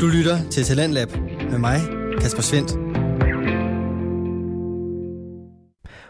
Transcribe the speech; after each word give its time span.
Du 0.00 0.06
lytter 0.06 0.50
til 0.50 0.64
Talentlab 0.64 1.08
med 1.50 1.58
mig, 1.58 1.80
Kasper 2.20 2.42
Svendt. 2.42 2.72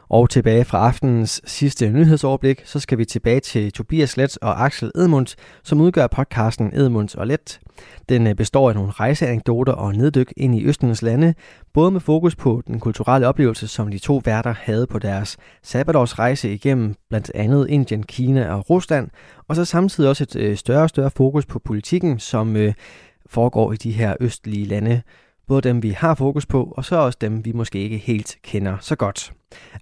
Og 0.08 0.30
tilbage 0.30 0.64
fra 0.64 0.86
aftenens 0.86 1.40
sidste 1.44 1.90
nyhedsoverblik, 1.90 2.62
så 2.64 2.80
skal 2.80 2.98
vi 2.98 3.04
tilbage 3.04 3.40
til 3.40 3.72
Tobias 3.72 4.16
Let 4.16 4.38
og 4.42 4.64
Axel 4.64 4.92
Edmunds, 4.94 5.36
som 5.64 5.80
udgør 5.80 6.06
podcasten 6.06 6.74
Edmunds 6.74 7.14
og 7.14 7.26
Let. 7.26 7.60
Den 8.08 8.26
øh, 8.26 8.34
består 8.34 8.68
af 8.68 8.74
nogle 8.74 8.90
rejseanekdoter 8.90 9.72
og 9.72 9.94
neddyk 9.94 10.32
ind 10.36 10.54
i 10.54 10.64
Østens 10.64 11.02
lande, 11.02 11.34
både 11.74 11.90
med 11.90 12.00
fokus 12.00 12.36
på 12.36 12.62
den 12.66 12.80
kulturelle 12.80 13.28
oplevelse, 13.28 13.68
som 13.68 13.90
de 13.90 13.98
to 13.98 14.22
værter 14.24 14.54
havde 14.58 14.86
på 14.86 14.98
deres 14.98 15.36
sabbatårsrejse 15.62 16.54
igennem 16.54 16.94
blandt 17.08 17.30
andet 17.34 17.68
Indien, 17.68 18.02
Kina 18.02 18.54
og 18.54 18.70
Rusland, 18.70 19.08
og 19.48 19.56
så 19.56 19.64
samtidig 19.64 20.10
også 20.10 20.24
et 20.24 20.36
øh, 20.36 20.56
større 20.56 20.82
og 20.82 20.88
større 20.88 21.10
fokus 21.10 21.46
på 21.46 21.58
politikken, 21.58 22.18
som 22.18 22.56
øh, 22.56 22.74
foregår 23.30 23.72
i 23.72 23.76
de 23.76 23.92
her 23.92 24.14
østlige 24.20 24.64
lande. 24.64 25.02
Både 25.48 25.68
dem, 25.68 25.82
vi 25.82 25.90
har 25.90 26.14
fokus 26.14 26.46
på, 26.46 26.74
og 26.76 26.84
så 26.84 26.96
også 26.96 27.18
dem, 27.20 27.44
vi 27.44 27.52
måske 27.52 27.78
ikke 27.78 27.98
helt 27.98 28.36
kender 28.42 28.76
så 28.80 28.96
godt. 28.96 29.32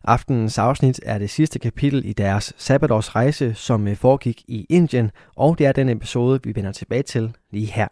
Aftenens 0.04 0.58
afsnit 0.58 1.00
er 1.02 1.18
det 1.18 1.30
sidste 1.30 1.58
kapitel 1.58 2.04
i 2.04 2.12
deres 2.12 2.52
sabbatårsrejse, 2.56 3.54
som 3.54 3.88
øh, 3.88 3.96
foregik 3.96 4.42
i 4.48 4.66
Indien, 4.68 5.10
og 5.36 5.58
det 5.58 5.66
er 5.66 5.72
den 5.72 5.88
episode, 5.88 6.40
vi 6.44 6.54
vender 6.54 6.72
tilbage 6.72 7.02
til 7.02 7.32
lige 7.52 7.66
her. 7.66 7.88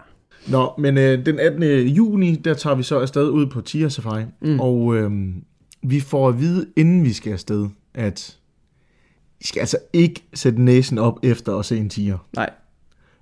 Nå, 0.49 0.73
men 0.79 0.99
øh, 0.99 1.27
den 1.27 1.41
18. 1.41 1.63
juni, 1.89 2.37
der 2.37 2.55
tager 2.55 2.77
vi 2.77 2.83
så 2.83 3.01
afsted 3.01 3.29
ud 3.29 3.47
på 3.47 3.61
Tia 3.61 3.89
Safari, 3.89 4.25
mm. 4.41 4.61
og 4.61 4.97
øh, 4.97 5.11
vi 5.83 6.01
får 6.01 6.29
at 6.29 6.41
vide, 6.41 6.67
inden 6.77 7.05
vi 7.05 7.13
skal 7.13 7.33
afsted, 7.33 7.69
at 7.95 8.39
I 9.41 9.47
skal 9.47 9.61
altså 9.61 9.79
ikke 9.93 10.25
sætte 10.35 10.63
næsen 10.63 10.99
op 10.99 11.19
efter 11.23 11.57
at 11.57 11.65
se 11.65 11.77
en 11.77 11.89
tiger. 11.89 12.19
Nej, 12.37 12.51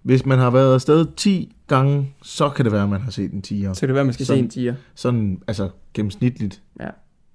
Hvis 0.02 0.26
man 0.26 0.38
har 0.38 0.50
været 0.50 0.74
afsted 0.74 1.06
10 1.16 1.56
gange, 1.74 2.12
så 2.22 2.48
kan 2.48 2.64
det 2.64 2.72
være, 2.72 2.82
at 2.82 2.88
man 2.88 3.00
har 3.00 3.10
set 3.10 3.32
en 3.32 3.42
tiger. 3.42 3.72
så 3.72 3.80
kan 3.80 3.88
det 3.88 3.94
være, 3.94 4.00
at 4.00 4.06
man 4.06 4.12
skal 4.14 4.26
Sådan. 4.26 4.38
se 4.38 4.44
en 4.44 4.50
tiger. 4.50 4.74
Sådan, 4.94 5.42
altså 5.48 5.68
gennemsnitligt. 5.94 6.62
Ja. 6.80 6.88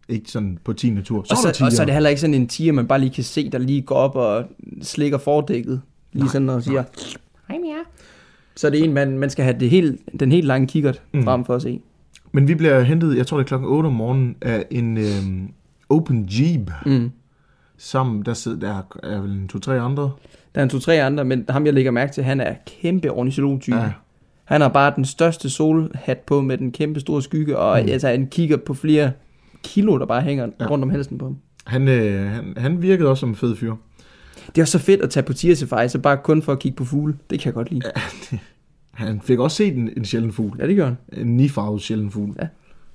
Ikke 0.09 0.31
sådan 0.31 0.57
på 0.63 0.73
10. 0.73 1.01
tur. 1.01 1.17
Og 1.19 1.25
er 1.29 1.35
der 1.45 1.53
så, 1.53 1.65
og 1.65 1.71
så 1.71 1.81
er 1.81 1.85
det 1.85 1.93
heller 1.93 2.09
ikke 2.09 2.21
sådan 2.21 2.33
en 2.33 2.47
tiger, 2.47 2.73
man 2.73 2.87
bare 2.87 2.99
lige 2.99 3.09
kan 3.09 3.23
se, 3.23 3.49
der 3.49 3.57
lige 3.57 3.81
går 3.81 3.95
op 3.95 4.15
og 4.15 4.45
slikker 4.81 5.17
fordækket. 5.17 5.81
Lige 6.13 6.23
Nej, 6.23 6.31
sådan 6.31 6.49
og 6.49 6.63
siger, 6.63 6.83
hej 7.47 7.57
jer. 7.65 7.83
Så 8.55 8.67
er 8.67 8.71
det 8.71 8.83
en, 8.83 8.93
man, 8.93 9.17
man 9.19 9.29
skal 9.29 9.45
have 9.45 9.59
det 9.59 9.69
helt, 9.69 10.01
den 10.19 10.31
helt 10.31 10.47
lange 10.47 10.67
kikkert 10.67 11.01
Mm. 11.13 11.19
mm. 11.19 11.25
frem 11.25 11.45
for 11.45 11.55
at 11.55 11.61
se. 11.61 11.81
Men 12.31 12.47
vi 12.47 12.55
bliver 12.55 12.81
hentet, 12.81 13.17
jeg 13.17 13.27
tror 13.27 13.37
det 13.37 13.43
er 13.43 13.47
klokken 13.47 13.69
8 13.69 13.87
om 13.87 13.93
morgenen, 13.93 14.35
af 14.41 14.65
en 14.71 14.97
øh, 14.97 15.49
open 15.89 16.29
jeep. 16.31 16.71
Mm. 16.85 17.11
Sammen, 17.77 18.25
der 18.25 18.33
sidder 18.33 18.59
der 18.59 18.97
er 19.11 19.21
vel 19.21 19.31
en 19.31 19.47
to-tre 19.47 19.79
andre. 19.79 20.11
Der 20.55 20.61
er 20.61 20.63
en 20.63 20.69
to-tre 20.69 21.03
andre, 21.03 21.25
men 21.25 21.45
ham 21.49 21.65
jeg 21.65 21.73
lægger 21.73 21.91
mærke 21.91 22.13
til, 22.13 22.23
han 22.23 22.39
er 22.41 22.53
kæmpe 22.81 23.11
ornitologtype. 23.11 23.77
Ja. 23.77 23.91
Ja. 24.49 24.53
Han 24.53 24.61
har 24.61 24.69
bare 24.69 24.93
den 24.95 25.05
største 25.05 25.49
solhat 25.49 26.19
på 26.19 26.41
med 26.41 26.57
den 26.57 26.71
kæmpe 26.71 26.99
store 26.99 27.21
skygge, 27.21 27.57
og 27.57 27.81
Mm. 27.83 27.89
altså 27.89 28.07
en 28.07 28.27
kigger 28.27 28.57
på 28.57 28.73
flere 28.73 29.11
kilo, 29.63 29.97
der 29.99 30.05
bare 30.05 30.21
hænger 30.21 30.43
Ja. 30.45 30.51
ja. 30.65 30.69
rundt 30.69 30.83
om 30.83 30.89
halsen 30.89 31.17
på 31.17 31.25
ham. 31.25 31.37
Han, 31.65 31.87
øh, 31.87 32.27
han, 32.31 32.53
han 32.57 32.81
virkede 32.81 33.09
også 33.09 33.19
som 33.19 33.29
en 33.29 33.35
fed 33.35 33.55
fyr. 33.55 33.73
Det 34.55 34.61
er 34.61 34.65
så 34.65 34.79
fedt 34.79 35.01
at 35.01 35.09
tage 35.09 35.23
på 35.23 35.33
safari, 35.33 35.89
så 35.89 35.99
bare 35.99 36.17
kun 36.23 36.41
for 36.41 36.51
at 36.51 36.59
kigge 36.59 36.75
på 36.75 36.85
fugle. 36.85 37.15
Det 37.29 37.39
kan 37.39 37.45
jeg 37.45 37.53
godt 37.53 37.71
lide. 37.71 37.81
Han 38.91 39.21
fik 39.21 39.39
også 39.39 39.57
set 39.57 39.75
en, 39.75 39.89
en 39.97 40.05
sjælden 40.05 40.31
fugl. 40.31 40.57
Ja, 40.59 40.67
det 40.67 40.75
gør 40.75 40.85
han. 40.85 40.97
En 41.13 41.37
nifarvet 41.37 41.81
sjælden 41.81 42.11
fugl. 42.11 42.35
Ja. 42.41 42.47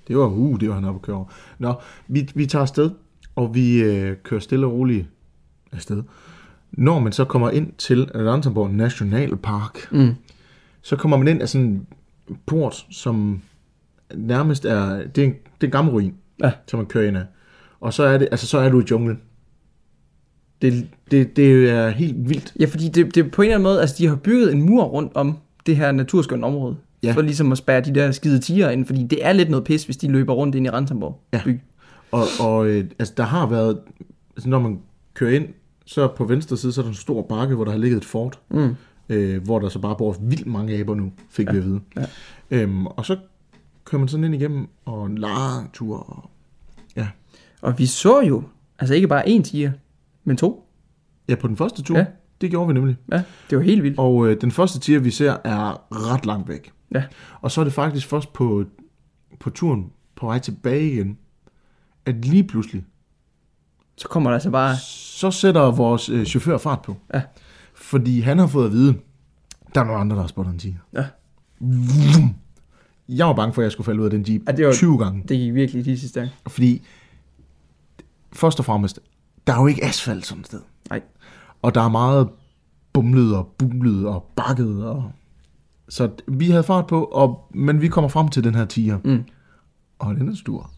Det 0.09 0.17
var, 0.19 0.27
uh, 0.27 0.61
det 0.61 0.69
var 0.69 0.75
han 0.75 0.85
oppe 0.85 0.99
at 0.99 1.03
køre 1.03 1.17
over. 1.17 1.27
Nå, 1.59 1.75
vi, 2.09 2.29
vi 2.35 2.47
tager 2.47 2.63
afsted, 2.63 2.91
og 3.37 3.55
vi 3.55 3.83
øh, 3.83 4.17
kører 4.23 4.41
stille 4.41 4.67
og 4.67 4.73
roligt 4.73 5.07
afsted. 5.73 6.03
Når 6.73 6.99
man 6.99 7.13
så 7.13 7.25
kommer 7.25 7.51
ind 7.51 7.73
til 7.79 8.05
Ranthambore 8.15 8.73
National 8.73 9.37
Park, 9.37 9.93
Mm. 9.93 10.15
Så 10.83 10.97
kommer 10.97 11.17
man 11.17 11.29
ind 11.29 11.43
af 11.43 11.49
sådan 11.49 11.67
en 11.67 11.87
port, 12.47 12.87
som 12.91 13.43
nærmest 14.15 14.65
er, 14.65 15.07
det 15.15 15.19
er 15.25 15.27
en, 15.27 15.33
det 15.33 15.63
er 15.63 15.67
en 15.67 15.71
gammel 15.71 15.93
ruin, 15.93 16.15
Ja. 16.43 16.53
som 16.67 16.79
man 16.79 16.87
kører 16.87 17.09
ind 17.09 17.17
af. 17.17 17.25
Og 17.81 17.93
så 17.95 18.03
er, 18.03 18.19
det, 18.19 18.29
altså, 18.31 18.47
så 18.47 18.59
er 18.59 18.69
du 18.69 18.81
i 18.81 18.85
junglen. 18.91 19.21
Det, 20.63 20.87
det, 21.11 21.37
det 21.37 21.71
er 21.71 21.89
helt 21.89 22.29
vildt. 22.29 22.53
Ja, 22.61 22.67
fordi 22.67 22.89
det, 22.89 23.15
det 23.15 23.31
på 23.31 23.43
en 23.43 23.47
eller 23.47 23.55
anden 23.57 23.63
måde, 23.63 23.81
altså 23.81 23.97
de 23.99 24.07
har 24.07 24.17
bygget 24.17 24.53
en 24.53 24.63
mur 24.63 24.85
rundt 24.85 25.13
om 25.15 25.39
det 25.67 25.77
her 25.77 25.93
naturskønne 25.93 26.47
område. 26.47 26.77
Ja. 27.03 27.13
For 27.13 27.21
ligesom 27.21 27.53
at 27.53 27.59
spærre 27.59 27.81
de 27.81 27.95
der 27.95 28.11
skide 28.13 28.39
tiger 28.41 28.71
ind, 28.71 28.87
fordi 28.87 29.03
det 29.05 29.27
er 29.27 29.33
lidt 29.33 29.51
noget 29.51 29.65
pis, 29.65 29.85
hvis 29.85 29.97
de 29.97 30.09
løber 30.09 30.33
rundt 30.35 30.55
ind 30.55 30.67
i 30.67 30.71
Ransamborg 30.71 31.21
Ja. 31.33 31.41
by. 31.45 31.61
Og, 32.13 32.25
og 32.41 32.67
øh, 32.67 32.85
altså, 32.99 33.15
der 33.17 33.23
har 33.23 33.47
været, 33.47 33.79
altså, 34.37 34.49
når 34.49 34.59
man 34.59 34.79
kører 35.15 35.31
ind, 35.37 35.49
så 35.87 36.09
på 36.09 36.25
venstre 36.25 36.57
side, 36.57 36.73
så 36.73 36.81
er 36.81 36.83
der 36.83 36.89
en 36.91 36.95
stor 36.95 37.23
bakke, 37.23 37.55
hvor 37.55 37.65
der 37.65 37.71
har 37.73 37.79
ligget 37.79 37.97
et 37.97 38.05
fort, 38.05 38.39
Mm. 38.51 38.75
Øh, 39.11 39.43
hvor 39.45 39.59
der 39.59 39.69
så 39.69 39.79
bare 39.79 39.97
bor 39.97 40.17
vildt 40.21 40.47
mange 40.47 40.79
aber 40.81 40.95
nu, 40.95 41.13
fik 41.31 41.47
ja. 41.47 41.53
vi 41.53 41.59
at 41.59 41.65
vide. 41.65 41.81
Ja. 41.97 42.05
Øhm, 42.51 42.87
og 42.87 43.07
så 43.07 43.17
kører 43.85 43.99
man 44.01 44.09
sådan 44.09 44.25
ind 44.25 44.35
igennem, 44.35 44.69
og 44.85 45.07
en 45.07 45.19
lang 45.19 45.73
tur. 45.73 45.97
Og, 45.97 46.31
Og 47.63 47.79
vi 47.79 47.87
så 47.87 48.21
jo, 48.21 48.43
altså 48.79 48.95
ikke 48.95 49.09
bare 49.09 49.27
én 49.27 49.43
tiger, 49.43 49.73
men 50.25 50.37
to. 50.37 50.69
ja, 51.29 51.35
på 51.35 51.49
den 51.49 51.57
første 51.57 51.83
tur, 51.83 51.99
Ja. 51.99 52.07
det 52.41 52.51
gjorde 52.51 52.69
vi 52.69 52.75
nemlig. 52.75 52.97
Ja, 53.13 53.23
det 53.51 53.59
var 53.59 53.65
helt 53.65 53.83
vildt. 53.83 53.99
Og 53.99 54.27
øh, 54.29 54.41
den 54.41 54.51
første 54.51 54.81
tiger, 54.81 54.99
vi 55.01 55.11
ser, 55.11 55.37
er 55.45 55.87
ret 56.13 56.27
langt 56.27 56.49
væk. 56.49 56.73
Ja. 56.95 57.05
Og 57.41 57.51
så 57.51 57.61
er 57.61 57.65
det 57.65 57.73
faktisk 57.73 58.07
først 58.07 58.33
på, 58.33 58.65
på 59.41 59.51
turen 59.51 59.93
på 60.17 60.27
vej 60.27 60.39
tilbage 60.39 60.93
igen, 60.93 61.19
at 62.07 62.25
lige 62.25 62.45
pludselig, 62.45 62.85
Så 63.97 64.09
kommer 64.09 64.31
der 64.31 64.35
altså 64.35 64.51
bare, 64.51 64.77
så 64.77 65.31
sætter 65.31 65.71
vores 65.71 66.09
øh, 66.09 66.25
chauffør 66.27 66.59
fart 66.59 66.83
på. 66.83 66.97
Ja. 67.15 67.23
Fordi 67.81 68.21
han 68.21 68.39
har 68.39 68.47
fået 68.47 68.67
at 68.67 68.73
vide, 68.73 68.95
der 69.75 69.81
er 69.81 69.85
nogle 69.85 70.01
andre, 70.01 70.17
der 70.17 70.23
har 70.23 70.29
spottet 70.29 70.53
en 70.53 70.59
tiger. 70.59 70.75
Ja. 70.93 71.05
Vum. 71.61 72.35
Jeg 73.09 73.27
var 73.27 73.33
bange 73.33 73.53
for, 73.55 73.63
at 73.63 73.65
jeg 73.65 73.73
skulle 73.73 73.85
falde 73.85 74.01
ud 74.01 74.05
af 74.05 74.11
den 74.11 74.25
jeep 74.29 74.43
Ja, 74.47 74.53
det 74.53 74.67
var- 74.67 74.73
20 74.73 74.99
gange. 74.99 75.23
det 75.29 75.39
gik 75.39 75.55
virkelig 75.55 75.85
lige 75.85 75.99
sidste 75.99 76.21
gang. 76.21 76.33
Fordi, 76.47 76.83
først 78.33 78.59
og 78.59 78.65
fremmest, 78.65 79.01
der 79.47 79.53
er 79.55 79.61
jo 79.61 79.67
ikke 79.67 79.85
asfalt 79.85 80.27
sådan 80.27 80.41
et 80.41 80.47
sted. 80.47 80.61
Nej. 80.91 81.01
Og 81.63 81.75
der 81.75 81.81
er 81.81 81.89
meget 81.89 82.29
bumlet 82.93 83.37
og 83.37 83.47
bulet 83.59 84.07
og 84.07 84.27
bakket. 84.37 84.85
Og... 84.87 85.13
Så 85.89 86.11
vi 86.29 86.51
havde 86.51 86.63
fart 86.63 86.87
på, 86.87 87.05
og... 87.05 87.49
men 87.55 87.81
vi 87.81 87.89
kommer 87.89 88.09
frem 88.09 88.29
til 88.29 88.45
den 88.45 88.55
her 88.55 88.65
tiger. 88.65 88.99
Mm. 89.05 89.23
Og 89.99 90.15
den 90.15 90.29
er 90.29 90.35
stor. 90.37 90.71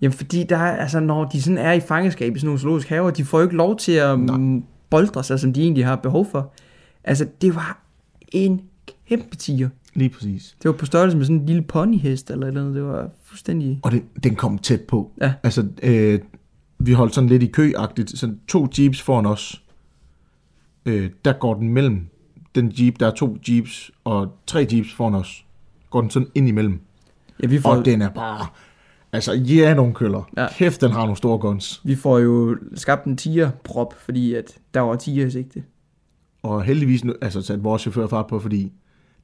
Jamen 0.00 0.12
fordi 0.12 0.44
der 0.48 0.56
er, 0.56 0.76
altså 0.76 1.00
når 1.00 1.24
de 1.24 1.42
sådan 1.42 1.58
er 1.58 1.72
i 1.72 1.80
fangeskab 1.80 2.36
i 2.36 2.38
sådan 2.38 2.46
nogle 2.46 2.60
zoologiske 2.60 2.88
haver, 2.88 3.10
de 3.10 3.24
får 3.24 3.38
jo 3.38 3.44
ikke 3.44 3.56
lov 3.56 3.76
til 3.76 3.92
at 3.92 4.20
mm, 4.20 4.64
boldre 4.90 5.24
sig, 5.24 5.40
som 5.40 5.52
de 5.52 5.62
egentlig 5.62 5.86
har 5.86 5.96
behov 5.96 6.26
for. 6.30 6.52
Altså 7.04 7.26
det 7.40 7.54
var 7.54 7.82
en 8.28 8.60
kæmpe 9.08 9.36
tiger. 9.36 9.68
Lige 9.94 10.08
præcis. 10.08 10.56
Det 10.62 10.68
var 10.68 10.76
på 10.76 10.86
størrelse 10.86 11.16
med 11.16 11.24
sådan 11.24 11.40
en 11.40 11.46
lille 11.46 11.62
ponyhest 11.62 12.30
eller 12.30 12.46
eller 12.46 12.60
andet. 12.60 12.74
Det 12.74 12.84
var 12.84 13.10
fuldstændig... 13.24 13.80
Og 13.82 13.92
den, 13.92 14.04
den 14.22 14.36
kom 14.36 14.58
tæt 14.58 14.80
på. 14.80 15.12
Ja. 15.20 15.32
Altså, 15.42 15.66
øh, 15.82 16.20
vi 16.78 16.92
holdt 16.92 17.14
sådan 17.14 17.28
lidt 17.28 17.42
i 17.42 17.46
kø-agtigt. 17.46 18.18
Sådan 18.18 18.40
to 18.48 18.66
jeeps 18.78 19.02
foran 19.02 19.26
os. 19.26 19.62
Øh, 20.86 21.10
der 21.24 21.32
går 21.32 21.54
den 21.54 21.68
mellem 21.68 22.08
den 22.54 22.72
jeep. 22.78 23.00
Der 23.00 23.06
er 23.06 23.10
to 23.14 23.38
jeeps 23.48 23.90
og 24.04 24.38
tre 24.46 24.66
jeeps 24.72 24.92
foran 24.92 25.14
os. 25.14 25.44
Går 25.90 26.00
den 26.00 26.10
sådan 26.10 26.28
ind 26.34 26.48
imellem. 26.48 26.80
Ja, 27.42 27.46
vi 27.46 27.58
får, 27.58 27.70
Og 27.70 27.84
den 27.84 28.02
er 28.02 28.10
bare... 28.10 28.46
Altså, 29.12 29.32
ja, 29.32 29.74
nogle 29.74 29.94
køller. 29.94 30.30
Ja. 30.36 30.46
Kæft, 30.52 30.80
den 30.80 30.90
har 30.90 31.00
nogle 31.00 31.16
store 31.16 31.38
guns. 31.38 31.80
vi 31.84 31.94
får 31.94 32.18
jo 32.18 32.56
skabt 32.74 33.04
en 33.04 33.16
tigerprop, 33.16 33.94
fordi 33.98 34.34
at 34.34 34.58
der 34.74 34.80
var 34.80 34.96
tiger 34.96 35.26
i 35.26 35.30
sigte. 35.30 35.62
Og 36.42 36.62
heldigvis 36.62 37.02
altså, 37.22 37.42
satte 37.42 37.62
vores 37.62 37.82
chauffør 37.82 38.06
fart 38.06 38.26
på, 38.26 38.38
fordi 38.38 38.72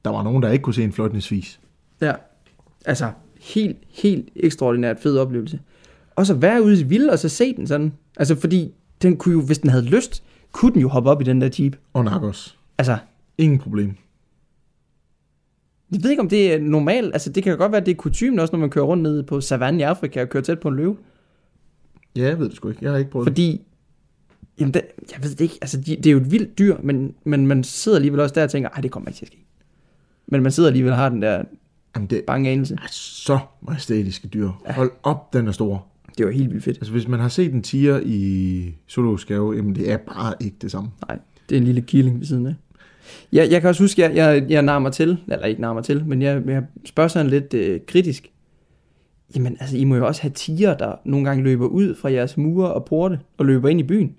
der 0.05 0.11
var 0.11 0.23
nogen, 0.23 0.43
der 0.43 0.51
ikke 0.51 0.63
kunne 0.63 0.73
se 0.73 0.83
en 0.83 0.91
fløjtningsvis. 0.91 1.59
Ja, 2.01 2.13
altså 2.85 3.11
helt, 3.39 3.77
helt 3.89 4.29
ekstraordinært 4.35 4.99
fed 4.99 5.17
oplevelse. 5.17 5.59
Og 6.15 6.25
så 6.25 6.33
være 6.33 6.63
ude 6.63 6.79
i 6.81 6.83
vildt 6.83 7.11
og 7.11 7.19
så 7.19 7.29
se 7.29 7.55
den 7.55 7.67
sådan. 7.67 7.93
Altså 8.17 8.35
fordi 8.35 8.73
den 9.01 9.17
kunne 9.17 9.33
jo, 9.33 9.41
hvis 9.41 9.57
den 9.57 9.69
havde 9.69 9.85
lyst, 9.85 10.23
kunne 10.51 10.73
den 10.73 10.81
jo 10.81 10.89
hoppe 10.89 11.09
op 11.09 11.21
i 11.21 11.23
den 11.23 11.41
der 11.41 11.49
jeep. 11.59 11.77
Og 11.93 12.03
nakkos. 12.03 12.57
Altså, 12.77 12.97
Ingen 13.37 13.59
problem. 13.59 13.95
Jeg 15.91 16.03
ved 16.03 16.09
ikke 16.09 16.21
om 16.21 16.29
det 16.29 16.53
er 16.53 16.59
normalt. 16.59 17.13
Altså 17.13 17.31
det 17.31 17.43
kan 17.43 17.57
godt 17.57 17.71
være, 17.71 17.81
at 17.81 17.85
det 17.85 17.91
er 17.91 17.95
kutumen 17.95 18.39
også, 18.39 18.51
når 18.51 18.59
man 18.59 18.69
kører 18.69 18.85
rundt 18.85 19.03
nede 19.03 19.23
på 19.23 19.41
savannen 19.41 19.79
i 19.79 19.83
Afrika 19.83 20.21
og 20.21 20.29
kører 20.29 20.43
tæt 20.43 20.59
på 20.59 20.67
en 20.67 20.75
løve. 20.75 20.97
Ja, 22.15 22.23
jeg 22.23 22.39
ved 22.39 22.49
det 22.49 22.55
sgu 22.55 22.69
ikke. 22.69 22.79
Jeg 22.81 22.91
har 22.91 22.97
ikke 22.97 23.11
prøvet. 23.11 23.25
Fordi, 23.27 23.61
jamen 24.59 24.73
det, 24.73 24.81
jeg 25.13 25.23
ved 25.23 25.29
det 25.29 25.41
ikke, 25.41 25.57
altså 25.61 25.77
de, 25.77 25.95
det 25.95 26.05
er 26.07 26.11
jo 26.11 26.17
et 26.17 26.31
vildt 26.31 26.57
dyr, 26.57 26.77
men, 26.83 27.13
men 27.23 27.47
man 27.47 27.63
sidder 27.63 27.97
alligevel 27.97 28.19
også 28.19 28.35
der 28.35 28.43
og 28.43 28.49
tænker, 28.49 28.69
ej 28.69 28.81
det 28.81 28.91
kommer 28.91 29.09
ikke 29.09 29.17
til 29.17 29.25
at 29.25 29.31
ske. 29.31 29.45
Men 30.27 30.43
man 30.43 30.51
sidder 30.51 30.69
alligevel 30.69 30.91
og 30.91 30.97
har 30.97 31.09
den 31.09 31.21
der 31.21 31.43
Jamen, 31.95 32.09
det 32.09 32.23
bange 32.27 32.49
anelse. 32.49 32.73
er 32.73 32.87
så 32.91 33.39
majestætiske 33.61 34.27
dyr. 34.27 34.49
Hold 34.69 34.91
op, 35.03 35.33
den 35.33 35.47
er 35.47 35.51
stor. 35.51 35.87
Det 36.17 36.25
var 36.25 36.31
helt 36.31 36.51
vildt 36.51 36.63
fedt. 36.63 36.77
Altså, 36.77 36.91
hvis 36.91 37.07
man 37.07 37.19
har 37.19 37.29
set 37.29 37.53
en 37.53 37.63
tiger 37.63 37.99
i 38.05 38.75
zoologisk 38.89 39.29
have, 39.29 39.55
jamen 39.55 39.75
det 39.75 39.91
er 39.91 39.97
bare 39.97 40.33
ikke 40.39 40.55
det 40.61 40.71
samme. 40.71 40.89
Nej, 41.07 41.19
det 41.49 41.55
er 41.55 41.59
en 41.59 41.65
lille 41.65 41.81
killing 41.81 42.19
ved 42.19 42.25
siden 42.25 42.45
af. 42.45 42.55
Jeg, 43.31 43.51
jeg 43.51 43.61
kan 43.61 43.69
også 43.69 43.83
huske, 43.83 44.05
at 44.05 44.15
jeg, 44.15 44.41
jeg, 44.41 44.51
jeg 44.51 44.61
narer 44.61 44.79
mig 44.79 44.91
til, 44.91 45.17
eller 45.27 45.45
ikke 45.45 45.61
mig 45.61 45.83
til, 45.83 46.05
men 46.05 46.21
jeg, 46.21 46.41
jeg 46.47 46.63
spørger 46.85 47.07
sådan 47.07 47.29
lidt 47.29 47.53
øh, 47.53 47.79
kritisk. 47.87 48.31
Jamen, 49.35 49.57
altså, 49.59 49.77
I 49.77 49.83
må 49.83 49.95
jo 49.95 50.07
også 50.07 50.21
have 50.21 50.31
tiger, 50.31 50.77
der 50.77 50.95
nogle 51.05 51.25
gange 51.25 51.43
løber 51.43 51.67
ud 51.67 51.95
fra 51.95 52.11
jeres 52.11 52.37
mure 52.37 52.73
og 52.73 52.85
porte 52.85 53.19
og 53.37 53.45
løber 53.45 53.69
ind 53.69 53.79
i 53.79 53.83
byen. 53.83 54.15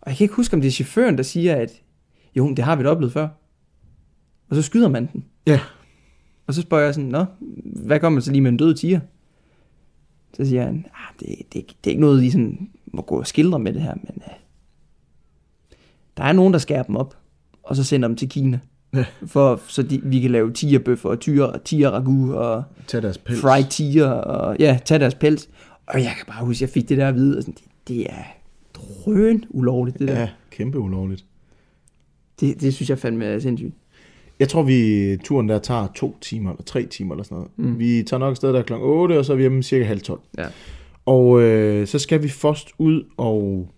Og 0.00 0.10
jeg 0.10 0.16
kan 0.16 0.24
ikke 0.24 0.34
huske, 0.34 0.54
om 0.54 0.60
det 0.60 0.68
er 0.68 0.72
chaufføren, 0.72 1.16
der 1.16 1.22
siger, 1.22 1.56
at 1.56 1.82
jo, 2.36 2.54
det 2.54 2.64
har 2.64 2.76
vi 2.76 2.82
da 2.82 2.88
oplevet 2.88 3.12
før. 3.12 3.28
Og 4.48 4.56
så 4.56 4.62
skyder 4.62 4.88
man 4.88 5.08
den. 5.12 5.24
Ja, 5.46 5.60
Og 6.46 6.54
så 6.54 6.62
spørger 6.62 6.84
jeg 6.84 6.94
sådan, 6.94 7.10
nå, 7.10 7.24
hvad 7.64 8.00
kommer 8.00 8.14
man 8.14 8.22
så 8.22 8.32
lige 8.32 8.42
med 8.42 8.50
en 8.50 8.56
død 8.56 8.74
tiger? 8.74 9.00
Så 10.36 10.44
siger 10.44 10.62
han, 10.64 10.86
ah, 10.94 11.14
det, 11.20 11.28
det, 11.52 11.52
det 11.52 11.90
er 11.90 11.90
ikke 11.90 12.00
noget, 12.00 12.22
I 12.22 12.30
sådan 12.30 12.70
må 12.86 13.02
gå 13.02 13.18
og 13.18 13.26
skildre 13.26 13.58
med 13.58 13.72
det 13.72 13.82
her, 13.82 13.94
men 13.94 14.22
uh, 14.26 14.32
der 16.16 16.24
er 16.24 16.32
nogen, 16.32 16.52
der 16.52 16.58
skærer 16.58 16.82
dem 16.82 16.96
op, 16.96 17.16
og 17.66 17.76
så 17.76 17.84
sender 17.84 18.08
dem 18.08 18.16
til 18.16 18.28
Kina. 18.28 18.58
Ja. 18.94 19.04
For, 19.26 19.60
så 19.66 19.82
de, 19.82 20.00
vi 20.04 20.20
kan 20.20 20.30
lave 20.30 20.52
tigerbøffer 20.52 21.08
og 21.08 21.20
tyre, 21.20 21.52
tiger 21.64 21.90
ragu 21.90 22.34
og 22.34 22.62
Tag 22.86 23.02
deres 23.02 23.18
pels. 23.18 23.40
fried 23.40 23.64
tiger 23.70 24.08
og 24.08 24.56
ja, 24.58 24.78
tage 24.84 24.98
deres 24.98 25.14
pels. 25.14 25.48
Og 25.86 26.02
jeg 26.02 26.12
kan 26.16 26.26
bare 26.26 26.44
huske, 26.44 26.62
jeg 26.62 26.70
fik 26.70 26.88
det 26.88 26.98
der 26.98 27.08
at 27.08 27.14
vide, 27.14 27.36
og 27.36 27.42
sådan, 27.42 27.54
det, 27.54 27.64
det 27.88 28.06
er 28.10 28.24
drøn 28.74 29.44
ulovligt, 29.50 29.98
det 29.98 30.08
der. 30.08 30.20
Ja, 30.20 30.28
kæmpe 30.50 30.78
ulovligt. 30.78 31.24
Det, 32.40 32.60
det 32.60 32.74
synes 32.74 32.90
jeg 32.90 32.98
fandme 32.98 33.24
er 33.24 33.38
sindssygt. 33.38 33.74
Jeg 34.38 34.48
tror, 34.48 34.62
vi 34.62 35.16
turen 35.24 35.48
der 35.48 35.58
tager 35.58 35.86
to 35.94 36.16
timer, 36.20 36.50
eller 36.50 36.64
tre 36.64 36.86
timer, 36.86 37.14
eller 37.14 37.24
sådan 37.24 37.36
noget. 37.36 37.50
Mm. 37.56 37.78
Vi 37.78 38.02
tager 38.06 38.18
nok 38.18 38.30
afsted 38.30 38.52
der 38.52 38.62
kl. 38.62 38.72
8, 38.72 39.18
og 39.18 39.24
så 39.24 39.32
er 39.32 39.36
vi 39.36 39.42
hjemme 39.42 39.62
cirka 39.62 39.84
halv 39.84 40.00
12. 40.00 40.20
Ja. 40.38 40.46
Og 41.06 41.42
øh, 41.42 41.86
så 41.86 41.98
skal 41.98 42.22
vi 42.22 42.28
først 42.28 42.68
ud 42.78 43.04
og, 43.16 43.68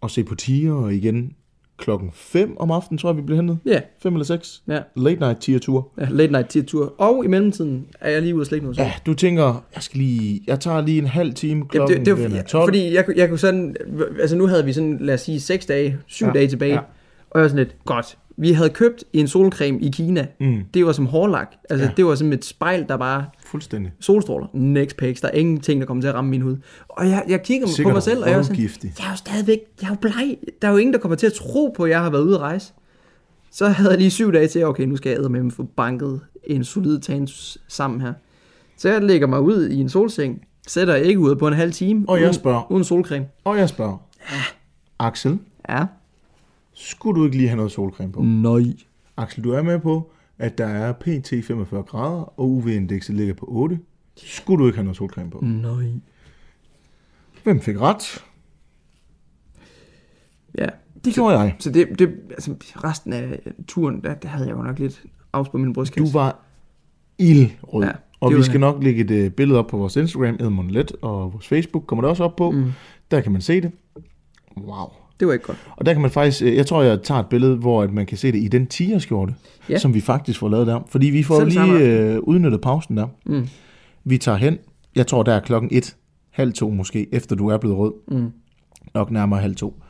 og 0.00 0.10
se 0.10 0.24
på 0.24 0.34
tiger, 0.34 0.88
igen 0.88 1.32
klokken 1.80 2.10
5 2.14 2.56
om 2.58 2.70
aftenen, 2.70 2.98
tror 2.98 3.08
jeg, 3.10 3.16
vi 3.16 3.22
bliver 3.22 3.36
hentet. 3.40 3.58
Ja, 3.66 3.80
5 4.02 4.12
eller 4.14 4.24
6. 4.24 4.62
ja, 4.68 4.78
Late 4.96 5.20
night 5.20 5.40
tiger 5.40 5.58
tur. 5.58 5.88
ja 6.00 6.06
late 6.10 6.32
night 6.32 6.48
tier 6.48 6.62
tur. 6.62 6.94
Og 6.98 7.24
i 7.24 7.28
mellemtiden 7.28 7.86
er 8.00 8.10
jeg 8.10 8.22
lige 8.22 8.34
ude 8.34 8.42
og 8.42 8.46
slække 8.46 8.66
noget. 8.66 8.78
Ja, 8.78 8.92
du 9.06 9.14
tænker, 9.14 9.64
jeg 9.74 9.82
skal 9.82 9.98
lige, 10.00 10.40
jeg 10.46 10.60
tager 10.60 10.80
lige 10.80 10.98
en 10.98 11.06
halv 11.06 11.34
time 11.34 11.64
klokken 11.68 11.92
Jamen, 11.94 12.06
det, 12.06 12.16
det 12.24 12.32
var, 12.32 12.38
er 12.38 12.42
12. 12.42 12.68
fordi 12.68 12.94
jeg, 12.94 13.04
jeg 13.16 13.28
kunne 13.28 13.38
sådan, 13.38 13.76
altså 14.20 14.36
nu 14.36 14.46
havde 14.46 14.64
vi 14.64 14.72
sådan, 14.72 14.98
lad 15.00 15.14
os 15.14 15.20
sige, 15.20 15.40
6 15.40 15.66
dage, 15.66 15.98
7 16.06 16.26
Ja, 16.26 16.32
dage 16.32 16.48
tilbage, 16.48 16.72
ja. 16.72 16.78
og 17.30 17.38
jeg 17.38 17.42
var 17.42 17.48
sådan 17.48 17.64
lidt, 17.64 17.76
godt, 17.84 18.18
vi 18.40 18.52
havde 18.52 18.70
købt 18.70 19.04
en 19.12 19.28
solcreme 19.28 19.80
i 19.80 19.90
Kina, 19.90 20.26
Mm, 20.40 20.62
det 20.74 20.86
var 20.86 20.92
som 20.92 21.06
hårlak, 21.06 21.54
altså 21.70 21.84
Ja. 21.84 21.88
ja. 21.90 21.94
det 21.96 22.04
var 22.06 22.14
som 22.14 22.32
et 22.32 22.44
spejl, 22.44 22.84
der 22.88 22.96
bare 22.96 23.24
fuldstændig. 23.46 23.92
solstråler, 24.00 24.46
next 24.54 24.96
page, 24.96 25.14
der 25.22 25.28
er 25.28 25.32
ingenting, 25.32 25.80
der 25.80 25.86
kommer 25.86 26.02
til 26.02 26.08
at 26.08 26.14
ramme 26.14 26.30
min 26.30 26.40
hud. 26.40 26.56
Og 26.88 27.08
jeg, 27.08 27.24
jeg 27.28 27.42
kigger 27.42 27.66
på 27.66 27.72
Sikkert 27.72 27.94
mig 27.94 28.02
selv, 28.02 28.22
og 28.22 28.30
jeg 28.30 28.38
er 28.38 28.42
sådan, 28.42 28.56
jeg 28.82 29.06
er 29.06 29.10
jo 29.10 29.16
stadigvæk, 29.16 29.58
jeg 29.82 29.86
er 29.86 29.90
jo 29.90 29.96
bleg. 30.00 30.36
Der 30.62 30.68
er 30.68 30.72
jo 30.72 30.78
ingen, 30.78 30.92
der 30.92 30.98
kommer 31.00 31.16
til 31.16 31.26
at 31.26 31.32
tro 31.32 31.74
på, 31.76 31.84
at 31.84 31.90
jeg 31.90 32.00
har 32.02 32.10
været 32.10 32.22
ude 32.22 32.34
at 32.34 32.40
rejse. 32.40 32.72
Så 33.52 33.68
havde 33.68 33.90
jeg 33.90 33.98
lige 33.98 34.10
syv 34.10 34.32
dage 34.32 34.48
til, 34.48 34.64
okay, 34.66 34.84
nu 34.84 34.96
skal 34.96 35.18
jeg 35.22 35.30
med 35.30 35.50
få 35.50 35.62
banket 35.62 36.20
en 36.44 36.64
solid 36.64 36.98
tan 36.98 37.28
sammen 37.68 38.00
her. 38.00 38.12
Så 38.76 38.88
jeg 38.88 39.02
lægger 39.02 39.26
mig 39.26 39.40
ud 39.40 39.68
i 39.68 39.80
en 39.80 39.88
solseng, 39.88 40.42
sætter 40.68 40.94
ikke 40.94 41.20
ud 41.20 41.36
på 41.36 41.48
en 41.48 41.54
halv 41.54 41.72
time, 41.72 42.04
Og 42.08 42.16
jeg 42.18 42.24
uden, 42.24 42.34
spørger, 42.34 42.72
uden 42.72 42.84
solcreme. 42.84 43.26
og 43.44 43.58
jeg 43.58 43.68
spørger, 43.68 43.96
Axel, 44.98 45.38
Ja. 45.68 45.84
Skulle 46.80 47.20
du 47.20 47.24
ikke 47.24 47.36
lige 47.36 47.48
have 47.48 47.56
noget 47.56 47.72
solcreme 47.72 48.12
på? 48.12 48.22
Nej. 48.22 48.62
Axel, 49.16 49.44
du 49.44 49.50
er 49.52 49.62
med 49.62 49.78
på, 49.78 50.12
at 50.38 50.58
der 50.58 50.66
er 50.66 50.92
PT 50.92 51.32
45 51.44 51.82
grader, 51.82 52.40
og 52.40 52.50
UV-indekset 52.50 53.14
ligger 53.16 53.34
på 53.34 53.46
8. 53.48 53.78
Skulle 54.16 54.62
du 54.62 54.66
ikke 54.66 54.76
have 54.76 54.84
noget 54.84 54.96
solcreme 54.96 55.30
på? 55.30 55.38
Nej. 55.42 55.90
Hvem 57.44 57.60
fik 57.60 57.80
ret? 57.80 58.24
Ja. 60.58 60.66
Det 61.04 61.14
gjorde 61.14 61.38
jeg. 61.38 61.56
Så 61.58 61.70
det, 61.70 61.98
det, 61.98 62.14
altså 62.30 62.54
resten 62.84 63.12
af 63.12 63.40
turen, 63.68 64.02
der, 64.04 64.14
der 64.14 64.28
havde 64.28 64.48
jeg 64.48 64.56
jo 64.56 64.62
nok 64.62 64.78
lidt 64.78 65.02
afspurgt 65.32 65.64
min 65.64 65.72
brystkasse. 65.72 66.12
Du 66.12 66.18
var 66.18 66.38
ildrød. 67.18 67.84
Ja, 67.84 67.90
og 68.20 68.32
vi 68.34 68.42
skal 68.42 68.52
det. 68.52 68.60
nok 68.60 68.82
lægge 68.82 69.04
et 69.22 69.26
uh, 69.26 69.32
billede 69.32 69.58
op 69.58 69.66
på 69.66 69.76
vores 69.76 69.96
Instagram, 69.96 70.34
Edmund 70.34 70.70
Let, 70.70 70.92
og 71.02 71.32
vores 71.32 71.48
Facebook 71.48 71.84
kommer 71.86 72.02
det 72.02 72.10
også 72.10 72.24
op 72.24 72.36
på. 72.36 72.50
Mm, 72.50 72.72
Der 73.10 73.20
kan 73.20 73.32
man 73.32 73.40
se 73.40 73.60
det. 73.60 73.72
Wow. 74.58 74.86
Det 75.20 75.28
var 75.28 75.32
ikke 75.32 75.44
godt. 75.44 75.58
Og 75.76 75.86
der 75.86 75.92
kan 75.92 76.02
man 76.02 76.10
faktisk, 76.10 76.42
øh, 76.42 76.56
jeg 76.56 76.66
tror, 76.66 76.82
jeg 76.82 77.02
tager 77.02 77.20
et 77.20 77.26
billede, 77.26 77.56
hvor 77.56 77.82
at 77.82 77.92
man 77.92 78.06
kan 78.06 78.18
se 78.18 78.32
det 78.32 78.42
i 78.42 78.48
den 78.48 78.66
tigerskjorte, 78.66 79.34
ja. 79.68 79.78
Som 79.78 79.94
vi 79.94 80.00
faktisk 80.00 80.38
får 80.38 80.48
lavet 80.48 80.66
der. 80.66 80.80
Fordi 80.88 81.06
vi 81.06 81.22
får 81.22 81.50
Selv 81.50 81.50
lige 81.50 81.78
øh, 81.78 82.18
udnyttet 82.18 82.60
pausen 82.60 82.96
der. 82.96 83.06
Mm. 83.26 83.48
Vi 84.04 84.18
tager 84.18 84.38
hen, 84.38 84.58
jeg 84.96 85.06
tror, 85.06 85.22
der 85.22 85.34
er 85.34 85.40
klokken 85.40 85.70
et, 85.72 85.96
halv 86.30 86.52
to 86.52 86.70
måske, 86.70 87.14
efter 87.14 87.36
du 87.36 87.48
er 87.48 87.58
blevet 87.58 87.76
rød. 87.78 87.92
Mm. 88.08 88.30
nok 88.94 89.10
nærmere 89.10 89.40
halv 89.40 89.54
to, 89.54 89.82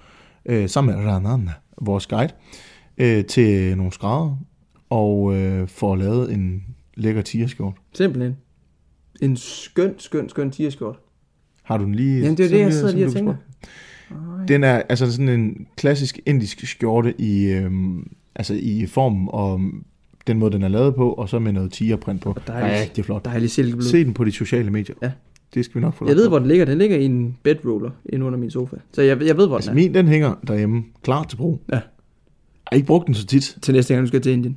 øh, 0.47 0.69
sammen 0.69 0.97
med 0.97 1.05
Ranan, 1.05 1.49
vores 1.83 2.07
guide, 2.07 2.33
øh, 2.99 3.25
til 3.25 3.77
nogle 3.77 3.93
skrædder, 3.93 4.37
og 4.91 5.37
øh, 5.37 5.69
får 5.69 5.97
lavet 5.97 6.33
en 6.33 6.63
lækker 6.95 7.23
tigerskjort. 7.23 7.75
Simpelthen. 7.95 8.37
En 9.23 9.37
skøn, 9.37 9.95
skøn, 9.99 10.29
skøn 10.29 10.51
tigerskjort. 10.51 10.99
Har 11.63 11.77
du 11.77 11.85
den 11.85 11.95
lige? 11.95 12.21
Jamen, 12.21 12.37
det 12.37 12.45
er 12.45 12.49
det, 12.49 12.59
jeg 12.59 12.73
sidder 12.73 12.93
lige 12.95 13.07
og 13.07 13.13
du 13.13 13.25
kan 13.25 13.35
Den 14.49 14.65
er 14.65 14.83
altså 14.89 15.13
sådan 15.13 15.29
en 15.29 15.67
klassisk 15.77 16.21
indisk 16.27 16.67
skjorte 16.67 17.21
i, 17.21 17.45
øh, 17.45 17.71
altså 18.35 18.55
i 18.55 18.87
form 18.87 19.29
og 19.29 19.61
den 20.27 20.39
måde, 20.39 20.53
den 20.53 20.63
er 20.63 20.69
lavet 20.69 20.95
på, 20.95 21.13
og 21.13 21.29
så 21.29 21.39
med 21.39 21.53
noget 21.53 21.73
tigerprint 21.73 22.23
på. 22.23 22.37
dejligt. 22.47 22.81
Rigtig 22.81 23.05
flot. 23.05 23.25
Dejlig 23.25 23.51
silkeblød. 23.51 23.89
Se 23.89 24.05
den 24.05 24.15
på 24.15 24.25
de 24.25 24.33
sociale 24.33 24.71
medier. 24.71 24.97
Ja. 25.03 25.11
Det 25.55 25.65
skal 25.65 25.75
vi 25.75 25.81
nok 25.81 25.95
få 25.95 26.07
Jeg 26.09 26.17
ved, 26.17 26.29
hvor 26.29 26.39
den 26.39 26.49
ligger. 26.49 26.65
Den 26.65 26.79
ligger 26.79 26.97
i 26.97 27.05
en 27.05 27.37
bedroller 27.43 27.91
inde 28.13 28.27
under 28.27 28.39
min 28.39 28.51
sofa. 28.51 28.77
Så 28.93 29.03
jeg, 29.03 29.23
jeg 29.23 29.37
ved, 29.37 29.47
hvor 29.47 29.57
Altså 29.57 29.71
den 29.71 29.79
er. 29.79 29.83
min, 29.83 29.95
den 29.95 30.09
hænger 30.09 30.35
derhjemme, 30.47 30.85
klar 31.03 31.25
til 31.25 31.37
brug. 31.37 31.61
Ja. 31.69 31.75
Jeg 31.75 31.83
har 32.73 32.77
ikke 32.77 32.87
brugt 32.87 33.07
den 33.07 33.15
så 33.15 33.27
tit. 33.27 33.59
Til 33.63 33.75
næste 33.75 33.95
gang, 33.95 34.03
du 34.03 34.09
skal 34.09 34.21
til 34.21 34.33
Indien. 34.33 34.57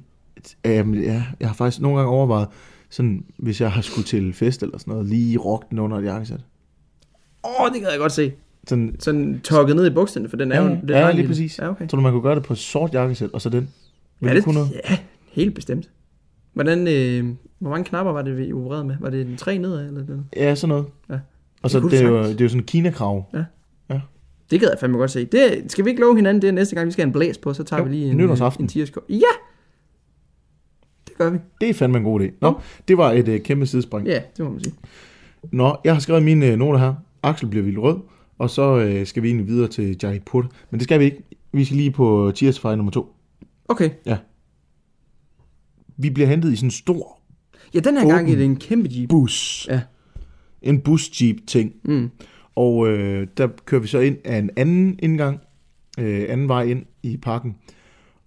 Jamen, 0.66 1.04
ja, 1.04 1.24
jeg 1.40 1.48
har 1.50 1.56
faktisk 1.56 1.82
nogle 1.82 1.98
gange 1.98 2.12
overvejet, 2.12 2.48
sådan, 2.90 3.26
hvis 3.38 3.62
jeg 3.62 3.72
har 3.72 3.82
skulle 3.82 4.06
til 4.06 4.34
fest 4.34 4.64
eller 4.64 4.78
sådan 4.78 4.92
noget, 4.92 5.06
lige 5.10 5.38
rock 5.38 5.70
den 5.70 5.80
under 5.80 5.98
et 5.98 6.04
jakkesæt. 6.06 6.40
Åh, 7.44 7.62
oh, 7.62 7.72
det 7.72 7.82
kan 7.82 7.90
jeg 7.92 8.00
godt 8.00 8.12
se. 8.12 8.32
Sådan, 8.68 8.96
Sådan 9.00 9.42
tokket 9.44 9.76
ned 9.76 9.86
i 9.88 9.90
bukserne, 9.90 10.30
for 10.30 10.38
den 10.38 10.52
er 10.52 10.62
Ja, 10.62 10.68
jo... 10.68 10.70
Den 10.82 10.90
ja, 10.90 10.96
er 10.98 11.06
lige 11.08 11.16
lille. 11.16 11.28
præcis. 11.30 11.60
Ja, 11.60 11.70
okay. 11.70 11.88
tror 11.88 11.96
du, 11.98 12.02
man 12.02 12.12
kunne 12.12 12.22
gøre 12.22 12.36
det 12.36 12.44
på 12.44 12.54
et 12.54 12.60
sort 12.60 12.94
jakkesæt, 12.94 13.30
og 13.34 13.42
så 13.42 13.50
den? 13.50 13.70
Vil 14.20 14.28
Ja, 14.36 14.42
kunne 14.42 14.60
det, 14.60 14.70
noget? 14.72 14.82
ja, 14.90 14.98
helt 15.32 15.56
bestemt. 15.56 15.90
Hvordan, 16.54 16.88
øh, 16.88 17.36
hvor 17.60 17.70
mange 17.70 17.84
knapper 17.86 18.14
var 18.14 18.22
det, 18.22 18.38
vi 18.38 18.54
opererede 18.54 18.84
med? 18.84 18.96
Var 19.00 19.10
det 19.10 19.22
en 19.22 19.38
tre 19.38 19.58
nedad, 19.58 19.88
eller 19.88 20.06
det? 20.06 20.24
Ja, 20.36 20.56
sådan 20.56 20.70
noget. 20.70 20.86
Ja. 21.10 21.16
Og 21.62 21.70
så 21.70 21.78
Det 21.78 21.82
kunne 21.82 21.92
det, 21.92 22.02
er 22.02 22.10
jo, 22.10 22.24
det 22.24 22.42
er 22.42 22.46
jo 22.46 22.50
sådan 22.50 22.62
en 22.62 22.66
kinakrav. 22.66 23.26
Det 24.52 24.60
gad 24.62 24.70
jeg 24.70 24.80
fandme 24.80 24.98
godt 24.98 25.12
se. 25.12 25.26
Det, 25.26 25.64
skal 25.72 25.86
vi 25.86 25.90
ikke 25.90 26.02
love 26.02 26.16
hinanden, 26.16 26.42
det 26.42 26.48
er 26.48 26.52
næste 26.52 26.76
gang, 26.76 26.88
vi 26.88 26.92
skal 26.92 27.02
have 27.02 27.08
en 27.08 27.14
blæs 27.14 27.38
på, 27.38 27.54
så 27.54 27.64
tager 27.64 27.80
Jo, 27.80 27.84
vi 27.88 27.92
lige 27.96 28.12
en, 28.12 28.18
nytårsaften. 28.18 28.64
en 28.64 28.68
tierskår. 28.68 29.04
Ja! 29.10 29.16
Det 31.08 31.18
gør 31.18 31.30
vi. 31.30 31.38
Det 31.62 31.70
er 31.70 31.74
fandme 31.74 31.98
en 31.98 32.04
god 32.04 32.22
idé. 32.22 32.32
Nå, 32.42 32.60
det 32.88 32.98
var 32.98 33.12
et 33.12 33.28
uh, 33.28 33.38
kæmpe 33.38 33.66
sidespring. 33.66 34.08
Ja, 34.08 34.22
det 34.38 34.46
må 34.46 34.52
man 34.52 34.64
sige. 34.64 34.74
Nå, 35.52 35.76
jeg 35.84 35.94
har 35.94 36.00
skrevet 36.00 36.24
mine 36.24 36.52
uh, 36.54 36.60
noter 36.60 36.80
her. 36.80 36.94
Axel 37.24 37.48
bliver 37.48 37.64
vildt 37.64 37.80
rød, 37.80 37.98
og 38.38 38.50
så 38.50 39.00
uh, 39.02 39.08
skal 39.08 39.24
vi 39.24 39.28
egentlig 39.28 39.48
videre 39.48 39.68
til 39.68 39.98
Jaipur. 40.04 40.52
Men 40.72 40.80
det 40.80 40.84
skal 40.84 41.00
vi 41.00 41.06
ikke. 41.06 41.24
Vi 41.52 41.66
skal 41.66 41.78
lige 41.78 41.92
på 41.92 42.32
Cheers 42.36 42.64
nummer 42.64 42.92
to. 42.92 43.16
Okay. 43.68 43.90
Vi 45.98 46.10
bliver 46.10 46.28
hentet 46.28 46.54
i 46.54 46.56
sådan 46.56 46.68
en 46.68 46.72
stor 46.72 47.20
Ja, 47.74 47.80
den 47.80 47.98
her 47.98 48.08
gang 48.08 48.32
er 48.32 48.36
det 48.36 48.46
en 48.46 48.56
kæmpe 48.56 48.90
jeep. 48.92 49.10
bus. 49.10 49.68
Ja. 49.70 49.82
En 50.62 50.82
bus-jeep-ting. 50.82 51.74
Mm. 51.84 52.10
Og 52.56 52.88
øh, 52.88 53.28
der 53.38 53.48
kører 53.66 53.82
vi 53.82 53.88
så 53.88 54.00
ind 54.00 54.18
af 54.26 54.38
en 54.38 54.50
anden 54.56 55.00
indgang, 55.04 55.40
øh, 56.00 56.26
anden 56.30 56.48
vej 56.48 56.64
ind 56.64 56.86
i 57.04 57.18
parken. 57.18 57.56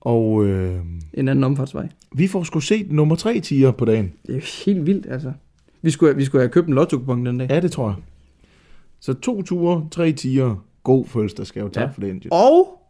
Og 0.01 0.45
øh, 0.47 0.81
En 1.15 1.29
anden 1.29 1.45
omfartsvej. 1.45 1.89
vi 2.15 2.27
får 2.27 2.43
sgu 2.45 2.61
set 2.61 2.93
nummer 2.93 3.17
tre 3.17 3.41
tiger 3.41 3.71
på 3.71 3.85
dagen. 3.85 4.13
Det 4.27 4.37
er 4.37 4.65
helt 4.67 4.87
vildt, 4.87 5.07
altså. 5.11 5.33
Vi 5.83 5.91
skulle, 5.91 6.17
vi 6.17 6.25
skulle 6.25 6.43
have 6.43 6.51
købt 6.51 6.69
en 6.69 6.75
lotto 6.75 6.99
den 6.99 7.39
dag. 7.39 7.51
Ja, 7.51 7.61
det 7.61 7.73
tror 7.73 7.89
jeg. 7.89 7.97
Så 9.01 9.15
to 9.15 9.43
ture, 9.43 9.89
tre 9.91 10.13
tiger. 10.13 10.65
God 10.83 11.05
fødselsdagsgave. 11.07 11.69
Tak 11.71 11.81
Ja. 11.81 11.87
ja. 11.87 11.93
for 11.93 12.01
det, 12.01 12.09
Angel. 12.11 12.29
Og 12.33 12.83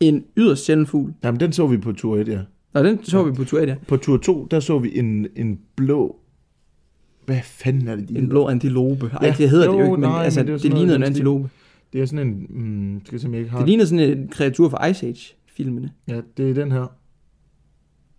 en 0.00 0.24
yderst 0.36 0.64
sjælden 0.64 0.86
fugl. 0.86 1.14
Jamen, 1.24 1.40
den 1.40 1.52
så 1.52 1.66
vi 1.66 1.76
på 1.76 1.92
tur 1.92 2.16
1, 2.16 2.28
ja. 2.28 2.40
Nå, 2.74 2.82
den 2.82 3.04
så 3.04 3.22
vi 3.22 3.32
på 3.32 3.44
tur 3.44 3.58
1, 3.58 3.68
ja. 3.68 3.76
På 3.88 3.96
tur 3.96 4.16
2, 4.16 4.46
der 4.50 4.60
så 4.60 4.78
vi 4.78 4.98
en, 4.98 5.26
en 5.36 5.60
blå... 5.76 6.16
Hvad 7.26 7.40
fanden 7.44 7.88
er 7.88 7.96
det? 7.96 8.08
de 8.08 8.18
En 8.18 8.28
blå 8.28 8.48
antilope. 8.48 9.06
Ej, 9.12 9.26
Ja. 9.26 9.34
det 9.38 9.50
hedder 9.50 9.66
Jo, 9.66 9.72
det 9.72 9.78
jo 9.78 9.84
ikke, 9.84 9.90
men 10.00 10.00
nej, 10.10 10.24
altså, 10.24 10.40
men 10.40 10.46
det 10.46 10.54
er 10.64 10.70
det, 10.70 10.78
i 10.78 10.94
en 10.94 11.02
antilope. 11.02 11.50
Det 11.92 12.00
er 12.00 12.06
sådan 12.06 12.26
en... 12.28 12.46
Mm, 12.50 13.00
skal 13.04 13.14
jeg 13.14 13.20
se, 13.20 13.26
om 13.26 13.32
jeg 13.34 13.38
ikke 13.40 13.50
har... 13.50 13.58
Det 13.58 13.68
ligner 13.68 13.84
sådan 13.84 14.18
et 14.18 14.30
kreatur 14.30 14.68
fra 14.68 14.86
Ice 14.86 15.06
Age-filmene. 15.06 15.90
Ja, 16.08 16.20
det 16.36 16.50
er 16.50 16.54
den 16.54 16.72
her. 16.72 16.86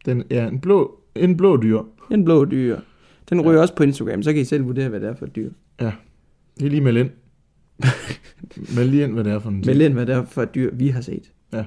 Den 0.05 0.23
er 0.29 0.47
en 0.47 0.59
blå, 0.59 0.99
en 1.15 1.37
blå 1.37 1.57
dyr. 1.61 1.79
En 2.11 2.25
blå 2.25 2.45
dyr. 2.45 2.79
Den 3.29 3.41
ryger 3.41 3.61
også 3.61 3.75
på 3.75 3.83
Instagram, 3.83 4.23
så 4.23 4.33
kan 4.33 4.41
I 4.41 4.45
selv 4.45 4.65
vurdere, 4.65 4.89
hvad 4.89 4.99
det 4.99 5.09
er 5.09 5.13
for 5.15 5.25
et 5.25 5.35
dyr. 5.35 5.51
Det 6.59 6.65
er 6.65 6.69
lige 6.69 6.81
meld 6.81 6.97
ind. 6.97 7.09
meld 8.75 8.89
lige 8.89 9.03
ind, 9.03 9.13
hvad 9.13 9.23
det 9.23 9.33
er 9.33 9.39
for 9.39 9.49
en 9.49 9.63
Meld 9.65 9.81
ind, 9.81 9.93
hvad 9.93 10.05
det 10.05 10.15
er 10.15 10.25
for 10.25 10.43
et 10.43 10.55
dyr, 10.55 10.69
vi 10.73 10.87
har 10.87 11.01
set. 11.01 11.31
Ja. 11.53 11.63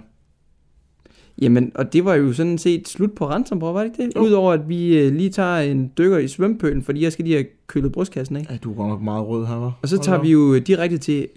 Jamen, 1.43 1.73
og 1.75 1.93
det 1.93 2.05
var 2.05 2.15
jo 2.15 2.33
sådan 2.33 2.59
set 2.59 2.89
slut 2.89 3.13
på 3.13 3.27
Ransomborg, 3.27 3.75
var 3.75 3.81
det 3.83 3.91
ikke 3.91 4.07
det? 4.07 4.17
Jo. 4.17 4.21
Udover 4.21 4.53
at 4.53 4.69
vi 4.69 4.99
øh, 4.99 5.15
lige 5.15 5.31
tager 5.31 5.59
en 5.59 5.93
dykker 5.99 6.19
i 6.19 6.29
svømpølen, 6.29 6.83
fordi 6.83 7.03
jeg 7.03 7.13
skal 7.13 7.25
lige 7.25 7.37
have 7.37 7.47
kølet 7.67 7.93
brystkassen 7.93 8.37
af. 8.37 8.47
Ja, 8.51 8.57
du 8.57 8.71
er 8.71 8.75
godt 8.75 8.89
nok 8.89 9.03
meget 9.03 9.27
rød 9.27 9.47
her, 9.47 9.69
hva'? 9.69 9.73
Og 9.83 9.89
så 9.89 9.99
tager 9.99 10.23
vi 10.23 10.31
jo 10.31 10.59
direkte 10.59 10.99
til 10.99 11.29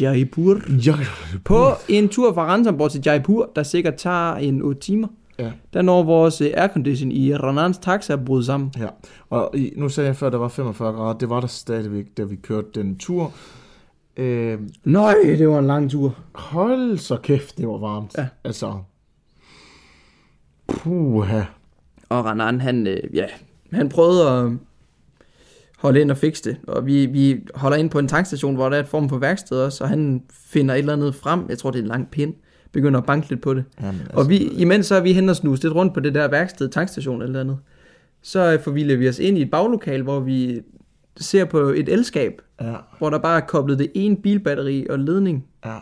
Jaipur. 0.00 0.60
Ja, 0.86 0.94
På 1.44 1.66
en 1.88 2.08
tur 2.08 2.34
fra 2.34 2.44
Ransomborg 2.44 2.90
til 2.90 3.02
Jaipur, 3.06 3.52
der 3.56 3.62
sikkert 3.62 3.94
tager 3.94 4.34
en 4.34 4.62
8 4.62 4.80
timer. 4.80 5.08
Ja. 5.38 5.52
Der 5.72 5.82
når 5.82 6.02
vores 6.02 6.40
øh, 6.40 6.50
aircondition 6.56 7.12
i 7.12 7.34
Ranans 7.34 7.78
taxa 7.78 8.16
brudt 8.16 8.46
sammen. 8.46 8.72
ja. 8.78 8.86
Og 9.30 9.50
i, 9.54 9.72
nu 9.76 9.88
sagde 9.88 10.06
jeg 10.06 10.16
før, 10.16 10.30
der 10.30 10.38
var 10.38 10.48
45 10.48 10.92
grader. 10.92 11.18
Det 11.18 11.30
var 11.30 11.40
der 11.40 11.46
stadigvæk, 11.46 12.06
da 12.16 12.22
vi 12.22 12.36
kørte 12.36 12.68
den 12.74 12.98
tur. 12.98 13.32
Øh, 14.16 14.58
Nøj, 14.84 15.14
det 15.24 15.48
var 15.48 15.58
en 15.58 15.66
lang 15.66 15.90
tur. 15.90 16.16
hold 16.34 16.98
så 16.98 17.16
kæft, 17.16 17.58
det 17.58 17.68
var 17.68 17.78
varmt. 17.78 18.14
Ja. 18.18 18.26
Altså, 18.44 18.78
puha. 20.68 21.42
Og 22.08 22.24
Ranan, 22.24 22.60
han, 22.60 22.86
øh, 22.86 22.98
ja, 23.14 23.24
han 23.72 23.88
prøvede 23.88 24.28
at 24.30 24.52
holde 25.78 26.00
ind 26.00 26.10
og 26.10 26.16
fikse 26.16 26.44
det. 26.44 26.56
Og 26.68 26.86
vi, 26.86 27.06
vi 27.06 27.40
holder 27.54 27.76
ind 27.76 27.90
på 27.90 27.98
en 27.98 28.08
tankstation, 28.08 28.54
hvor 28.54 28.68
der 28.68 28.76
er 28.76 28.80
et 28.80 28.88
form 28.88 29.08
for 29.08 29.18
værksted 29.18 29.60
også, 29.60 29.84
og 29.84 29.90
han 29.90 30.22
finder 30.32 30.74
et 30.74 30.78
eller 30.78 30.92
andet 30.92 31.14
frem. 31.14 31.46
Jeg 31.48 31.58
tror, 31.58 31.70
det 31.70 31.78
er 31.78 31.82
en 31.82 31.88
lang 31.88 32.10
pind. 32.10 32.34
Begynder 32.72 33.00
at 33.00 33.06
banke 33.06 33.28
lidt 33.28 33.42
på 33.42 33.54
det. 33.54 33.64
Jamen, 33.80 34.00
altså, 34.00 34.16
Og 34.16 34.28
vi, 34.28 34.36
imens 34.38 34.86
så 34.86 34.94
er 34.94 35.00
vi 35.00 35.12
hen 35.12 35.28
og 35.28 35.36
snuse 35.36 35.62
lidt 35.62 35.74
rundt 35.74 35.94
på 35.94 36.00
det 36.00 36.14
der 36.14 36.28
værksted, 36.28 36.68
tankstation 36.68 37.22
eller 37.22 37.40
andet. 37.40 37.58
Så 38.22 38.52
øh, 38.52 38.60
forvilder 38.62 38.96
vi 38.96 39.08
os 39.08 39.18
ind 39.18 39.38
i 39.38 39.42
et 39.42 39.50
baglokal, 39.50 40.02
hvor 40.02 40.20
vi 40.20 40.60
ser 41.16 41.44
på 41.44 41.58
et 41.58 41.88
elskab, 41.88 42.42
Ja, 42.60 42.74
hvor 42.98 43.10
der 43.10 43.18
bare 43.18 43.36
er 43.42 43.46
koblet 43.46 43.78
det 43.78 43.90
ene 43.94 44.16
bilbatteri 44.16 44.86
og 44.90 44.98
ledning. 44.98 45.46
ja. 45.64 45.76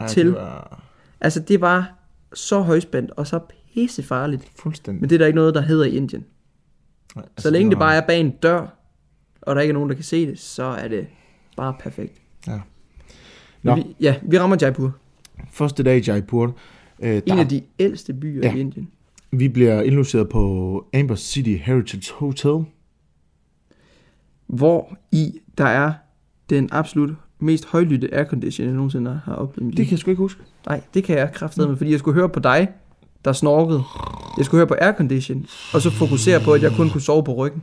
ja 0.00 0.06
Til- 0.08 0.26
Det 0.26 0.34
var 0.34 0.80
Altså 1.20 1.40
det 1.40 1.60
var 1.60 1.92
så 2.34 2.60
højspændt 2.60 3.10
og 3.10 3.26
så 3.26 3.40
pissefarligt. 3.74 4.48
fuldstændig. 4.58 5.00
Men 5.00 5.10
det 5.10 5.14
er 5.16 5.18
der 5.18 5.26
ikke 5.26 5.36
noget, 5.36 5.54
der 5.54 5.60
hedder 5.60 5.84
i 5.84 5.90
Indien. 5.96 6.24
Nej, 7.16 7.24
Så 7.38 7.50
længe 7.50 7.70
det 7.70 7.78
var- 7.78 7.84
bare 7.86 7.96
er 7.96 8.06
bag 8.06 8.20
en 8.20 8.30
dør, 8.30 8.66
og 9.42 9.54
der 9.54 9.60
ikke 9.62 9.70
er 9.70 9.74
nogen, 9.74 9.88
der 9.88 9.94
kan 9.94 10.04
se 10.04 10.26
det, 10.26 10.38
så 10.38 10.62
er 10.62 10.88
det 10.88 11.06
bare 11.56 11.74
perfekt. 11.80 12.18
Ja. 12.46 12.60
Nå. 13.62 13.74
Vi, 13.74 13.96
ja, 14.00 14.14
vi 14.22 14.38
rammer 14.38 14.56
Jaipur. 14.60 14.94
Første 15.50 15.82
dag 15.82 15.98
i 15.98 16.10
Jaipur. 16.10 16.56
Øh, 17.02 17.22
En 17.26 17.38
af 17.38 17.48
de 17.48 17.62
ældste 17.78 18.12
byer 18.14 18.40
Ja. 18.48 18.54
i 18.54 18.60
Indien. 18.60 18.88
Vi 19.30 19.48
bliver 19.48 19.82
indlogeret 19.82 20.28
på 20.28 20.86
Amber 20.94 21.14
City 21.14 21.56
Heritage 21.62 22.12
Hotel. 22.14 22.64
Hvor 24.46 24.96
i 25.12 25.38
der 25.58 25.64
er 25.66 25.92
den 26.50 26.68
absolut 26.72 27.10
mest 27.38 27.66
højlytte 27.66 28.14
aircondition, 28.14 28.66
jeg 28.66 28.74
nogensinde 28.74 29.20
har 29.24 29.34
oplevet 29.34 29.76
Det 29.76 29.86
kan 29.86 29.90
jeg 29.90 29.98
sgu 29.98 30.10
ikke 30.10 30.18
huske. 30.22 30.40
Nej, 30.66 30.80
det 30.94 31.04
kan 31.04 31.18
jeg 31.18 31.32
kraftedeme 31.32 31.68
med, 31.68 31.76
fordi 31.76 31.90
jeg 31.90 31.98
skulle 31.98 32.14
høre 32.14 32.28
på 32.28 32.40
dig, 32.40 32.68
der 33.24 33.32
snorkede. 33.32 33.82
Jeg 34.38 34.44
skulle 34.44 34.58
høre 34.58 34.66
på 34.66 34.74
aircondition, 34.80 35.46
og 35.74 35.80
så 35.82 35.90
fokusere 35.90 36.40
på, 36.40 36.52
at 36.52 36.62
jeg 36.62 36.72
kun 36.72 36.90
kunne 36.90 37.00
sove 37.00 37.24
på 37.24 37.34
ryggen. 37.34 37.62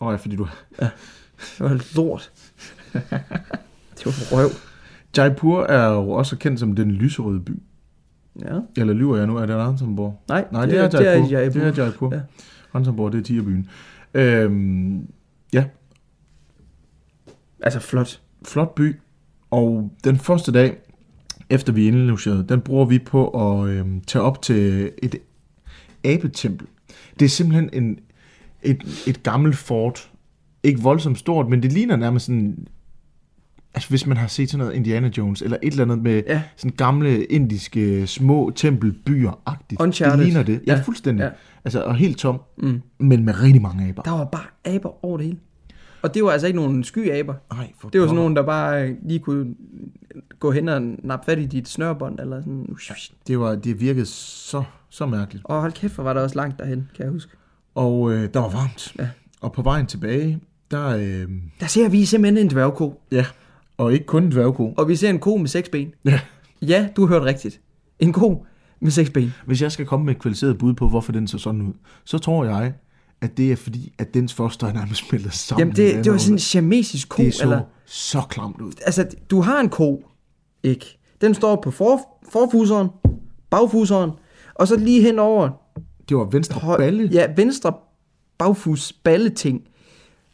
Åh, 0.00 0.10
ja, 0.12 0.16
fordi 0.16 0.36
du... 0.36 0.48
Det 0.78 0.90
var 1.60 1.96
lort. 1.96 2.30
det 2.92 4.06
var 4.06 4.36
røv. 4.36 4.48
Jaipur 5.16 5.62
er 5.62 5.88
jo 5.88 6.10
også 6.10 6.36
kendt 6.36 6.60
som 6.60 6.72
den 6.76 6.90
lyserøde 6.90 7.40
by. 7.40 7.62
Ja. 8.40 8.58
Eller 8.76 8.94
lyver 8.94 9.16
jeg 9.16 9.26
nu? 9.26 9.36
Er 9.36 9.46
det 9.46 9.56
Ranthambore? 9.56 10.14
Nej, 10.28 10.44
Nej, 10.52 10.66
det, 10.66 10.78
er 10.78 10.82
Jaipur. 10.82 10.98
Det 10.98 11.08
er 11.08 11.40
Jaipur. 11.40 11.60
Det 11.60 11.78
er 11.78 11.84
Jaipur. 11.84 12.14
Ja. 12.14 12.20
Ranthambore, 12.74 13.12
det 13.12 13.18
er 13.18 13.22
Tigerbyen. 13.22 13.68
Øhm, 14.14 15.06
ja, 15.52 15.64
Altså 17.60 17.80
flot. 17.80 18.20
flot 18.44 18.74
by. 18.74 18.96
Og 19.50 19.90
den 20.04 20.16
første 20.18 20.52
dag, 20.52 20.76
efter 21.50 21.72
vi 21.72 21.84
er 21.84 21.88
indlogeret, 21.88 22.48
den 22.48 22.60
bruger 22.60 22.84
vi 22.84 22.98
på 22.98 23.28
at 23.28 23.68
øhm, 23.68 24.00
tage 24.00 24.22
op 24.22 24.42
til 24.42 24.90
et 25.02 25.14
abetempel. 26.04 26.66
Det 27.18 27.24
er 27.24 27.28
simpelthen 27.28 27.70
en, 27.72 27.98
et, 28.62 29.04
et 29.06 29.22
gammelt 29.22 29.56
fort. 29.56 30.10
Ikke 30.62 30.80
voldsomt 30.80 31.18
stort, 31.18 31.48
men 31.48 31.62
det 31.62 31.72
ligner 31.72 31.96
nærmest 31.96 32.26
sådan... 32.26 32.68
Altså 33.76 33.88
hvis 33.88 34.06
man 34.06 34.16
har 34.16 34.26
set 34.26 34.50
sådan 34.50 34.58
noget 34.64 34.74
Indiana 34.76 35.10
Jones, 35.18 35.42
eller 35.42 35.56
et 35.62 35.70
eller 35.70 35.84
andet 35.84 36.02
med 36.02 36.22
Ja. 36.26 36.42
sådan 36.56 36.76
gamle 36.76 37.24
indiske 37.24 38.06
små 38.06 38.52
tempelbyer-agtigt. 38.60 39.76
Uncharted. 39.80 40.16
Det 40.18 40.26
ligner 40.26 40.42
det. 40.42 40.60
Ja, 40.66 40.74
Ja. 40.74 40.80
fuldstændig. 40.80 41.22
Ja. 41.24 41.30
Altså, 41.64 41.82
og 41.82 41.94
helt 41.94 42.18
tom, 42.18 42.40
Mm. 42.58 42.82
men 42.98 43.24
med 43.24 43.42
rigtig 43.42 43.62
mange 43.62 43.88
aber. 43.88 44.02
Der 44.02 44.10
var 44.10 44.24
bare 44.24 44.74
aber 44.74 45.04
over 45.04 45.16
det 45.16 45.26
hele. 45.26 45.38
Og 46.02 46.14
det 46.14 46.24
var 46.24 46.30
altså 46.30 46.46
ikke 46.46 46.56
nogen 46.58 46.84
skyaber. 46.84 47.34
Ej, 47.50 47.72
for 47.80 47.88
Det 47.88 48.00
var 48.00 48.06
sådan 48.06 48.16
nogen, 48.16 48.36
der 48.36 48.42
bare 48.42 48.88
øh, 48.88 48.94
lige 49.08 49.18
kunne 49.18 49.54
gå 50.40 50.50
hen 50.50 50.68
og 50.68 50.82
nappe 50.82 51.24
fat 51.26 51.38
i 51.38 51.44
dit 51.46 51.68
snørbånd, 51.68 52.20
eller 52.20 52.40
sådan. 52.40 52.76
Det, 53.26 53.38
var, 53.38 53.54
det 53.54 53.80
virkede 53.80 54.06
så, 54.06 54.62
så 54.88 55.06
mærkeligt. 55.06 55.44
Og 55.44 55.60
hold 55.60 55.72
kæft, 55.72 55.94
hvor 55.94 56.04
var 56.04 56.12
der 56.12 56.20
også 56.20 56.36
langt 56.36 56.58
derhen, 56.58 56.88
kan 56.96 57.04
jeg 57.04 57.12
huske. 57.12 57.32
Og 57.74 58.12
øh, 58.12 58.28
der 58.34 58.40
var 58.40 58.48
varmt. 58.50 58.94
Ja. 58.98 59.08
Og 59.40 59.52
på 59.52 59.62
vejen 59.62 59.86
tilbage, 59.86 60.40
der... 60.70 60.86
Øh, 60.88 61.28
Der 61.60 61.66
ser 61.66 61.88
vi 61.88 62.04
simpelthen 62.04 62.44
en 62.46 62.50
dværgko. 62.50 63.00
ja, 63.12 63.26
og 63.78 63.92
ikke 63.92 64.06
kun 64.06 64.22
en 64.24 64.30
dværgko. 64.30 64.74
Og 64.76 64.88
vi 64.88 64.96
ser 64.96 65.10
en 65.10 65.18
ko 65.18 65.36
med 65.36 65.48
seks 65.48 65.68
ben. 65.68 65.92
Ja. 66.04 66.20
Ja, 66.62 66.88
du 66.96 67.06
har 67.06 67.14
hørt 67.14 67.22
rigtigt. 67.22 67.60
En 67.98 68.12
ko 68.12 68.46
med 68.80 68.90
seks 68.90 69.10
ben. 69.10 69.34
Hvis 69.46 69.62
jeg 69.62 69.72
skal 69.72 69.86
komme 69.86 70.06
med 70.06 70.14
et 70.14 70.20
kvalificeret 70.20 70.58
bud 70.58 70.74
på, 70.74 70.88
hvorfor 70.88 71.12
den 71.12 71.28
så 71.28 71.38
sådan 71.38 71.62
ud, 71.62 71.72
så 72.04 72.18
tror 72.18 72.44
jeg, 72.44 72.72
at 73.20 73.36
det 73.36 73.52
er 73.52 73.56
fordi, 73.56 73.92
at 73.98 74.14
dens 74.14 74.34
foster 74.34 74.66
er 74.66 74.72
nærmest 74.72 75.08
smeltet 75.08 75.32
sammen. 75.32 75.60
Jamen, 75.60 75.76
det, 75.76 76.04
det 76.04 76.12
var 76.12 76.18
sådan 76.18 76.34
en 76.34 76.38
siamesisk 76.38 77.08
ko, 77.08 77.22
Det 77.22 77.34
så 77.34 77.42
eller... 77.42 77.60
så 77.86 78.20
klamt 78.28 78.60
ud. 78.60 78.72
Altså, 78.86 79.06
du 79.30 79.40
har 79.40 79.60
en 79.60 79.68
ko, 79.68 80.04
ikke? 80.62 80.98
Den 81.20 81.34
står 81.34 81.56
på 81.56 81.70
for, 81.70 82.00
forfuseren, 82.32 82.88
bagfuseren, 83.50 84.10
og 84.54 84.68
så 84.68 84.76
lige 84.76 85.02
henover... 85.02 85.50
Det 86.08 86.16
var 86.16 86.24
venstre 86.24 86.60
høj- 86.60 86.76
balle. 86.76 87.08
Ja, 87.12 87.26
venstre 87.36 87.72
bagfus 88.38 88.92
balleting. 88.92 89.60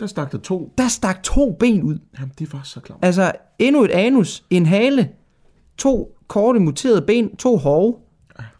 Der 0.00 0.06
stak 0.06 0.32
der 0.32 0.38
to. 0.38 0.72
Der 0.78 0.88
stak 0.88 1.22
to 1.22 1.56
ben 1.60 1.82
ud. 1.82 1.98
Jamen, 2.18 2.32
det 2.38 2.52
var 2.52 2.60
så 2.64 2.80
klamt. 2.80 3.04
Altså, 3.04 3.32
endnu 3.58 3.84
et 3.84 3.90
anus, 3.90 4.44
en 4.50 4.66
hale, 4.66 5.08
to 5.78 6.16
korte 6.28 6.60
muterede 6.60 7.02
ben, 7.02 7.36
to 7.36 7.56
hove, 7.56 7.96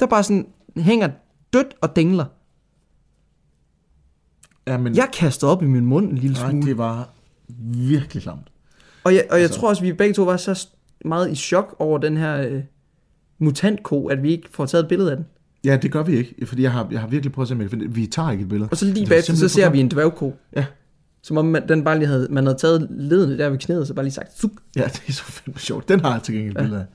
der 0.00 0.06
bare 0.06 0.22
sådan 0.22 0.46
hænger 0.76 1.08
dødt 1.52 1.74
og 1.80 1.96
dingler. 1.96 2.24
Jamen, 4.66 4.96
Jeg 4.96 5.08
kastede 5.12 5.50
op 5.52 5.62
i 5.62 5.66
min 5.66 5.84
mund 5.86 6.10
en 6.10 6.18
lille 6.18 6.36
nej, 6.40 6.50
smule. 6.50 6.66
det 6.66 6.78
var 6.78 7.08
virkelig 7.74 8.22
klamt. 8.22 8.52
Og 9.04 9.14
jeg, 9.14 9.24
og 9.30 9.36
jeg 9.36 9.42
Altså- 9.44 9.60
tror 9.60 9.68
også, 9.68 9.80
at 9.82 9.86
vi 9.86 9.92
begge 9.92 10.14
to 10.14 10.22
var 10.22 10.36
så 10.36 10.68
meget 11.04 11.30
i 11.30 11.34
chok 11.34 11.76
over 11.78 11.98
den 11.98 12.16
her 12.16 12.36
øh, 12.48 12.62
mutantko, 13.38 14.06
at 14.06 14.22
vi 14.22 14.30
ikke 14.32 14.48
får 14.50 14.66
taget 14.66 14.82
et 14.82 14.88
billede 14.88 15.10
af 15.10 15.16
den. 15.16 15.26
Ja, 15.64 15.76
det 15.76 15.92
gør 15.92 16.02
vi 16.02 16.16
ikke, 16.16 16.46
fordi 16.46 16.62
jeg 16.62 16.72
har, 16.72 16.88
jeg 16.90 17.00
har 17.00 17.06
virkelig 17.08 17.32
prøvet 17.32 17.44
at 17.44 17.48
se, 17.48 17.54
om 17.54 17.60
jeg 17.60 17.64
kan 17.64 17.70
finde 17.70 17.86
det. 17.88 17.96
Vi 17.96 18.06
tager 18.06 18.30
ikke 18.30 18.42
et 18.42 18.48
billede. 18.48 18.68
Og 18.70 18.76
så 18.76 18.84
lige 18.86 19.04
er 19.04 19.08
bagefter, 19.08 19.34
så 19.34 19.48
ser 19.48 19.70
vi 19.70 19.80
en 19.80 19.90
dværgko. 19.90 20.36
Ja. 20.56 20.64
Som 21.22 21.36
om 21.36 21.44
man, 21.44 21.68
den 21.68 21.84
bare 21.84 21.98
lige 21.98 22.08
havde, 22.08 22.26
man 22.30 22.46
havde 22.46 22.58
taget 22.58 22.86
ledene 22.90 23.38
der 23.38 23.48
ved 23.50 23.58
knæet, 23.58 23.80
og 23.80 23.86
så 23.86 23.94
bare 23.94 24.04
lige 24.04 24.14
sagt, 24.14 24.38
suk. 24.38 24.50
Ja, 24.76 24.84
det 24.84 25.02
er 25.08 25.12
så 25.12 25.22
fandme 25.24 25.58
sjovt. 25.60 25.88
Den 25.88 26.00
har 26.00 26.12
jeg 26.12 26.22
til 26.22 26.34
gengæld 26.34 26.56
et 26.56 26.62
billede 26.62 26.80
af. 26.80 26.86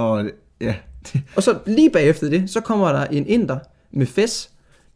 Og 0.00 0.30
ja, 0.60 0.74
Og 1.36 1.42
så 1.42 1.58
lige 1.66 1.90
bagefter 1.90 2.28
det, 2.30 2.50
så 2.50 2.60
kommer 2.60 2.92
der 2.92 3.04
en 3.04 3.26
inder 3.26 3.58
med 3.90 4.06
fes, 4.06 4.50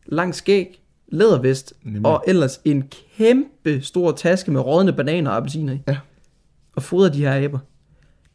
lang 0.07 0.35
skæg, 0.35 0.83
lædervest, 1.09 1.73
Nemlig. 1.83 2.07
og 2.07 2.25
ellers 2.27 2.61
en 2.65 2.85
kæmpe 3.17 3.83
stor 3.83 4.13
taske 4.13 4.51
med 4.51 4.61
rådne 4.61 4.93
bananer 4.93 5.31
og 5.31 5.37
appelsiner 5.37 5.73
i. 5.73 5.79
Ja. 5.89 5.97
Og 6.77 6.83
fodrer 6.83 7.09
de 7.09 7.19
her 7.19 7.45
aber. 7.45 7.59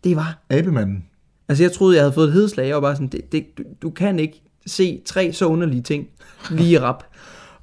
Det 0.04 0.16
var... 0.16 0.40
abemanden. 0.50 1.06
Altså 1.50 1.64
jeg 1.64 1.72
troede, 1.72 1.96
jeg 1.96 2.04
havde 2.04 2.14
fået 2.14 2.28
et 2.28 2.34
hedslag, 2.34 2.76
og 2.76 2.82
bare 2.82 2.96
sådan, 2.96 3.08
det, 3.08 3.32
det, 3.32 3.46
du, 3.58 3.64
du 3.82 3.90
kan 3.90 4.20
ikke 4.20 4.42
se 4.68 5.02
tre 5.06 5.34
så 5.34 5.46
underlige 5.46 5.82
ting 5.82 6.08
lige 6.52 6.82
rap. 6.82 7.04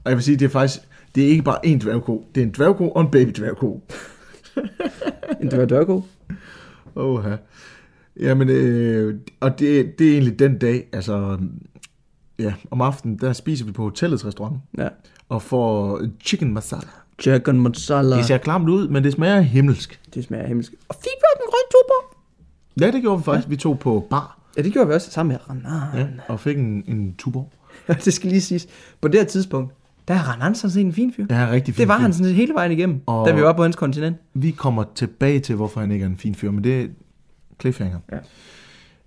Og 0.04 0.10
jeg 0.10 0.16
vil 0.16 0.24
sige, 0.24 0.36
det 0.36 0.44
er 0.44 0.48
faktisk, 0.50 0.80
det 1.14 1.24
er 1.24 1.28
ikke 1.28 1.42
bare 1.42 1.66
en 1.66 1.78
dværgko. 1.80 2.24
Det 2.34 2.40
er 2.40 2.44
en 2.46 2.52
dværgko 2.56 2.90
og 2.90 3.00
en 3.00 3.10
baby 3.10 3.30
dværgko. 3.30 3.80
En 5.40 5.48
dværgko. 5.50 6.02
Åh, 6.96 7.24
Jamen, 8.20 8.48
øh, 8.48 9.14
og 9.40 9.58
det, 9.58 9.98
det 9.98 10.08
er 10.08 10.12
egentlig 10.12 10.38
den 10.38 10.58
dag, 10.58 10.88
altså, 10.92 11.38
ja, 12.38 12.54
om 12.70 12.80
aftenen, 12.80 13.16
der 13.18 13.32
spiser 13.32 13.64
vi 13.64 13.72
på 13.72 13.82
hotellets 13.82 14.26
restaurant, 14.26 14.56
Ja. 14.78 14.88
og 15.28 15.42
får 15.42 16.00
chicken 16.24 16.54
masala. 16.54 16.82
Chicken 17.20 17.58
mozzarella. 17.60 18.16
Det 18.16 18.24
ser 18.24 18.38
klamt 18.38 18.68
ud, 18.68 18.88
men 18.88 19.04
det 19.04 19.12
smager 19.12 19.40
himmelsk. 19.40 20.00
Det 20.14 20.24
smager 20.24 20.46
himmelsk. 20.46 20.72
Og 20.88 20.94
fik 20.94 21.04
vi 21.20 21.42
en 21.44 21.50
grøn 21.50 21.70
tuber? 21.72 22.16
Ja, 22.80 22.90
det 22.90 23.02
gjorde 23.02 23.18
vi 23.18 23.24
faktisk. 23.24 23.50
Vi 23.50 23.56
tog 23.56 23.78
på 23.78 24.06
bar 24.10 24.38
Ja, 24.56 24.62
det 24.62 24.72
gjorde 24.72 24.88
vi 24.88 24.94
også 24.94 25.10
sammen 25.10 25.32
med 25.32 25.50
Renan. 25.50 25.98
ja, 26.00 26.06
og 26.28 26.40
fik 26.40 26.58
en, 26.58 26.84
en 26.86 27.14
tuber. 27.18 27.44
Ja. 27.88 27.92
det 28.04 28.12
skal 28.12 28.30
lige 28.30 28.40
siges. 28.40 28.68
På 29.00 29.08
det 29.08 29.20
her 29.20 29.26
tidspunkt, 29.26 29.74
der 30.08 30.14
er 30.14 30.34
Renan 30.34 30.54
sådan 30.54 30.70
set 30.72 30.80
en 30.86 30.92
fin 30.92 31.12
fyr. 31.12 31.26
Det 31.26 31.36
er 31.36 31.50
rigtig 31.50 31.74
fint. 31.74 31.78
Det 31.80 31.88
var 31.88 31.98
han 31.98 32.12
sådan 32.12 32.26
set 32.26 32.34
hele 32.34 32.54
vejen 32.54 32.72
igennem, 32.72 33.00
Og- 33.06 33.28
da 33.28 33.34
vi 33.34 33.42
var 33.42 33.52
på 33.52 33.62
hans 33.62 33.76
kontinent. 33.76 34.16
Vi 34.34 34.50
kommer 34.50 34.84
tilbage 34.94 35.40
til, 35.40 35.54
hvorfor 35.56 35.80
han 35.80 35.90
ikke 35.90 36.02
er 36.02 36.08
en 36.08 36.16
fin 36.16 36.34
fyr, 36.34 36.50
men 36.50 36.64
det 36.64 36.80
er 36.80 36.86
cliffhanger. 37.60 37.98
Ja. 38.12 38.18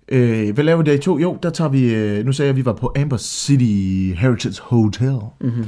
Øh, 0.08 0.54
hvad 0.54 0.64
laver 0.64 0.82
vi 0.82 0.90
der 0.90 0.96
i 0.96 0.98
to? 0.98 1.18
Jo, 1.18 1.38
der 1.42 1.50
tager 1.50 1.68
vi, 1.68 1.94
øh, 1.94 2.24
nu 2.26 2.32
sagde 2.32 2.46
jeg, 2.46 2.50
at 2.50 2.56
vi 2.56 2.64
var 2.64 2.72
på 2.72 2.92
Amber 2.98 3.16
City 3.16 4.14
Heritage 4.20 4.60
Hotel. 4.62 5.18
Mm-hmm. 5.40 5.64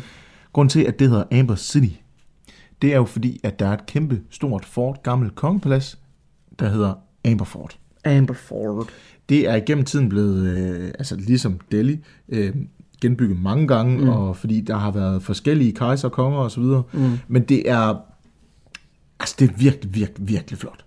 Grunden 0.52 0.70
til, 0.70 0.80
at 0.84 0.98
det 0.98 1.08
hedder 1.08 1.24
Amber 1.32 1.56
City, 1.56 1.94
det 2.82 2.92
er 2.92 2.96
jo 2.96 3.04
fordi, 3.04 3.40
at 3.44 3.58
der 3.58 3.66
er 3.68 3.72
et 3.72 3.86
kæmpe, 3.86 4.20
stort, 4.30 4.64
fort, 4.64 5.02
gammelt 5.02 5.34
kongepalads, 5.34 5.98
der 6.58 6.68
hedder 6.68 6.94
Amber 7.24 7.44
Fort. 7.44 7.78
Amber 8.04 8.34
Ford. 8.34 8.88
Det 9.28 9.48
er 9.48 9.54
igennem 9.56 9.84
tiden 9.84 10.08
blevet, 10.08 10.58
øh, 10.58 10.88
altså 10.98 11.16
ligesom 11.16 11.60
Delhi, 11.72 11.98
øh, 12.28 12.54
genbygget 13.00 13.40
mange 13.40 13.68
gange, 13.68 13.98
Mm. 13.98 14.08
og 14.08 14.36
fordi 14.36 14.60
der 14.60 14.76
har 14.76 14.90
været 14.90 15.22
forskellige 15.22 15.72
kejser, 15.72 16.08
konger 16.08 16.38
osv., 16.38 16.62
Mm. 16.62 17.18
men 17.28 17.42
det 17.42 17.70
er, 17.70 17.94
altså 19.20 19.34
det 19.38 19.50
er 19.50 19.54
virkelig, 19.56 19.94
virkelig, 19.94 20.28
virkelig 20.28 20.58
flot. 20.58 20.84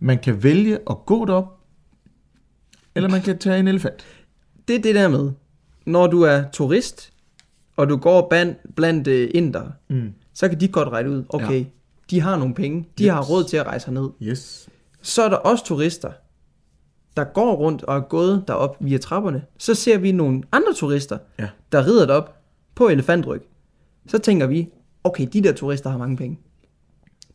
Man 0.00 0.18
kan 0.18 0.42
vælge 0.42 0.78
at 0.90 0.96
gå 1.06 1.24
derop, 1.24 1.58
eller 2.94 3.08
man 3.10 3.22
kan 3.22 3.38
tage 3.38 3.58
en 3.60 3.68
elefant. 3.68 4.04
Det 4.68 4.76
er 4.76 4.82
det 4.82 4.94
der 4.94 5.08
med, 5.08 5.30
når 5.86 6.06
du 6.06 6.22
er 6.22 6.42
turist, 6.52 7.12
og 7.76 7.88
du 7.88 7.96
går 7.96 8.26
blandt, 8.30 8.56
blandt 8.76 9.08
uh, 9.08 9.14
indere, 9.34 9.72
Mm. 9.88 10.12
så 10.34 10.48
kan 10.48 10.60
de 10.60 10.68
godt 10.68 10.88
regne 10.88 11.10
ud, 11.10 11.24
okay. 11.28 11.58
Ja. 11.60 11.64
de 12.10 12.20
har 12.20 12.36
nogle 12.38 12.54
penge, 12.54 12.88
de 12.98 13.04
Yes. 13.04 13.10
har 13.12 13.22
råd 13.22 13.44
til 13.44 13.56
at 13.56 13.66
rejse 13.66 13.86
herned. 13.86 14.08
Yes. 14.22 14.68
Så 15.02 15.22
er 15.22 15.28
der 15.28 15.36
også 15.36 15.64
turister, 15.64 16.10
der 17.16 17.24
går 17.24 17.54
rundt 17.54 17.82
og 17.82 17.96
er 17.96 18.00
gået 18.00 18.44
derop 18.48 18.76
via 18.80 18.98
trapperne. 18.98 19.42
Så 19.58 19.74
ser 19.74 19.98
vi 19.98 20.12
nogle 20.12 20.42
andre 20.52 20.74
turister, 20.74 21.18
Ja. 21.38 21.48
der 21.72 21.86
rider 21.86 22.06
derop 22.06 22.36
på 22.74 22.88
elefantryg. 22.88 23.42
Så 24.06 24.18
tænker 24.18 24.46
vi, 24.46 24.68
okay, 25.04 25.26
de 25.32 25.40
der 25.42 25.52
turister 25.52 25.90
har 25.90 25.98
mange 25.98 26.16
penge. 26.16 26.38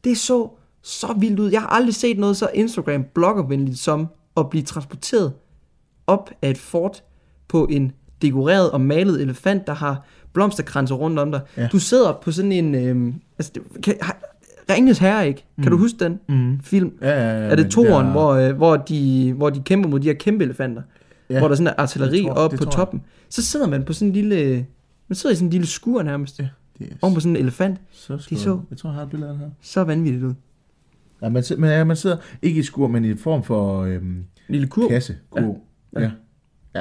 Det 0.04 0.18
så 0.18 0.50
så 0.82 1.14
vildt 1.20 1.40
ud. 1.40 1.52
Jeg 1.52 1.62
har 1.62 1.68
aldrig 1.68 1.96
set 1.96 2.20
noget 2.20 2.38
så 2.38 2.50
Instagram 2.54 3.04
bloggervenligt 3.14 3.80
som 3.80 4.08
at 4.38 4.50
blive 4.50 4.64
transporteret 4.64 5.34
op 6.08 6.30
af 6.42 6.50
et 6.50 6.58
fort 6.58 7.04
på 7.48 7.66
en 7.70 7.92
dekoreret 8.22 8.72
og 8.72 8.82
malet 8.82 9.22
elefant, 9.22 9.68
der 9.68 9.74
har 9.74 10.06
blomsterkranser 10.34 10.96
rundt 10.96 11.20
om 11.20 11.32
dig. 11.32 11.42
Ja. 11.58 11.68
Du 11.72 11.80
sidder 11.80 12.14
på 12.14 12.32
sådan 12.32 12.52
en... 12.52 12.76
Øh, 12.76 13.14
altså, 13.38 13.52
kan, 13.84 13.96
har, 14.02 14.18
Ringens 14.70 15.00
Herre, 15.00 15.28
ikke? 15.28 15.46
Kan 15.56 15.66
Mm. 15.66 15.72
du 15.72 15.78
huske 15.78 16.00
den 16.04 16.20
Mm. 16.30 16.60
film? 16.64 16.92
Ja, 17.02 17.10
ja, 17.10 17.40
ja, 17.46 17.52
er 17.52 17.56
det 17.56 17.72
toeren, 17.72 18.06
der- 18.06 18.12
hvor, 18.12 18.30
øh, 18.34 18.56
hvor, 18.56 18.78
de, 18.78 19.34
hvor 19.38 19.50
de 19.50 19.60
kæmper 19.64 19.90
mod 19.90 20.00
de 20.00 20.08
her 20.08 20.14
kæmpe 20.14 20.44
elefanter? 20.44 20.82
Ja. 21.30 21.40
Hvor 21.40 21.48
der 21.48 21.56
sådan 21.56 21.68
er 21.68 21.74
artilleri 21.78 22.18
Det 22.18 22.26
tror- 22.26 22.34
oppe 22.34 22.58
det 22.58 22.66
på 22.66 22.72
toppen. 22.72 23.02
Så 23.30 23.44
sidder 23.44 23.68
man 23.68 23.84
på 23.84 23.94
sådan 23.94 24.08
en 24.08 24.14
lille... 24.14 24.66
Man 25.08 25.16
sidder 25.16 25.34
i 25.34 25.36
sådan 25.36 25.48
en 25.48 25.52
lille 25.52 25.68
skur 25.68 26.02
nærmest. 26.04 26.40
Ja, 26.40 26.48
det 26.80 26.88
er 26.92 26.96
Oven 27.02 27.14
på 27.14 27.20
sådan 27.20 27.36
en 27.36 27.42
elefant. 27.42 27.80
så, 27.92 28.26
de 28.30 28.38
så- 28.40 28.60
Jeg 28.70 28.78
tror, 28.78 28.90
jeg 28.90 28.96
har 28.96 29.04
et 29.04 29.10
billede 29.10 29.30
af 29.32 29.38
det 29.38 29.46
her. 29.46 29.52
Så 29.62 29.84
vanvittigt 29.84 30.24
ud. 30.24 30.34
Ja, 31.22 31.30
man, 31.30 31.44
sidder, 31.44 31.62
men, 31.62 31.70
ja, 31.70 31.84
man 31.84 31.96
sidder 31.96 32.18
ikke 32.42 32.60
i 32.60 32.64
skur, 32.64 32.88
men 32.88 33.06
i 33.06 33.12
en 33.12 33.18
form 33.18 33.44
for 33.44 33.82
øhm, 33.84 34.06
En 34.06 34.26
lille 34.50 34.68
kurv. 34.68 34.90
kasse. 34.90 35.16
Kurv. 35.30 35.58
Ja. 35.94 36.00
Ja. 36.00 36.06
ja. 36.06 36.12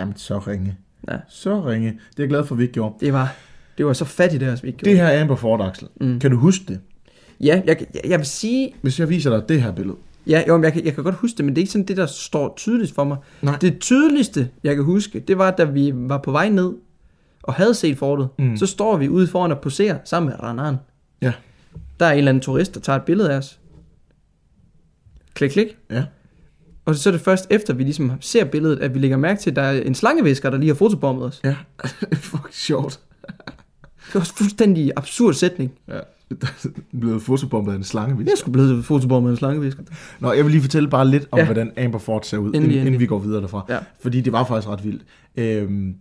Jamen, 0.00 0.16
så 0.16 0.38
ringe. 0.38 0.76
Ja. 1.10 1.16
Så 1.28 1.66
ringe. 1.66 1.88
Det 1.88 1.94
er 2.18 2.22
jeg 2.22 2.28
glad 2.28 2.44
for, 2.44 2.54
at 2.54 2.58
vi 2.58 2.62
ikke 2.62 2.74
gjorde. 2.74 2.94
Det 3.00 3.12
var, 3.12 3.34
det 3.78 3.86
var 3.86 3.92
så 3.92 4.04
fattigt, 4.04 4.40
det 4.40 4.48
her, 4.48 4.56
vi 4.62 4.68
ikke 4.68 4.76
Det 4.76 4.84
gjorde. 4.84 4.96
her 4.96 5.06
er 5.06 5.20
Amber 5.22 5.36
Ford, 5.36 5.60
Axel. 5.60 5.88
Mm. 6.00 6.20
Kan 6.20 6.30
du 6.30 6.36
huske 6.36 6.64
det? 6.68 6.80
Ja, 7.40 7.62
jeg, 7.66 7.86
jeg, 7.94 8.00
jeg 8.04 8.18
vil 8.18 8.26
sige... 8.26 8.74
Hvis 8.82 9.00
jeg 9.00 9.08
viser 9.08 9.30
dig 9.30 9.48
det 9.48 9.62
her 9.62 9.72
billede. 9.72 9.96
Ja, 10.26 10.42
jo, 10.48 10.56
men 10.56 10.64
jeg, 10.64 10.72
kan, 10.72 10.84
jeg 10.84 10.94
kan 10.94 11.04
godt 11.04 11.14
huske 11.14 11.36
det, 11.36 11.44
men 11.44 11.54
det 11.54 11.60
er 11.60 11.62
ikke 11.62 11.72
sådan 11.72 11.86
det, 11.86 11.96
der 11.96 12.06
står 12.06 12.54
tydeligt 12.56 12.94
for 12.94 13.04
mig. 13.04 13.16
Nej. 13.42 13.56
Det 13.60 13.78
tydeligste, 13.78 14.50
jeg 14.64 14.74
kan 14.74 14.84
huske, 14.84 15.20
det 15.20 15.38
var, 15.38 15.50
da 15.50 15.64
vi 15.64 15.92
var 15.94 16.18
på 16.18 16.32
vej 16.32 16.48
ned 16.48 16.72
og 17.42 17.54
havde 17.54 17.74
set 17.74 17.98
fortet. 17.98 18.28
Mm. 18.38 18.56
Så 18.56 18.66
står 18.66 18.96
vi 18.96 19.08
ude 19.08 19.26
foran 19.26 19.52
og 19.52 19.60
poserer 19.60 19.98
sammen 20.04 20.30
med 20.30 20.42
Ranan. 20.42 20.76
Ja. 21.22 21.32
Der 22.00 22.06
er 22.06 22.12
en 22.12 22.18
eller 22.18 22.28
anden 22.28 22.42
turist, 22.42 22.74
der 22.74 22.80
tager 22.80 22.96
et 22.96 23.04
billede 23.04 23.32
af 23.32 23.36
os. 23.36 23.58
Klik, 25.34 25.50
klik. 25.50 25.76
Ja. 25.90 26.04
Og 26.84 26.94
så 26.94 27.10
er 27.10 27.12
det 27.12 27.20
først 27.20 27.46
efter, 27.50 27.74
vi 27.74 27.82
ligesom 27.82 28.12
ser 28.20 28.44
billedet, 28.44 28.80
at 28.80 28.94
vi 28.94 28.98
lægger 28.98 29.16
mærke 29.16 29.40
til, 29.40 29.50
at 29.50 29.56
der 29.56 29.62
er 29.62 29.80
en 29.80 29.94
slangevisker, 29.94 30.50
der 30.50 30.58
lige 30.58 30.68
har 30.68 30.74
fotobommet 30.74 31.24
os. 31.24 31.40
Ja. 31.44 31.48
det 32.00 32.08
er 32.10 32.16
fucking 32.16 32.54
sjovt. 32.54 33.00
Det 34.06 34.14
var 34.14 34.20
også 34.20 34.32
en 34.32 34.36
fuldstændig 34.36 34.92
absurd 34.96 35.34
sætning. 35.34 35.72
Ja. 35.88 35.98
Er 36.30 36.68
blevet 37.00 37.22
fotobombet 37.22 37.72
af 37.72 37.76
en 37.76 37.84
slange. 37.84 38.24
Jeg 38.24 38.32
skulle 38.36 38.52
blive 38.52 38.82
fotobommet 38.82 39.28
af 39.30 39.32
en 39.32 39.36
slangevisker. 39.36 39.82
Nå, 40.20 40.32
jeg 40.32 40.44
vil 40.44 40.50
lige 40.52 40.62
fortælle 40.62 40.88
bare 40.90 41.08
lidt 41.08 41.28
om, 41.30 41.38
ja. 41.38 41.44
Ja. 41.44 41.52
hvordan 41.52 41.72
Amber 41.84 41.98
Ford 41.98 42.22
ser 42.22 42.38
ud, 42.38 42.46
Endelig, 42.46 42.56
inden, 42.62 42.70
inden 42.70 42.86
endelig. 42.86 43.00
vi 43.00 43.06
går 43.06 43.18
videre 43.18 43.40
derfra. 43.42 43.64
Ja. 43.68 43.78
Fordi 44.02 44.20
det 44.20 44.32
var 44.32 44.44
faktisk 44.44 44.68
ret 44.68 44.84
vildt. 44.84 45.02
Øhm, 45.36 45.94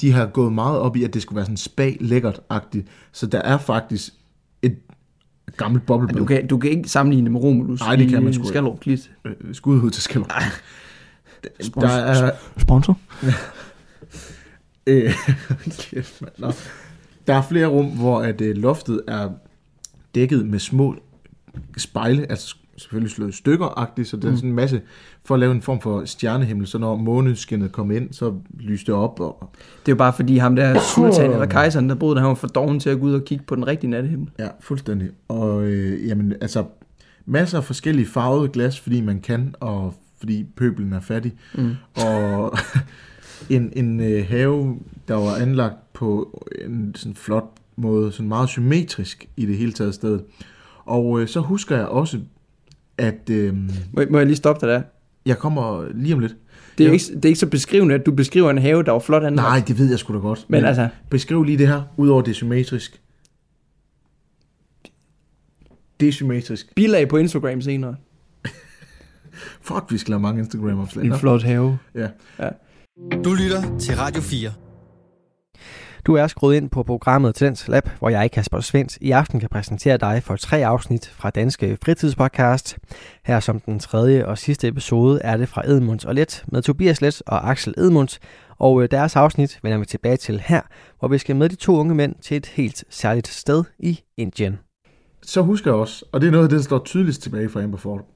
de 0.00 0.12
har 0.12 0.26
gået 0.26 0.52
meget 0.52 0.78
op 0.78 0.96
i, 0.96 1.04
at 1.04 1.14
det 1.14 1.22
skulle 1.22 1.36
være 1.36 1.44
sådan 1.44 1.56
spa-lækkert-agtigt. 1.56 2.86
Så 3.12 3.26
der 3.26 3.38
er 3.38 3.58
faktisk 3.58 4.12
et 4.62 4.76
gammelt 5.56 5.82
Ja, 5.82 5.86
boblebad. 5.86 6.14
du, 6.20 6.24
kan, 6.24 6.46
du 6.46 6.58
kan 6.58 6.70
ikke 6.70 6.88
sammenligne 6.88 7.24
det 7.24 7.32
med 7.32 7.40
Romulus 7.40 7.80
Nej, 7.80 7.96
det 7.96 8.08
kan 8.08 8.22
man 8.24 8.34
sgu. 8.34 8.44
Skallerup 8.48 8.80
Klit. 8.80 9.10
Øh, 9.24 9.32
Skud 9.52 9.80
ud 9.82 9.90
til 9.90 10.02
Skallerup. 10.02 10.30
Spons- 11.62 11.80
Der 11.80 11.88
er... 11.88 12.30
Sponsor? 12.58 12.98
Øh, 14.86 15.12
kæft, 15.78 16.22
mand. 16.22 16.32
Nå. 16.38 16.52
Der 17.26 17.34
er 17.34 17.42
flere 17.42 17.66
rum, 17.66 17.86
hvor 17.86 18.20
at, 18.20 18.40
øh, 18.40 18.56
loftet 18.56 19.00
er 19.08 19.30
dækket 20.14 20.46
med 20.46 20.58
små 20.58 20.94
spejle, 21.76 22.26
altså 22.30 22.56
selvfølgelig 22.76 23.10
slået 23.10 23.28
i 23.28 23.36
stykker 23.36 23.66
så 24.04 24.16
det 24.16 24.24
er 24.24 24.30
Mm. 24.30 24.36
sådan 24.36 24.50
en 24.50 24.56
masse, 24.56 24.80
for 25.24 25.34
at 25.34 25.40
lave 25.40 25.52
en 25.52 25.62
form 25.62 25.80
for 25.80 26.04
stjernehimmel, 26.04 26.66
så 26.66 26.78
når 26.78 26.96
måneskinnet 26.96 27.72
kom 27.72 27.90
ind, 27.90 28.12
så 28.12 28.34
lyste 28.60 28.92
det 28.92 29.00
op, 29.00 29.20
og 29.20 29.50
Det 29.86 29.88
er 29.88 29.92
jo 29.92 29.96
bare 29.96 30.12
fordi 30.12 30.36
ham 30.36 30.56
der 30.56 30.80
sultan 30.94 31.30
eller 31.30 31.46
kejseren, 31.46 31.88
der 31.88 31.94
boede 31.94 32.14
der, 32.14 32.20
han 32.20 32.28
var 32.28 32.34
for 32.34 32.46
doven 32.46 32.80
til 32.80 32.90
at 32.90 33.00
gå 33.00 33.06
ud 33.06 33.14
og 33.14 33.24
kigge 33.24 33.44
på 33.44 33.54
den 33.56 33.66
rigtige 33.66 33.90
nattehimmel. 33.90 34.28
ja, 34.38 34.48
fuldstændig. 34.60 35.08
Og 35.28 35.62
øh, 35.64 36.08
jamen, 36.08 36.32
altså, 36.40 36.64
masser 37.26 37.58
af 37.58 37.64
forskellige 37.64 38.06
farvede 38.06 38.48
glas, 38.48 38.80
fordi 38.80 39.00
man 39.00 39.20
kan, 39.20 39.54
og 39.60 39.94
fordi 40.18 40.46
pøbelen 40.56 40.92
er 40.92 41.00
fattig. 41.00 41.32
Mm. 41.54 41.70
og 41.96 42.56
en, 43.50 43.72
en 43.76 44.00
øh, 44.00 44.26
have, 44.28 44.76
der 45.08 45.14
var 45.14 45.34
anlagt 45.36 45.74
på 45.94 46.40
en 46.64 46.94
sådan 46.94 47.14
flot 47.14 47.44
måde, 47.76 48.12
sådan 48.12 48.28
meget 48.28 48.48
symmetrisk 48.48 49.28
i 49.36 49.46
det 49.46 49.56
hele 49.56 49.72
taget 49.72 49.94
sted. 49.94 50.20
Og 50.84 51.20
øh, 51.20 51.28
så 51.28 51.40
husker 51.40 51.76
jeg 51.76 51.86
også, 51.86 52.20
at 52.98 53.30
øh, 53.30 53.54
Må, 53.92 54.02
må 54.10 54.18
jeg 54.18 54.26
lige 54.26 54.36
stoppe 54.36 54.66
dig 54.66 54.74
der? 54.74 54.82
jeg 55.26 55.38
kommer 55.38 55.88
lige 55.94 56.14
om 56.14 56.20
lidt. 56.20 56.36
Det 56.78 56.84
er, 56.84 56.88
jo. 56.88 56.92
ikke, 56.92 57.04
det 57.14 57.24
er 57.24 57.28
ikke 57.28 57.40
så 57.40 57.46
beskrivende, 57.46 57.94
at 57.94 58.06
du 58.06 58.12
beskriver 58.12 58.50
en 58.50 58.58
have, 58.58 58.82
der 58.82 58.92
var 58.92 58.98
flot 58.98 59.24
anlagt. 59.24 59.48
Nej, 59.48 59.62
det 59.66 59.78
ved 59.78 59.90
jeg 59.90 59.98
sgu 59.98 60.14
da 60.14 60.18
godt. 60.18 60.46
Men 60.48 60.64
altså, 60.64 60.88
Beskriv 61.10 61.42
lige 61.44 61.58
det 61.58 61.68
her, 61.68 61.82
udover 61.96 62.22
det 62.22 62.30
er 62.30 62.34
symmetrisk. 62.34 63.00
Det 66.00 66.08
er 66.08 66.12
symmetrisk. 66.12 66.74
bilag 66.74 67.08
på 67.08 67.16
Instagram 67.16 67.60
senere. 67.60 67.96
Fuck, 69.68 69.84
vi 69.90 69.98
skal 69.98 70.12
have 70.12 70.20
mange 70.20 70.40
Instagram-opslag. 70.40 71.04
En 71.04 71.18
flot 71.18 71.42
have. 71.42 71.78
Ja. 71.94 72.08
Du 73.24 73.34
lytter 73.34 73.78
til 73.78 73.96
Radio 73.96 74.22
4. 74.22 74.52
Du 76.06 76.14
er 76.14 76.26
skruet 76.26 76.56
ind 76.56 76.70
på 76.70 76.82
programmet 76.82 77.34
Talents 77.34 77.68
Lab, 77.68 77.88
hvor 77.98 78.08
jeg, 78.08 78.30
Kasper 78.30 78.60
Svendt, 78.60 78.98
i 79.00 79.10
aften 79.10 79.40
kan 79.40 79.48
præsentere 79.48 79.96
dig 79.96 80.22
for 80.22 80.36
tre 80.36 80.66
afsnit 80.66 81.06
fra 81.16 81.30
Danske 81.30 81.78
Fritidspodcast. 81.84 82.78
Her 83.24 83.40
som 83.40 83.60
den 83.60 83.78
tredje 83.78 84.26
og 84.26 84.38
sidste 84.38 84.68
episode 84.68 85.20
er 85.20 85.36
det 85.36 85.48
fra 85.48 85.62
Edmunds 85.70 86.04
og 86.04 86.14
Let 86.14 86.44
med 86.48 86.62
Tobias 86.62 87.00
Let 87.00 87.22
og 87.26 87.50
Axel 87.50 87.74
Edmunds. 87.78 88.20
Og 88.58 88.82
øh, 88.82 88.88
deres 88.90 89.16
afsnit 89.16 89.58
vender 89.62 89.78
vi 89.78 89.84
tilbage 89.84 90.16
til 90.16 90.42
her, 90.46 90.60
hvor 90.98 91.08
vi 91.08 91.18
skal 91.18 91.36
med 91.36 91.48
de 91.48 91.54
to 91.54 91.76
unge 91.76 91.94
mænd 91.94 92.14
til 92.22 92.36
et 92.36 92.46
helt 92.46 92.84
særligt 92.90 93.28
sted 93.28 93.64
i 93.78 94.00
Indien. 94.16 94.58
Så 95.22 95.42
husker 95.42 95.70
jeg 95.70 95.80
også, 95.80 96.04
og 96.12 96.20
det 96.20 96.26
er 96.26 96.30
noget 96.30 96.44
af 96.44 96.48
det, 96.48 96.56
der 96.56 96.64
står 96.64 96.82
tydeligst 96.84 97.22
tilbage 97.22 97.48
fra 97.48 97.62
Amber 97.62 97.78
Ford. 97.78 98.06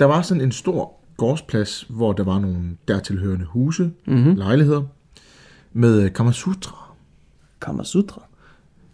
Der 0.00 0.06
var 0.06 0.22
sådan 0.22 0.40
en 0.40 0.52
stor 0.52 0.92
gårdsplads, 1.16 1.86
hvor 1.90 2.12
der 2.12 2.24
var 2.24 2.38
nogle 2.38 2.76
dertilhørende 2.88 3.44
huse, 3.44 3.90
Mm-hmm. 4.06 4.34
lejligheder, 4.34 4.82
med 5.72 6.02
øh, 6.02 6.10
Kamasutra 7.60 8.22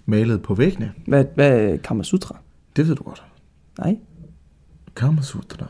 malet 0.06 0.42
på 0.42 0.54
væggene. 0.54 0.92
Hvad, 1.06 1.24
hvad 1.34 1.60
er 1.60 1.76
Kamasutra? 1.76 2.38
Det 2.76 2.88
ved 2.88 2.94
du 2.96 3.02
godt. 3.02 3.24
Nej. 3.78 3.98
Kamasutra. 4.96 5.66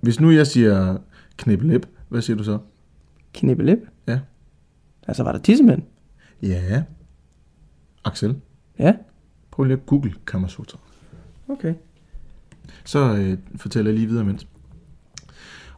Hvis 0.00 0.20
nu 0.20 0.30
jeg 0.30 0.46
siger 0.46 0.98
knibbelip, 1.36 1.86
hvad 2.08 2.22
siger 2.22 2.36
du 2.36 2.44
så? 2.44 2.58
Knibbelip? 3.32 3.78
Ja. 4.06 4.20
Altså, 5.08 5.22
var 5.22 5.32
der 5.32 5.38
tissemænd? 5.38 5.82
Ja. 6.42 6.82
Axel, 8.04 8.36
Ja. 8.78 8.94
prøv 9.50 9.64
lige 9.64 9.76
at 9.76 9.86
google 9.86 10.14
Kamasutra. 10.26 10.78
Okay. 11.48 11.74
Så 12.84 13.14
øh, 13.16 13.38
fortæller 13.56 13.90
jeg 13.90 13.98
lige 13.98 14.08
videre 14.08 14.24
imens. 14.24 14.46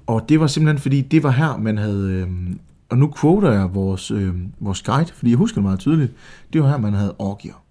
Og 0.07 0.29
det 0.29 0.41
var 0.41 0.47
simpelthen 0.47 0.79
fordi, 0.79 1.01
det 1.01 1.23
var 1.23 1.31
her, 1.31 1.57
man 1.57 1.79
havde... 1.79 2.11
Øh, 2.13 2.57
og 2.91 2.99
nu 2.99 3.13
quoter 3.21 3.53
jeg 3.53 3.75
vores, 3.75 4.11
øh, 4.11 4.35
vores 4.61 4.83
guide, 4.83 5.13
fordi 5.13 5.31
jeg 5.31 5.39
husker 5.39 5.55
det 5.57 5.63
meget 5.63 5.79
tydeligt. 5.79 6.13
Det 6.53 6.63
var 6.63 6.69
her, 6.69 6.77
man 6.79 6.93
havde 6.93 7.15
orgier. 7.19 7.65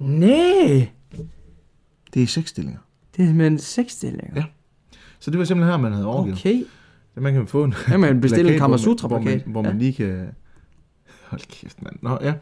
Nej. 0.00 0.88
Det 2.14 2.22
er 2.22 2.26
seksstillinger. 2.26 2.80
Det 3.16 3.22
er 3.22 3.26
simpelthen 3.26 3.58
seksstillinger. 3.58 4.32
Ja. 4.36 4.44
Så 5.20 5.30
det 5.30 5.38
var 5.38 5.44
simpelthen 5.44 5.70
her, 5.72 5.78
man 5.78 5.92
havde 5.92 6.06
orgier. 6.06 6.34
Okay. 6.34 6.64
Så 7.14 7.20
man 7.20 7.32
kan 7.34 7.46
få 7.46 7.64
en 7.64 7.74
Jamen, 7.90 8.20
bestil 8.20 8.40
en 8.40 8.46
plakat, 8.46 8.58
hvor 9.00 9.08
man-. 9.08 9.10
Hvor 9.10 9.18
man, 9.18 9.42
hvor 9.46 9.62
man 9.62 9.72
Ja. 9.72 9.78
lige 9.78 9.92
kan... 9.92 10.26
Hold 11.28 11.40
kæft, 11.48 11.82
mand. 11.82 11.96
Nå, 12.02 12.18
ja. 12.22 12.34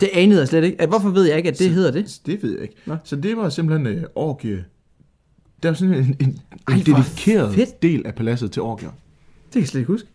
Det 0.00 0.08
anede 0.12 0.40
jeg 0.40 0.48
slet 0.48 0.64
ikke. 0.64 0.86
Hvorfor 0.86 1.10
ved 1.10 1.24
jeg 1.24 1.36
ikke, 1.36 1.48
at 1.48 1.58
det 1.58 1.66
Så- 1.66 1.72
hedder 1.72 1.90
det? 1.90 2.20
Det 2.26 2.42
ved 2.42 2.52
jeg 2.52 2.62
ikke. 2.62 2.74
Nå. 2.86 2.96
Så 3.04 3.16
det 3.16 3.36
var 3.36 3.48
simpelthen 3.48 3.86
øh, 3.86 4.04
orgie. 4.14 4.64
Der 5.62 5.68
var 5.68 5.74
sådan 5.74 5.94
en, 5.94 6.16
en, 6.20 6.38
Ej, 6.68 6.74
dedikeret 6.74 7.54
fedt. 7.54 7.82
del 7.82 8.06
af 8.06 8.14
paladset 8.14 8.52
til 8.52 8.62
orgier. 8.62 8.90
Det 9.56 9.60
kan 9.60 9.64
jeg 9.64 9.68
slet 9.68 9.80
ikke 9.80 9.92
huske. 9.92 10.08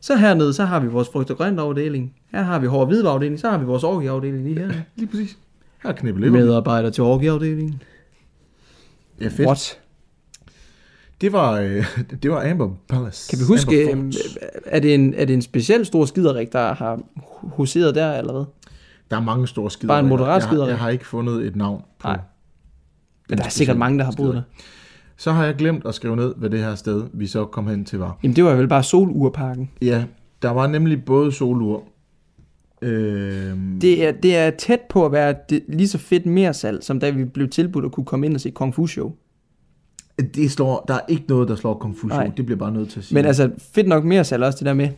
Så 0.00 0.16
hernede, 0.16 0.52
så 0.54 0.64
har 0.64 0.80
vi 0.80 0.86
vores 0.86 1.08
frugt 1.08 1.30
og 1.30 1.36
grønt 1.36 1.60
afdeling. 1.60 2.14
Her 2.30 2.42
har 2.42 2.58
vi 2.58 2.66
hård 2.66 2.86
hvidvareafdeling. 2.86 3.14
afdeling. 3.14 3.40
Så 3.40 3.50
har 3.50 3.58
vi 3.58 3.64
vores 3.64 3.84
orgieafdeling 3.84 4.44
lige 4.44 4.58
her. 4.58 4.72
Lige 4.96 5.08
præcis. 5.08 5.38
Her 5.82 5.90
er 5.90 5.94
knibbelipper. 5.94 6.38
Medarbejder 6.38 6.90
til 6.90 7.02
orgieafdelingen. 7.04 7.82
Ja, 9.20 9.28
fedt. 9.28 9.40
What? 9.46 9.78
Det 11.20 11.32
var, 11.32 11.52
øh, 11.60 11.84
det 12.22 12.30
var 12.30 12.50
Amber 12.50 12.70
Palace. 12.88 13.30
Kan 13.30 13.38
vi 13.38 13.44
huske, 13.48 13.92
øh, 13.92 14.12
er 14.66 14.80
det, 14.80 14.94
en, 14.94 15.14
er 15.14 15.24
det 15.24 15.34
en 15.34 15.42
speciel 15.42 15.86
stor 15.86 16.04
skiderik, 16.04 16.52
der 16.52 16.74
har 16.74 17.00
huseret 17.42 17.94
der, 17.94 18.12
eller 18.18 18.32
hvad? 18.32 18.44
Der 19.10 19.16
er 19.16 19.20
mange 19.20 19.48
store 19.48 19.70
skider. 19.70 19.88
Bare 19.88 20.00
en 20.00 20.08
moderat 20.08 20.26
jeg, 20.28 20.34
har- 20.42 20.48
skiderik. 20.50 20.68
jeg 20.70 20.78
har 20.78 20.88
ikke 20.88 21.06
fundet 21.06 21.46
et 21.46 21.56
navn 21.56 21.82
på. 21.98 22.08
Nej. 22.08 22.18
Men 23.28 23.38
der 23.38 23.44
er 23.44 23.48
sikkert 23.48 23.76
mange, 23.78 23.98
der 23.98 24.04
har 24.04 24.12
boet 24.16 24.34
der. 24.34 24.42
Så 25.22 25.32
har 25.32 25.44
jeg 25.44 25.54
glemt 25.54 25.86
at 25.86 25.94
skrive 25.94 26.16
ned, 26.16 26.34
hvad 26.36 26.50
det 26.50 26.58
her 26.58 26.74
sted, 26.74 27.04
vi 27.12 27.26
så 27.26 27.44
kom 27.44 27.66
hen 27.66 27.84
til, 27.84 27.98
var. 27.98 28.18
Jamen, 28.22 28.36
det 28.36 28.44
var 28.44 28.54
vel 28.54 28.68
bare 28.68 28.82
solurparken. 28.82 29.70
Ja, 29.82 30.04
der 30.42 30.50
var 30.50 30.66
nemlig 30.66 31.04
både 31.04 31.32
solur. 31.32 31.82
Øh, 32.82 33.56
Det 33.80 34.06
er, 34.06 34.12
det 34.12 34.36
er 34.36 34.50
tæt 34.50 34.80
på 34.90 35.06
at 35.06 35.12
være 35.12 35.34
det, 35.50 35.62
lige 35.68 35.88
så 35.88 35.98
fedt 35.98 36.26
mere 36.26 36.54
salg, 36.54 36.84
som 36.84 37.00
da 37.00 37.10
vi 37.10 37.24
blev 37.24 37.48
tilbudt 37.48 37.84
at 37.84 37.92
kunne 37.92 38.04
komme 38.04 38.26
ind 38.26 38.34
og 38.34 38.40
se 38.40 38.50
Kung 38.50 38.74
Fu 38.74 38.86
Show. 38.86 39.12
det 40.34 40.50
slår, 40.50 40.84
der 40.88 40.94
er 40.94 41.00
ikke 41.08 41.24
noget, 41.28 41.48
der 41.48 41.54
slår 41.56 41.74
Kung 41.78 41.96
Fu 41.98 42.06
Nej. 42.06 42.24
Show. 42.24 42.34
Det 42.36 42.46
bliver 42.46 42.58
bare 42.58 42.72
nødt 42.72 42.90
til 42.90 42.98
at 42.98 43.04
sige. 43.04 43.14
Men 43.14 43.24
altså, 43.24 43.50
fedt 43.58 43.88
nok 43.88 44.04
mere 44.04 44.24
salg 44.24 44.44
også 44.44 44.58
det 44.58 44.66
der 44.66 44.74
med. 44.74 44.88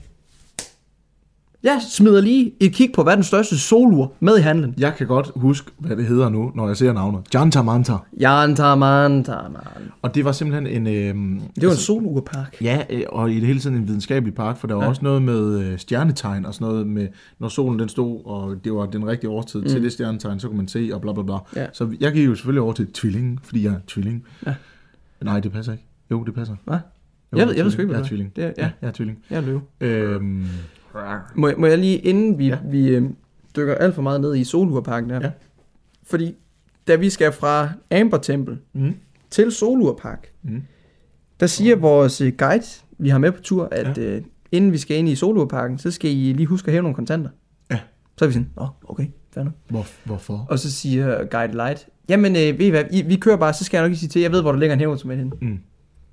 Jeg 1.65 1.81
smider 1.91 2.21
lige 2.21 2.53
et 2.61 2.73
kig 2.73 2.91
på, 2.95 3.03
hvad 3.03 3.15
den 3.17 3.23
største 3.25 3.59
solur 3.59 4.13
med 4.21 4.39
i 4.39 4.41
handlen. 4.41 4.75
Jeg 4.79 4.95
kan 4.99 5.07
godt 5.07 5.31
huske, 5.37 5.71
hvad 5.79 5.97
det 5.97 6.07
hedder 6.07 6.29
nu, 6.29 6.53
når 6.55 6.67
jeg 6.67 6.77
ser 6.77 6.93
navnet. 6.93 7.21
Janta 7.35 7.63
Manta. 7.63 7.93
Janta 8.21 8.75
man, 8.75 9.13
man. 9.29 9.57
Og 10.03 10.15
det 10.15 10.25
var 10.25 10.33
simpelthen 10.33 10.67
en... 10.67 10.87
Øh, 10.87 11.41
Det 11.57 11.67
var 11.67 11.71
en 11.73 11.77
solurpark. 11.79 12.57
Ja, 12.61 12.83
øh, 12.91 13.03
og 13.09 13.31
i 13.33 13.35
det 13.35 13.47
hele 13.47 13.61
tiden 13.61 13.77
en 13.77 13.87
videnskabelig 13.89 14.35
park, 14.35 14.57
for 14.57 14.67
der 14.67 14.75
var 14.75 14.81
Ja. 14.81 14.85
ja. 14.85 14.89
også 14.91 15.03
noget 15.05 15.23
med 15.23 15.59
øh, 15.61 15.79
stjernetegn 15.79 16.47
og 16.47 16.55
sådan 16.55 16.69
noget 16.69 16.87
med, 16.87 17.09
når 17.39 17.49
solen 17.49 17.79
den 17.79 17.89
stod, 17.89 18.21
og 18.27 18.65
det 18.65 18.73
var 18.75 18.87
den 18.87 19.07
rigtige 19.07 19.31
årstid 19.31 19.61
mm. 19.61 19.69
til 19.69 19.83
det 19.83 19.93
stjernetegn, 19.93 20.41
så 20.41 20.47
kunne 20.49 20.57
man 20.57 20.69
se 20.69 20.91
og 20.93 21.01
bla 21.01 21.13
bla 21.13 21.23
bla. 21.23 21.35
Ja. 21.57 21.67
Så 21.73 21.89
jeg 22.01 22.13
gik 22.13 22.27
jo 22.27 22.35
selvfølgelig 22.35 22.63
over 22.63 22.73
til 22.73 22.93
tvilling, 22.93 23.41
fordi 23.45 23.65
jeg 23.65 23.73
er 23.73 23.79
tvilling. 23.87 24.25
Ja. 24.47 24.55
Nej, 25.23 25.41
det 25.41 25.53
passer 25.53 25.73
ikke. 25.73 25.85
Jo, 26.11 26.25
det 26.25 26.35
passer. 26.35 26.55
Hvad? 26.65 26.79
Jo, 27.33 27.39
Jeg 27.39 27.47
ved- 27.49 27.55
jeg 27.55 27.65
ved 27.65 27.73
sgu 27.73 27.81
ikke, 27.83 27.89
hvad 27.93 27.99
Jeg 27.99 28.05
er 28.05 28.09
tvilling. 28.09 28.37
Det 28.37 28.45
er- 28.45 28.53
ja. 28.59 28.71
jeg 28.83 28.89
er 28.89 28.93
tvilling. 28.93 29.19
Jeg 29.31 29.37
er 29.37 29.41
løve. 29.41 29.61
Øhm, 29.81 30.47
Må, 31.35 31.49
jeg- 31.49 31.57
må 31.59 31.67
jeg 31.67 31.79
lige, 31.79 31.99
inden 31.99 32.39
vi, 32.39 32.47
ja. 32.49 32.59
Vi 32.71 32.89
øh, 32.89 33.03
dykker 33.57 33.75
alt 33.75 33.95
for 33.95 34.03
meget 34.03 34.21
ned 34.21 34.37
i 34.37 34.45
Solurparken 34.45 35.11
der. 35.11 35.21
Ja. 35.23 35.31
Fordi 36.07 36.35
da 36.89 36.97
vi 36.97 37.11
skal 37.11 37.33
fra 37.33 37.69
Amber 37.91 38.19
Temple 38.19 38.59
mm, 38.73 38.95
til 39.31 39.53
Solurpark, 39.53 40.29
mm. 40.43 40.63
der 41.41 41.47
siger 41.47 41.77
vores 41.77 42.21
øh, 42.21 42.33
guide, 42.39 42.65
vi 42.99 43.09
har 43.09 43.19
med 43.19 43.33
på 43.33 43.41
tur, 43.43 43.69
at 43.73 43.99
ja. 43.99 44.03
øh, 44.03 44.23
inden 44.53 44.73
vi 44.73 44.79
skal 44.79 44.97
ind 44.97 45.09
i 45.09 45.15
Solurparken, 45.15 45.79
så 45.79 45.91
skal 45.91 46.11
I 46.11 46.33
lige 46.33 46.47
huske 46.47 46.67
at 46.69 46.73
hæve 46.73 46.83
nogle 46.83 46.95
kontanter. 46.95 47.31
Ja. 47.71 47.79
Så 48.17 48.25
er 48.25 48.27
vi 48.27 48.33
sådan, 48.33 48.51
åh, 48.57 48.69
okay, 48.89 49.07
fair 49.35 49.45
nok. 49.45 49.53
Hvor, 49.69 49.87
hvorfor? 50.05 50.47
Og 50.51 50.59
så 50.59 50.73
siger 50.73 51.25
Guide 51.25 51.53
Light, 51.53 51.89
jamen 52.09 52.33
øh, 52.37 52.59
ved 52.59 52.67
I 52.67 52.71
hvad, 52.71 52.85
I, 52.93 53.03
vi 53.03 53.17
kører 53.17 53.37
bare, 53.37 53.53
så 53.53 53.65
skal 53.65 53.77
jeg 53.79 53.83
nok 53.85 53.91
lige 53.91 53.99
sige 53.99 54.09
til, 54.09 54.23
jeg 54.23 54.33
ved, 54.33 54.43
hvor 54.43 54.53
der 54.53 54.59
ligger 54.59 54.75
en 54.75 54.81
hæveautomat 54.81 55.19
henne. 55.19 55.33
Mm. 55.43 55.59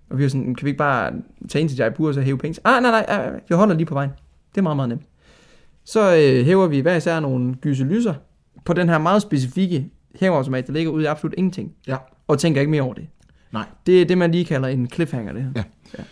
Og 0.10 0.18
vi 0.18 0.24
var 0.24 0.30
sådan, 0.30 0.56
kan 0.56 0.66
vi 0.66 0.70
ikke 0.70 0.78
bare 0.78 1.12
tage 1.50 1.62
ind 1.62 1.70
til 1.70 1.78
Jaipur 1.78 2.08
og 2.08 2.14
så 2.14 2.22
hæve 2.22 2.38
penge? 2.38 2.62
Ah, 2.66 2.82
nej, 2.82 2.92
nej, 2.92 3.06
nej, 3.08 3.40
vi 3.50 3.56
holder 3.56 3.76
lige 3.76 3.86
på 3.86 3.94
vejen. 3.94 4.10
Det 4.52 4.58
er 4.58 4.62
meget, 4.62 4.76
meget 4.76 4.90
nemt. 4.90 5.04
Så 5.84 6.16
øh, 6.16 6.46
hæver 6.46 6.68
vi 6.68 6.80
hver 6.80 6.96
især 6.96 7.20
nogle 7.20 7.56
gyselyser 7.56 8.14
på 8.66 8.74
den 8.74 8.90
her 8.90 8.98
meget 8.98 9.22
specifikke 9.22 9.90
hæveautomat, 10.20 10.68
der 10.68 10.74
ligger 10.74 10.92
ude 10.92 11.04
i 11.04 11.06
absolut 11.06 11.34
ingenting. 11.38 11.72
Ja. 11.88 11.98
Og 12.28 12.40
tænker 12.40 12.62
ikke 12.62 12.72
mere 12.72 12.82
over 12.82 12.94
det. 12.94 13.08
Nej. 13.52 13.66
Det 13.86 14.02
er 14.02 14.06
det, 14.06 14.18
man 14.18 14.32
lige 14.32 14.46
kalder 14.46 14.68
en 14.68 14.90
cliffhanger, 14.90 15.34
det 15.34 15.44
her. 15.44 15.64
Ja. 15.98 16.04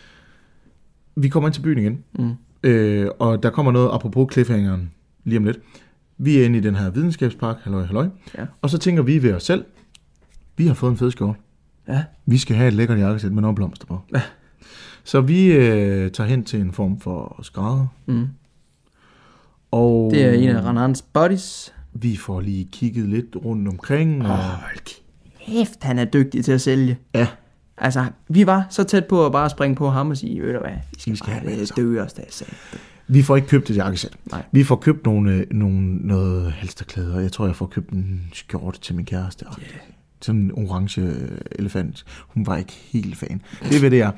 Vi 1.15 1.29
kommer 1.29 1.47
ind 1.49 1.53
til 1.53 1.61
byen 1.61 1.77
igen, 1.79 2.03
Mm. 2.19 2.31
øh, 2.63 3.09
og 3.19 3.43
der 3.43 3.49
kommer 3.49 3.71
noget 3.71 3.89
apropos 3.93 4.33
cliffhangeren 4.33 4.91
lige 5.23 5.37
om 5.37 5.43
lidt. 5.43 5.59
Vi 6.17 6.37
er 6.41 6.45
inde 6.45 6.57
i 6.57 6.61
den 6.61 6.75
her 6.75 6.89
videnskabspark, 6.89 7.57
halløj, 7.63 7.83
halløj. 7.83 8.07
Ja. 8.37 8.45
Og 8.61 8.69
så 8.69 8.77
tænker 8.77 9.03
vi 9.03 9.23
ved 9.23 9.33
os 9.33 9.43
selv, 9.43 9.65
vi 10.57 10.67
har 10.67 10.73
fået 10.73 10.91
en 10.91 10.97
fed 10.97 11.11
skjorte. 11.11 11.39
Ja. 11.87 12.03
Vi 12.25 12.37
skal 12.37 12.55
have 12.55 12.67
et 12.67 12.73
lækkert 12.73 12.99
jakkesæt 12.99 13.31
med 13.31 13.41
nogle 13.41 13.55
blomster 13.55 13.85
på. 13.85 13.99
Ja. 14.13 14.21
Så 15.09 15.21
vi 15.21 15.45
øh, 15.45 16.11
tager 16.11 16.27
hen 16.27 16.43
til 16.43 16.61
en 16.61 16.71
form 16.71 16.99
for 16.99 17.39
skrædder. 17.43 17.87
Mm. 18.05 18.27
Og 19.71 20.11
Det 20.13 20.25
er 20.25 20.31
en 20.31 20.49
af 20.49 20.63
Ranans 20.63 21.01
buddies. 21.01 21.73
vi 21.93 22.15
får 22.17 22.41
lige 22.41 22.67
kigget 22.71 23.09
lidt 23.09 23.35
rundt 23.45 23.67
omkring. 23.67 24.21
Og, 24.21 24.37
Hold 24.37 25.01
kæft, 25.45 25.83
han 25.83 25.99
er 25.99 26.05
dygtig 26.05 26.45
til 26.45 26.51
at 26.51 26.61
sælge. 26.61 26.97
Ja. 27.15 27.27
Altså, 27.77 28.05
vi 28.27 28.47
var 28.47 28.67
så 28.69 28.83
tæt 28.83 29.05
på 29.05 29.25
at 29.25 29.31
bare 29.31 29.49
springe 29.49 29.75
på 29.75 29.89
ham 29.89 30.09
og 30.09 30.17
sige, 30.17 30.41
ved 30.41 30.53
du 30.53 30.59
hvad, 30.59 30.71
vi 30.71 30.99
skal, 30.99 31.11
Vi 31.11 31.17
skal 31.17 31.33
have 31.33 31.51
det 31.51 31.69
bare 31.75 31.83
øh, 31.83 31.93
dø 31.93 32.01
os, 32.01 32.13
jeg 32.17 32.25
sagde. 32.29 32.53
Vi 33.07 33.21
får 33.21 33.35
ikke 33.35 33.47
købt 33.47 33.69
et 33.69 33.75
jakkesæt. 33.75 34.15
Nej. 34.31 34.43
Vi 34.51 34.63
får 34.63 34.75
købt 34.75 35.05
nogle, 35.05 35.31
øh, 35.33 35.45
nogle, 35.51 35.97
noget 35.97 36.51
halsterklæder. 36.51 37.19
Jeg 37.19 37.31
tror, 37.31 37.45
jeg 37.45 37.55
får 37.55 37.65
købt 37.65 37.89
en 37.89 38.29
skjorte 38.33 38.79
til 38.79 38.95
min 38.95 39.05
kæreste. 39.05 39.45
Yeah. 39.45 39.69
Sådan 40.21 40.41
en 40.41 40.51
orange 40.51 41.01
øh, 41.01 41.37
elefant. 41.51 42.05
Hun 42.27 42.47
var 42.47 42.57
ikke 42.57 42.73
helt 42.73 43.17
fan. 43.17 43.41
Det 43.63 43.75
er, 43.75 43.79
hvad 43.79 43.91
det 43.91 44.01
er. 44.01 44.11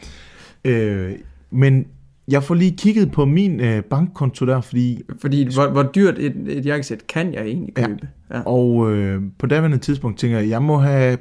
Øh, 0.65 1.15
men 1.52 1.88
jeg 2.28 2.43
får 2.43 2.56
lige 2.56 2.78
kigget 2.78 3.12
på 3.12 3.26
min 3.26 3.60
øh, 3.60 3.84
bankkonto 3.84 4.45
der, 4.45 4.62
fordi... 4.62 5.02
Fordi 5.21 5.54
hvor, 5.54 5.67
hvor 5.67 5.84
dyrt 5.84 6.19
et, 6.19 6.36
et 6.47 6.65
jakkesæt 6.65 7.08
kan 7.08 7.34
jeg 7.34 7.45
egentlig 7.45 7.74
købe? 7.74 8.10
Ja. 8.30 8.38
ja. 8.38 8.43
Og 8.45 8.91
øh, 8.91 9.21
på 9.39 9.45
daværende 9.47 9.78
tidspunkt 9.78 10.19
tænker 10.19 10.39
jeg, 10.39 10.50
jeg 10.50 10.62
må 10.62 10.78
have 10.78 11.17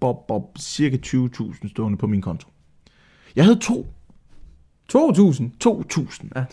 bob, 0.00 0.26
bob, 0.28 0.58
cirka 0.58 0.96
20.000 1.06 1.68
stående 1.68 1.98
på 1.98 2.06
min 2.06 2.22
konto. 2.22 2.48
Jeg 3.36 3.44
havde 3.44 3.58
to. 3.58 3.86
2.000? 4.96 4.98
2.000. 5.64 6.28
Ja. 6.36 6.44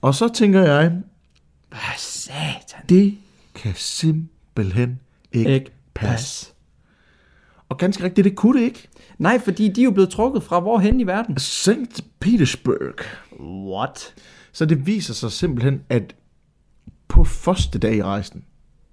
Og 0.00 0.14
så 0.14 0.28
tænker 0.34 0.62
jeg, 0.62 0.92
Hvad 1.68 1.78
satan? 1.98 2.80
det 2.88 3.14
kan 3.54 3.72
simpelthen 3.74 5.00
ikke, 5.32 5.54
Ikke 5.54 5.70
passe. 5.94 6.53
Og 7.68 7.78
ganske 7.78 8.04
rigtigt, 8.04 8.24
det 8.24 8.36
kunne 8.36 8.58
det 8.60 8.64
ikke. 8.64 8.88
Nej, 9.18 9.40
fordi 9.44 9.68
de 9.68 9.80
er 9.80 9.84
jo 9.84 9.90
blevet 9.90 10.10
trukket 10.10 10.42
fra 10.42 10.60
hvorhen 10.60 11.00
i 11.00 11.06
verden? 11.06 11.38
St. 11.38 12.04
Petersburg. 12.20 12.94
What? 13.40 14.14
Så 14.52 14.66
det 14.66 14.86
viser 14.86 15.14
sig 15.14 15.32
simpelthen, 15.32 15.80
at 15.88 16.14
på 17.08 17.24
første 17.24 17.78
dag 17.78 17.96
i 17.96 18.02
rejsen, 18.02 18.44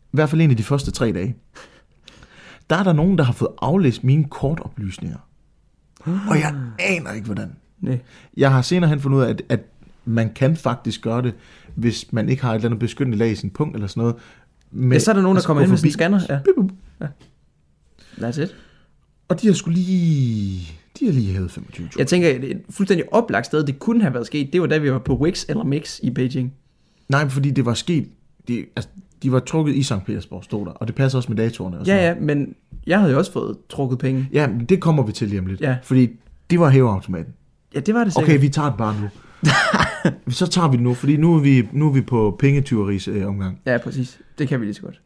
i 0.03 0.12
hvert 0.12 0.29
fald 0.29 0.41
en 0.41 0.51
af 0.51 0.57
de 0.57 0.63
første 0.63 0.91
tre 0.91 1.12
dage, 1.12 1.36
der 2.69 2.75
er 2.75 2.84
der 2.84 2.93
nogen, 2.93 3.17
der 3.17 3.23
har 3.23 3.34
fået 3.34 3.51
aflæst 3.62 4.03
mine 4.03 4.25
kortoplysninger. 4.29 5.17
Og 6.05 6.39
jeg 6.39 6.55
aner 6.79 7.12
ikke, 7.12 7.25
hvordan. 7.25 7.55
Nej. 7.79 7.99
Jeg 8.38 8.51
har 8.51 8.62
senere 8.62 8.89
hen 8.89 8.99
fundet 8.99 9.17
ud 9.17 9.23
af, 9.23 9.29
at, 9.29 9.41
at 9.49 9.60
man 10.05 10.34
kan 10.34 10.55
faktisk 10.55 11.01
gøre 11.01 11.21
det, 11.21 11.34
hvis 11.75 12.13
man 12.13 12.29
ikke 12.29 12.41
har 12.41 12.51
et 12.51 12.55
eller 12.55 12.67
andet 12.67 12.79
beskyttende 12.79 13.17
lag 13.17 13.31
i 13.31 13.36
sin 13.36 13.49
punkt 13.49 13.75
eller 13.75 13.88
sådan 13.88 14.01
noget. 14.01 14.15
Men, 14.71 14.93
Ja, 14.93 14.99
så 14.99 15.12
er 15.12 15.15
der 15.15 15.21
nogen, 15.21 15.36
der 15.36 15.39
altså, 15.39 15.47
kommer 15.47 15.63
ind 15.63 15.71
med 15.71 15.84
en 15.84 15.91
scanner. 15.91 16.21
Ja. 16.29 16.39
Bip, 16.45 16.71
bip. 16.99 17.10
That's 18.17 18.41
it. 18.41 18.56
Og 19.28 19.41
de 19.41 19.47
har 19.47 19.54
skulle 19.54 19.80
lige... 19.80 20.67
De 21.00 21.06
har 21.06 21.13
lige 21.13 21.34
hævet 21.34 21.52
25 21.52 21.89
Jeg 21.97 22.08
tænker, 22.08 22.30
et 22.30 22.62
fuldstændig 22.69 23.13
oplagt 23.13 23.45
sted, 23.45 23.63
det 23.63 23.80
kunne 23.80 24.02
have 24.02 24.13
været 24.13 24.28
sket, 24.28 24.54
det 24.54 24.62
var 24.62 24.67
da 24.67 24.78
vi 24.78 24.91
var 24.91 25.00
på 25.00 25.15
Wix 25.15 25.45
eller 25.50 25.63
Mix 25.63 26.00
i 26.04 26.10
Beijing. 26.10 26.54
Nej, 27.10 27.30
fordi 27.30 27.52
det 27.52 27.65
var 27.65 27.74
sket... 27.74 28.08
De, 28.47 28.65
altså, 28.76 28.89
de 29.24 29.32
var 29.32 29.39
trukket 29.39 29.76
i 29.76 29.84
St. 29.84 29.93
Petersborg, 30.06 30.43
stod 30.43 30.65
der. 30.65 30.71
Og 30.71 30.88
det 30.88 30.95
passer 30.95 31.17
også 31.17 31.30
med 31.30 31.38
datorerne. 31.38 31.80
Og 31.80 31.86
Ja, 31.88 32.08
ja, 32.08 32.15
men 32.19 32.56
jeg 32.88 33.00
havde 33.00 33.12
jo 33.12 33.17
også 33.17 33.32
fået 33.32 33.58
trukket 33.69 34.00
penge. 34.00 34.30
Ja, 34.34 34.47
men 34.47 34.65
det 34.65 34.82
kommer 34.82 35.04
vi 35.04 35.12
til 35.12 35.28
lige 35.28 35.39
om 35.39 35.45
lidt. 35.45 35.62
Ja. 35.62 35.78
Fordi 35.84 36.10
det 36.50 36.60
var 36.60 36.69
hæveautomaten. 36.69 37.34
Ja, 37.76 37.80
det 37.80 37.93
var 37.93 38.04
det 38.04 38.13
sikkert. 38.13 38.30
Okay, 38.30 38.41
vi 38.41 38.50
tager 38.50 38.69
den 38.69 38.78
bare 38.78 38.95
nu. 39.02 39.10
så 40.34 40.47
tager 40.47 40.67
vi 40.67 40.78
den 40.78 40.84
nu, 40.84 40.93
fordi 40.93 41.17
nu 41.17 41.36
er 41.36 41.39
vi, 41.39 41.67
nu 41.71 41.88
er 41.88 41.93
vi 41.93 42.02
på 42.02 42.36
pengetyveris 42.39 43.08
øh, 43.08 43.28
omgang. 43.28 43.60
Ja, 43.65 43.78
præcis. 43.78 44.19
Det 44.38 44.47
kan 44.47 44.60
vi 44.60 44.65
lige 44.65 44.74
så 44.74 44.82
godt. 44.82 45.02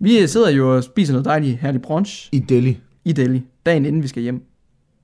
Vi 0.00 0.26
sidder 0.26 0.50
jo 0.50 0.76
og 0.76 0.84
spiser 0.84 1.12
noget 1.12 1.24
dejligt 1.24 1.56
herligt 1.58 1.82
brunch 1.84 2.28
I 2.32 2.38
Delhi. 2.38 2.78
i 3.04 3.12
Delhi, 3.12 3.42
dagen 3.66 3.86
inden 3.86 4.02
vi 4.02 4.08
skal 4.08 4.22
hjem. 4.22 4.42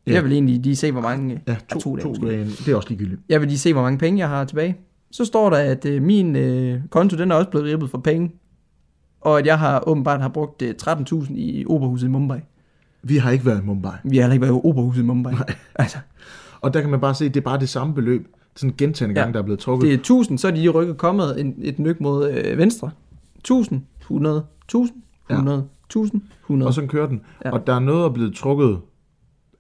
Ja. 0.07 0.13
Jeg 0.13 0.25
vil 0.25 0.33
egentlig 0.33 0.61
lige 0.61 0.77
se, 0.77 0.93
hvor 0.93 1.01
mange... 1.01 1.43
Ja, 1.49 1.57
to, 1.73 1.79
to, 1.81 1.97
dage 1.97 2.15
to, 2.15 2.27
dage. 2.29 2.45
Det 2.45 2.69
er 2.69 2.77
også 2.77 2.89
ligegyldigt. 2.89 3.21
Jeg 3.29 3.41
vil 3.41 3.49
lige 3.49 3.59
se, 3.59 3.73
hvor 3.73 3.83
mange 3.83 3.99
penge 3.99 4.19
jeg 4.19 4.29
har 4.29 4.45
tilbage. 4.45 4.77
Så 5.11 5.25
står 5.25 5.51
der, 5.51 5.57
at 5.57 5.85
øh, 5.87 6.03
min 6.03 6.37
øh, 6.37 6.81
konto, 6.91 7.17
den 7.17 7.31
er 7.31 7.35
også 7.35 7.51
blevet 7.51 7.67
ribbet 7.67 7.91
for 7.91 7.99
penge. 7.99 8.31
Og 9.21 9.39
at 9.39 9.47
jeg 9.47 9.59
har 9.59 9.89
åbenbart 9.89 10.21
har 10.21 10.29
brugt 10.29 10.63
øh, 10.63 10.75
13.000 10.83 11.33
i 11.35 11.65
operahuset 11.69 12.07
i 12.07 12.11
Mumbai. 12.11 12.39
Vi 13.03 13.17
har 13.17 13.31
ikke 13.31 13.47
været 13.47 13.63
i 13.63 13.67
Mumbai. 13.67 13.93
Vi 14.05 14.17
har 14.17 14.23
heller 14.23 14.33
ikke 14.35 14.47
været 14.47 14.55
i 14.57 14.61
operahuset 14.65 15.03
i 15.03 15.05
Mumbai. 15.05 15.33
Nej. 15.33 15.55
Altså, 15.75 15.99
Og 16.61 16.75
der 16.75 16.81
kan 16.81 16.91
man 16.91 17.01
bare 17.01 17.15
se, 17.15 17.25
at 17.25 17.35
det 17.35 17.41
er 17.41 17.45
bare 17.45 17.61
det 17.61 17.69
samme 17.69 17.95
beløb. 17.95 18.27
Sådan 18.57 18.75
gentagende 18.79 19.15
Ja. 19.21 19.25
gange, 19.25 19.33
der 19.35 19.39
er 19.39 19.45
blevet 19.45 19.59
trukket. 19.61 19.87
det 19.87 19.95
er 19.95 19.99
1000, 19.99 20.39
så 20.39 20.47
er 20.47 20.51
de 20.53 20.57
lige 20.59 20.71
rykket 20.71 20.97
kommet 20.97 21.41
en, 21.41 21.55
et 21.63 21.79
nyk 21.79 22.01
mod 22.01 22.31
øh, 22.31 22.59
venstre. 22.59 22.91
1000, 23.39 23.81
100, 24.07 24.47
1000, 24.65 25.03
100, 25.31 25.69
1000, 25.87 26.23
100. 26.43 26.69
Og 26.69 26.75
sådan 26.75 26.89
kører 26.89 27.07
den. 27.07 27.21
Ja. 27.45 27.49
Ja. 27.49 27.55
Og 27.55 27.67
der 27.67 27.75
er 27.75 27.79
noget, 27.79 28.01
der 28.01 28.09
er 28.09 28.13
blevet 28.13 28.35
trukket. 28.35 28.81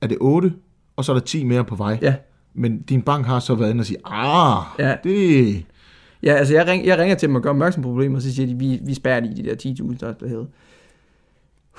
Er 0.01 0.07
det 0.07 0.17
8? 0.21 0.55
Og 0.97 1.05
så 1.05 1.13
er 1.13 1.17
der 1.19 1.25
10 1.25 1.45
mere 1.45 1.65
på 1.65 1.75
vej. 1.75 1.99
Ja, 2.03 2.15
Men 2.55 2.83
din 2.83 3.03
bank 3.03 3.27
har 3.27 3.39
så 3.39 3.55
været 3.55 3.71
inde 3.71 3.83
og 3.83 3.87
sige, 3.87 3.99
ah, 4.05 4.63
Ja. 4.79 4.97
det... 5.05 5.65
ja 6.23 6.33
altså 6.35 6.55
jeg, 6.55 6.67
ring, 6.67 6.87
jeg 6.87 6.99
ringer 6.99 7.17
til 7.17 7.29
dem 7.29 7.37
og 7.37 7.43
gør 7.43 7.51
opmærksom 7.51 7.83
på 7.83 7.89
problemet, 7.89 8.17
og 8.17 8.23
så 8.23 8.35
siger 8.35 8.47
de, 8.47 8.55
vi, 8.59 8.81
vi 8.87 8.95
spærrer 8.95 9.21
lige 9.21 9.37
de 9.43 9.49
der 9.49 9.55
10.000, 9.93 9.97
der 10.01 10.09
er 10.09 10.29
hævet. 10.29 10.49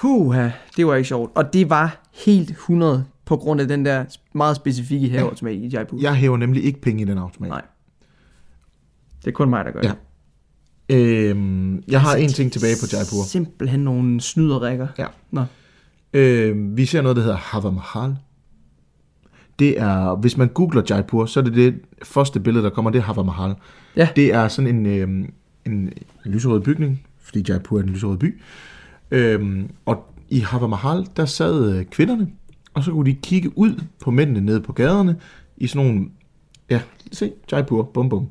Huha, 0.02 0.50
det 0.78 0.88
var 0.88 0.96
ikke 0.96 1.08
sjovt. 1.08 1.32
Og 1.36 1.54
det 1.54 1.70
var 1.70 2.02
helt 2.26 2.50
100 2.50 3.06
på 3.26 3.38
grund 3.38 3.62
af 3.62 3.68
den 3.68 3.86
der 3.86 4.06
meget 4.34 4.56
specifikke 4.56 5.08
hæveautomat 5.10 5.54
i 5.56 5.68
Jaipur. 5.68 5.98
Jeg 6.02 6.16
hæver 6.16 6.38
nemlig 6.38 6.64
ikke 6.64 6.82
penge 6.82 7.02
i 7.02 7.06
den 7.06 7.18
automat. 7.18 7.50
Nej. 7.50 7.62
Det 9.22 9.28
er 9.28 9.32
kun 9.32 9.50
mig, 9.50 9.66
der 9.66 9.72
gør 9.72 9.80
Ja. 9.84 9.88
det. 9.90 9.98
Øhm, 10.90 11.84
jeg 11.88 12.02
har 12.02 12.10
Altså, 12.10 12.24
en 12.24 12.30
ting 12.30 12.52
tilbage 12.52 12.76
på 12.82 12.88
Jaipur. 12.94 13.24
Simpelthen 13.24 13.80
nogle 13.80 14.22
snyderikker. 14.22 14.88
Ja. 14.98 15.06
Nå. 15.32 15.44
Øh, 16.14 16.78
vi 16.78 16.86
ser 16.86 17.02
noget, 17.02 17.16
der 17.16 17.22
hedder 17.22 17.38
Hava 17.38 17.70
Mahal. 17.70 18.16
Det 19.60 19.80
er, 19.80 20.16
hvis 20.16 20.38
man 20.38 20.48
googler 20.48 20.82
Jaipur, 20.90 21.26
så 21.26 21.40
er 21.40 21.44
det 21.44 21.56
det 21.56 21.76
første 22.04 22.40
billede, 22.40 22.64
der 22.64 22.70
kommer, 22.70 22.92
det 22.92 23.00
er 23.00 23.04
Hava 23.04 23.24
Mahal. 23.24 23.56
Ja. 23.96 24.10
Det 24.16 24.34
er 24.34 24.48
sådan 24.48 24.76
en, 24.76 24.86
øh, 24.86 25.28
en, 25.66 25.94
lyserød 26.26 26.62
bygning, 26.62 27.06
fordi 27.20 27.46
Jaipur 27.48 27.78
er 27.78 27.84
en 27.84 27.90
lyserød 27.90 28.18
by. 28.18 28.42
Øh, 29.12 29.66
og 29.86 30.06
i 30.30 30.40
Hava 30.40 30.68
Mahal, 30.68 31.08
der 31.18 31.26
sad 31.26 31.74
øh, 31.74 31.86
kvinderne, 31.86 32.28
og 32.74 32.84
så 32.84 32.92
kunne 32.92 33.12
de 33.12 33.18
kigge 33.24 33.58
ud 33.58 33.82
på 34.04 34.12
mændene 34.12 34.42
nede 34.42 34.62
på 34.62 34.74
gaderne, 34.74 35.16
i 35.58 35.68
sådan 35.68 35.86
nogle, 35.88 36.10
ja, 36.70 36.82
se, 37.12 37.32
Jaipur, 37.52 37.84
bum 37.84 38.10
bum. 38.10 38.28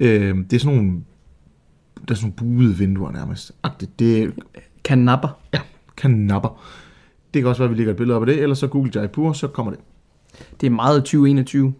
Øh, 0.00 0.36
det 0.36 0.52
er 0.52 0.60
sådan 0.60 0.76
nogle, 0.76 1.00
der 2.08 2.14
er 2.14 2.18
sådan 2.18 2.32
buede 2.32 2.76
vinduer 2.76 3.10
nærmest. 3.12 3.52
Agtigt. 3.62 3.98
Det, 3.98 4.22
er- 4.22 4.30
Kanapper. 4.84 5.28
Ja, 5.54 5.60
kanapper. 5.96 6.62
Det 7.34 7.42
kan 7.42 7.48
også 7.48 7.62
være, 7.62 7.68
at 7.68 7.70
vi 7.70 7.76
lægger 7.78 7.90
et 7.92 7.96
billede 7.96 8.16
op 8.16 8.22
af 8.22 8.26
det, 8.26 8.42
eller 8.42 8.54
så 8.54 8.66
Google 8.66 8.90
Jaipur, 8.94 9.32
så 9.32 9.48
kommer 9.48 9.72
det. 9.72 9.80
Det 10.60 10.66
er 10.66 10.70
meget 10.70 11.00
2021. 11.04 11.74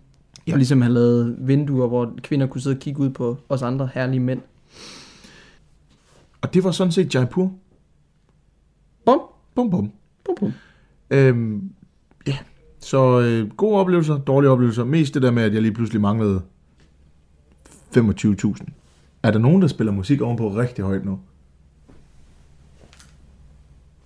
Jeg 0.46 0.52
ville 0.52 0.58
ligesom 0.58 0.82
have 0.82 0.94
lavet 0.94 1.36
vinduer, 1.40 1.88
hvor 1.88 2.12
kvinder 2.22 2.46
kunne 2.46 2.60
sidde 2.60 2.76
og 2.76 2.80
kigge 2.80 3.00
ud 3.00 3.10
på 3.10 3.38
os 3.48 3.62
andre 3.62 3.88
herlige 3.94 4.20
mænd. 4.20 4.40
Og 6.40 6.54
det 6.54 6.64
var 6.64 6.70
sådan 6.70 6.92
set 6.92 7.14
Jaipur. 7.14 7.52
Bum, 9.06 9.20
Bum, 9.54 9.70
bum. 9.70 9.92
bum, 10.24 10.34
bum. 10.40 10.52
Øhm, 11.10 11.70
ja, 12.26 12.36
så 12.80 13.20
øh, 13.20 13.50
gode 13.56 13.76
oplevelser, 13.80 14.18
dårlige 14.18 14.50
oplevelser. 14.50 14.84
Mest 14.84 15.14
det 15.14 15.22
der 15.22 15.30
med, 15.30 15.42
at 15.42 15.54
jeg 15.54 15.62
lige 15.62 15.72
pludselig 15.74 16.00
manglede 16.00 16.42
25.000. 17.96 18.64
Er 19.22 19.30
der 19.30 19.38
nogen, 19.38 19.62
der 19.62 19.68
spiller 19.68 19.92
musik 19.92 20.20
ovenpå 20.20 20.48
rigtig 20.56 20.84
højt 20.84 21.04
nu? 21.04 21.20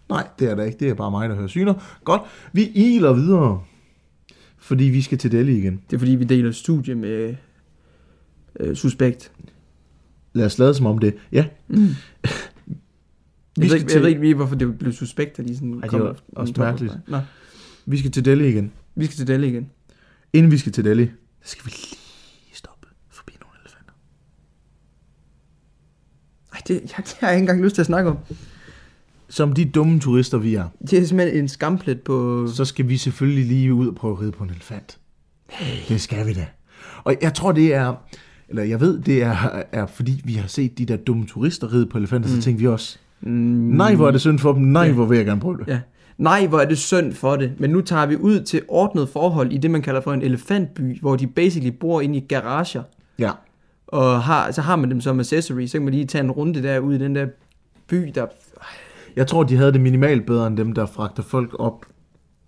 Nej, 0.09 0.29
det 0.39 0.51
er 0.51 0.55
der 0.55 0.65
ikke. 0.65 0.79
Det 0.79 0.89
er 0.91 0.95
bare 0.95 1.11
mig, 1.11 1.29
der 1.29 1.35
hører 1.35 1.47
syner. 1.47 1.75
Godt, 2.05 2.23
vi 2.53 2.69
iler 2.75 3.13
videre. 3.13 3.63
Fordi 4.59 4.85
vi 4.85 5.03
skal 5.03 5.19
til 5.19 5.33
Delhi 5.33 5.59
igen. 5.59 5.81
Det 5.91 5.97
er 5.97 5.99
fordi, 5.99 6.15
vi 6.15 6.25
deler 6.25 6.53
studie 6.53 6.95
med 6.95 7.37
øh, 8.61 8.77
suspekt. 8.77 9.33
Lad 10.33 10.47
os 10.47 10.59
lade 10.59 10.75
som 10.75 10.87
om 10.87 10.99
det. 10.99 11.15
Ja. 11.33 11.47
Mm. 11.69 11.77
Vi 11.77 11.87
Jeg, 13.57 13.71
ved 13.71 13.75
ikke, 13.75 13.87
til- 13.89 13.95
jeg 13.95 14.03
ved 14.03 14.09
ikke 14.09 14.21
lige, 14.21 14.35
hvorfor 14.35 14.55
det 14.57 14.79
blev 14.79 14.93
suspekt, 14.93 15.39
at 15.39 15.49
de 15.49 15.55
sådan 15.57 15.81
det 15.83 15.91
kom 15.91 16.01
var 16.01 16.11
efter- 16.11 16.25
også 16.37 16.55
mærkeligt. 16.57 16.95
Nå, 17.09 17.19
Vi 17.87 17.99
skal 17.99 18.11
til 18.11 18.25
Delhi 18.25 18.49
igen. 18.49 18.73
vi 18.95 19.05
skal 19.05 19.17
til 19.17 19.27
Delhi 19.27 19.49
igen. 19.49 19.71
Inden 20.33 20.51
vi 20.53 20.59
skal 20.59 20.73
til 20.73 20.85
Delhi, 20.85 21.07
så 21.43 21.51
skal 21.51 21.67
vi 21.67 21.71
lige 21.71 22.55
stoppe 22.55 22.89
forbi 23.11 23.33
nogle 23.41 23.55
elefanter. 23.65 23.93
Ej, 26.53 26.54
det, 26.69 26.75
jeg, 26.75 26.93
det 26.99 27.17
har 27.21 27.29
jeg 27.29 27.37
ikke 27.37 27.43
engang 27.43 27.63
lyst 27.65 27.75
til 27.75 27.83
at 27.83 27.87
snakke 27.87 28.11
om. 28.11 28.19
Som 29.29 29.53
de 29.53 29.65
dumme 29.65 30.01
turister, 30.01 30.39
vi 30.39 30.55
er, 30.55 30.65
Det 30.91 30.99
er 30.99 31.05
simpelthen 31.07 31.39
en 31.43 31.49
skamplet 31.49 32.01
på... 32.01 32.47
så 32.55 32.65
skal 32.65 32.89
vi 32.89 32.97
selvfølgelig 32.97 33.45
lige 33.45 33.75
ud 33.75 33.89
og 33.89 33.95
prøve 33.95 34.13
at 34.13 34.21
ride 34.21 34.33
på 34.33 34.45
en 34.45 34.51
elefant. 34.51 34.99
Det 35.89 36.01
skal 36.01 36.27
vi 36.27 36.33
da. 36.33 36.47
Og 37.05 37.17
jeg 37.23 37.35
tror, 37.35 37.53
det 37.53 37.75
er, 37.75 37.95
eller 38.49 38.63
jeg 38.63 38.81
ved, 38.81 38.99
det 39.01 39.23
er, 39.23 39.63
er 39.73 39.87
fordi 39.87 40.21
vi 40.25 40.33
har 40.35 40.49
set 40.49 40.79
de 40.79 40.85
der 40.87 40.97
dumme 40.97 41.27
turister 41.27 41.73
ride 41.73 41.87
på 41.87 41.99
elefanter, 41.99 42.29
mm. 42.29 42.35
så 42.37 42.43
tænkte 42.43 42.61
vi 42.61 42.69
også, 42.69 42.99
Mm, 43.21 43.31
nej, 43.31 43.95
hvor 43.95 44.07
er 44.07 44.11
det 44.11 44.21
synd 44.21 44.39
for 44.39 44.53
dem, 44.53 44.63
nej, 44.63 44.83
Ja. 44.87 44.93
hvor 44.93 45.05
vil 45.07 45.17
jeg 45.17 45.27
gerne 45.27 45.41
prøve 45.41 45.57
det. 45.59 45.69
Ja. 45.69 45.81
Nej, 46.19 46.47
hvor 46.47 46.61
er 46.61 46.65
det 46.65 46.79
synd 46.79 47.13
for 47.13 47.37
det. 47.37 47.53
Men 47.59 47.71
nu 47.71 47.81
tager 47.81 48.07
vi 48.07 48.17
ud 48.17 48.41
til 48.41 48.63
ordnet 48.69 49.09
forhold 49.09 49.53
i 49.53 49.57
det, 49.59 49.71
man 49.71 49.83
kalder 49.83 50.01
for 50.01 50.13
en 50.13 50.23
elefantby, 50.23 51.01
hvor 51.01 51.17
de 51.17 51.27
basically 51.27 51.77
bor 51.81 52.01
inde 52.01 52.17
i 52.17 52.21
garager. 52.21 52.83
Ja. 53.19 53.31
Og 53.95 54.23
har, 54.23 54.51
så 54.51 54.61
har 54.63 54.77
man 54.77 54.91
dem 54.91 55.01
som 55.01 55.21
accessory, 55.21 55.67
så 55.67 55.73
kan 55.73 55.85
man 55.85 55.95
lige 55.95 56.07
tage 56.07 56.25
en 56.25 56.31
runde 56.31 56.63
der 56.63 56.79
ud 56.79 56.95
i 56.95 56.99
den 56.99 57.15
der 57.15 57.27
by, 57.87 58.13
der... 58.15 58.27
Jeg 59.17 59.27
tror, 59.27 59.43
de 59.43 59.57
havde 59.57 59.73
det 59.73 59.81
minimalt 59.81 60.27
bedre 60.27 60.47
end 60.47 60.57
dem, 60.57 60.73
der 60.73 60.87
fragter 60.87 61.23
folk 61.23 61.57
op. 61.59 61.87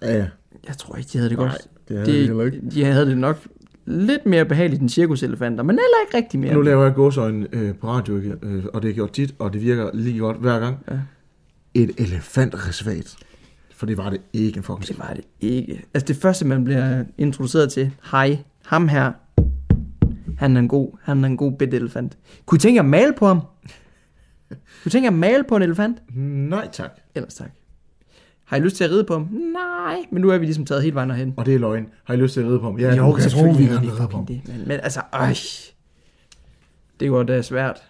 Ja, 0.02 0.26
Jeg 0.66 0.76
tror 0.78 0.96
ikke, 0.96 1.08
de 1.12 1.18
havde 1.18 1.30
det 1.30 1.38
Nej, 1.38 1.48
godt. 1.48 1.66
det 1.88 1.96
havde 1.98 2.12
de 2.12 2.26
heller 2.26 2.44
ikke. 2.44 2.60
de 2.70 2.84
havde 2.84 3.06
det 3.06 3.18
nok 3.18 3.38
lidt 3.86 4.26
mere 4.26 4.44
behageligt 4.44 4.80
end 4.82 4.88
cirkuselefanter, 4.88 5.64
men 5.64 5.70
heller 5.76 6.06
ikke 6.06 6.16
rigtig 6.16 6.40
mere. 6.40 6.54
Nu 6.54 6.60
laver 6.60 6.84
jeg 6.84 6.94
gåsøjne 6.94 7.46
øh, 7.52 7.74
på 7.74 7.88
radio? 7.88 8.16
Øh, 8.42 8.64
og 8.74 8.82
det 8.82 8.90
er 8.90 8.94
gjort 8.94 9.12
tit, 9.12 9.34
og 9.38 9.52
det 9.52 9.62
virker 9.62 9.90
lige 9.94 10.18
godt 10.18 10.36
hver 10.36 10.60
gang. 10.60 10.76
Ja. 10.90 10.98
Et 11.74 11.90
elefantreservat. 11.98 13.16
For 13.74 13.86
det 13.86 13.96
var 13.96 14.10
det 14.10 14.20
ikke 14.32 14.56
en 14.56 14.62
fucking 14.62 14.88
Det 14.88 14.98
var 14.98 15.12
det 15.14 15.24
ikke. 15.40 15.84
Altså 15.94 16.06
det 16.06 16.16
første, 16.16 16.46
man 16.46 16.64
bliver 16.64 17.04
introduceret 17.18 17.72
til, 17.72 17.90
hej, 18.10 18.38
ham 18.66 18.88
her, 18.88 19.12
han 20.38 20.56
er 20.56 20.60
en 20.60 20.68
god, 20.68 20.98
han 21.02 21.24
er 21.24 21.28
en 21.28 21.36
god 21.36 21.52
bitte 21.52 21.76
elefant. 21.76 22.18
Kunne 22.46 22.56
I 22.56 22.58
tænke 22.58 22.76
jer 22.76 22.82
at 22.82 22.88
male 22.88 23.12
på 23.12 23.26
ham? 23.26 23.40
Kunne 24.48 24.58
I 24.86 24.90
tænke 24.90 25.04
jer 25.04 25.10
at 25.10 25.18
male 25.18 25.44
på 25.44 25.56
en 25.56 25.62
elefant? 25.62 26.02
Nej 26.16 26.68
tak. 26.72 26.90
Ellers 27.14 27.34
tak. 27.34 27.50
Har 28.44 28.56
I 28.56 28.60
lyst 28.60 28.76
til 28.76 28.84
at 28.84 28.90
ride 28.90 29.04
på 29.04 29.12
ham? 29.12 29.28
Nej, 29.52 29.96
men 30.12 30.22
nu 30.22 30.30
er 30.30 30.38
vi 30.38 30.44
ligesom 30.44 30.64
taget 30.66 30.82
hele 30.82 30.94
vejen 30.94 31.10
herhen. 31.10 31.34
Og 31.36 31.46
det 31.46 31.54
er 31.54 31.58
løgn. 31.58 31.88
Har 32.04 32.14
I 32.14 32.16
lyst 32.16 32.34
til 32.34 32.40
at 32.40 32.46
ride 32.46 32.58
på 32.58 32.64
ham? 32.64 32.78
Ja, 32.78 32.94
jo, 32.94 33.12
kan 33.12 33.22
selvfølgelig 33.22 33.68
kan 33.68 33.76
er 33.76 33.80
vi 33.80 33.90
ride 33.90 34.08
på 34.10 34.16
ham. 34.16 34.26
det. 34.26 34.40
Men, 34.46 34.68
men 34.68 34.80
altså, 34.82 35.00
øj. 35.12 35.34
Det 37.00 37.10
går 37.10 37.22
da 37.22 37.42
svært. 37.42 37.82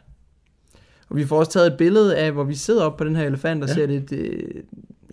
Og 1.08 1.16
vi 1.16 1.24
får 1.24 1.38
også 1.38 1.52
taget 1.52 1.66
et 1.66 1.78
billede 1.78 2.16
af, 2.16 2.32
hvor 2.32 2.44
vi 2.44 2.54
sidder 2.54 2.84
op 2.84 2.96
på 2.96 3.04
den 3.04 3.16
her 3.16 3.26
elefant 3.26 3.62
og 3.62 3.68
ja. 3.68 3.74
ser 3.74 3.86
lidt 3.86 4.12
øh, 4.12 4.62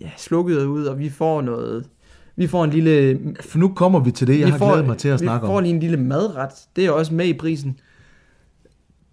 ja, 0.00 0.10
slukket 0.16 0.64
ud, 0.64 0.84
og 0.84 0.98
vi 0.98 1.10
får 1.10 1.40
noget... 1.40 1.88
Vi 2.36 2.46
får 2.46 2.64
en 2.64 2.70
lille... 2.70 3.18
For 3.40 3.58
nu 3.58 3.68
kommer 3.68 4.00
vi 4.00 4.10
til 4.10 4.26
det, 4.26 4.38
jeg 4.38 4.46
vi 4.46 4.50
har 4.50 4.58
får, 4.58 4.70
glædet 4.70 4.86
mig 4.86 4.96
til 4.98 5.08
at 5.08 5.20
vi 5.20 5.26
snakke 5.26 5.46
får 5.46 5.56
om. 5.56 5.62
lige 5.62 5.74
en 5.74 5.80
lille 5.80 5.96
madret. 5.96 6.50
Det 6.76 6.86
er 6.86 6.90
også 6.90 7.14
med 7.14 7.26
i 7.26 7.32
prisen. 7.32 7.78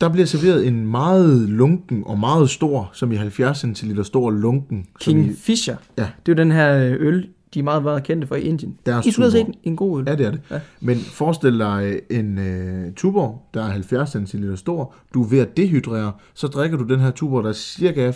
Der 0.01 0.09
bliver 0.09 0.25
serveret 0.25 0.67
en 0.67 0.87
meget 0.87 1.49
lunken 1.49 2.03
og 2.05 2.19
meget 2.19 2.49
stor, 2.49 2.89
som 2.93 3.11
i 3.11 3.15
70 3.15 3.65
cm 3.77 4.01
stor 4.03 4.31
lunken. 4.31 4.85
som 4.99 5.13
King 5.13 5.25
i, 5.25 5.33
Fisher. 5.35 5.75
Ja. 5.97 6.01
Det 6.25 6.31
er 6.31 6.35
jo 6.35 6.43
den 6.43 6.51
her 6.51 6.77
øh, 6.77 6.95
øl, 6.99 7.27
de 7.53 7.59
er 7.59 7.63
meget, 7.63 7.83
meget 7.83 8.03
kendte 8.03 8.27
for 8.27 8.35
i 8.35 8.41
Indien. 8.41 8.77
Der 8.85 8.95
er 8.95 9.01
I 9.07 9.11
skulle 9.11 9.31
have 9.31 9.39
super. 9.41 9.51
set 9.53 9.59
en 9.63 9.75
god 9.75 9.99
øl. 9.99 10.05
Ja, 10.07 10.15
det 10.15 10.25
er 10.25 10.31
det. 10.31 10.41
Ja. 10.51 10.59
Men 10.79 10.97
forestil 10.97 11.59
dig 11.59 11.99
en 12.09 12.37
uh, 12.37 12.93
tuborg, 12.95 13.41
der 13.53 13.63
er 13.63 13.69
70 13.69 14.09
cm 14.29 14.55
stor. 14.55 14.95
Du 15.13 15.23
er 15.23 15.27
ved 15.29 15.39
at 15.39 15.57
dehydrere, 15.57 16.11
så 16.33 16.47
drikker 16.47 16.77
du 16.77 16.83
den 16.83 16.99
her 16.99 17.11
tuborg, 17.11 17.43
der 17.43 17.49
er 17.49 17.53
cirka 17.53 18.11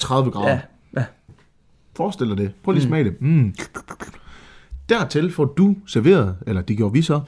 30 0.00 0.30
grader. 0.30 0.48
Ja, 0.50 0.60
ja. 0.96 1.04
Forestil 1.96 2.28
dig 2.28 2.38
det. 2.38 2.50
Prøv 2.64 2.72
lige 2.72 2.82
at 2.82 2.88
smage 2.88 3.04
det. 3.04 3.22
Mm. 3.22 3.54
Dertil 4.88 5.32
får 5.32 5.44
du 5.44 5.76
serveret, 5.86 6.36
eller 6.46 6.62
det 6.62 6.76
gjorde 6.76 6.92
vi 6.92 7.02
så, 7.02 7.20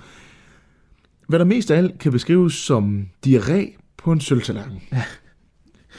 hvad 1.29 1.39
der 1.39 1.45
mest 1.45 1.71
af 1.71 1.77
alt 1.77 1.99
kan 1.99 2.13
beskrives 2.13 2.55
som 2.55 3.09
diarré 3.27 3.79
på 3.97 4.13
en 4.13 4.21
sølvtallerken. 4.21 4.83
Ja. 4.93 5.05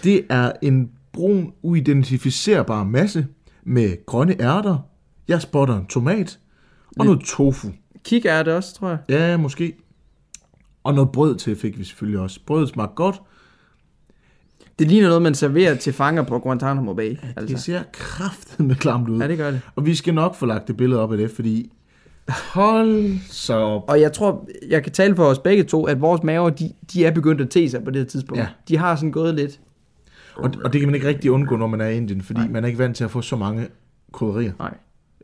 Det 0.03 0.25
er 0.29 0.51
en 0.61 0.91
brun, 1.13 1.53
uidentificerbar 1.61 2.83
masse 2.83 3.27
med 3.63 4.05
grønne 4.05 4.41
ærter. 4.41 4.77
Jeg 5.27 5.41
spotter 5.41 5.77
en 5.77 5.85
tomat 5.85 6.39
og 6.97 7.05
noget 7.05 7.21
tofu. 7.21 7.67
Kig 8.03 8.25
er 8.25 8.43
det 8.43 8.53
også, 8.53 8.75
tror 8.75 8.89
jeg. 8.89 8.99
Ja, 9.09 9.37
måske. 9.37 9.73
Og 10.83 10.93
noget 10.93 11.11
brød 11.11 11.35
til 11.35 11.55
fik 11.55 11.79
vi 11.79 11.83
selvfølgelig 11.83 12.19
også. 12.19 12.39
Brødet 12.45 12.69
smagte 12.69 12.95
godt. 12.95 13.21
Det 14.81 14.89
ligner 14.89 15.07
noget, 15.07 15.21
man 15.21 15.35
serverer 15.35 15.75
til 15.75 15.93
fanger 15.93 16.23
på 16.23 16.39
Guantanamo 16.39 16.93
Bay. 16.93 17.09
Det 17.09 17.19
Altså. 17.37 17.57
ser 17.57 17.81
kraftet 17.93 18.59
med 18.65 18.75
klamt 18.75 19.09
ud. 19.09 19.19
Ja, 19.21 19.27
det 19.27 19.37
gør 19.37 19.51
det. 19.51 19.61
Og 19.75 19.85
vi 19.85 19.95
skal 19.95 20.13
nok 20.13 20.35
få 20.35 20.45
lagt 20.45 20.67
det 20.67 20.77
billede 20.77 21.01
op 21.01 21.11
af 21.11 21.17
det, 21.17 21.31
fordi 21.31 21.71
hold 22.29 23.19
så 23.29 23.53
op. 23.53 23.83
Og 23.87 24.01
jeg 24.01 24.13
tror, 24.13 24.47
jeg 24.69 24.83
kan 24.83 24.91
tale 24.91 25.15
for 25.15 25.23
os 25.25 25.39
begge 25.39 25.63
to, 25.63 25.83
at 25.85 26.01
vores 26.01 26.23
maver, 26.23 26.49
de, 26.49 26.71
de 26.93 27.05
er 27.05 27.11
begyndt 27.11 27.41
at 27.41 27.49
te 27.49 27.69
sig 27.69 27.83
på 27.83 27.91
det 27.91 28.01
her 28.01 28.07
tidspunkt. 28.07 28.39
Ja. 28.41 28.47
De 28.67 28.77
har 28.77 28.95
sådan 28.95 29.11
gået 29.11 29.35
lidt. 29.35 29.59
Og, 30.35 30.51
og 30.63 30.73
det 30.73 30.81
kan 30.81 30.87
man 30.87 30.95
ikke 30.95 31.07
rigtig 31.07 31.31
undgå, 31.31 31.55
når 31.55 31.67
man 31.67 31.81
er 31.81 31.87
i 31.87 31.97
Indien, 31.97 32.21
fordi 32.21 32.39
Nej. 32.39 32.49
man 32.49 32.63
er 32.63 32.67
ikke 32.67 32.79
vant 32.79 32.95
til 32.95 33.03
at 33.03 33.11
få 33.11 33.21
så 33.21 33.35
mange 33.35 33.67
krydderier. 34.13 34.51
Nej. 34.59 34.73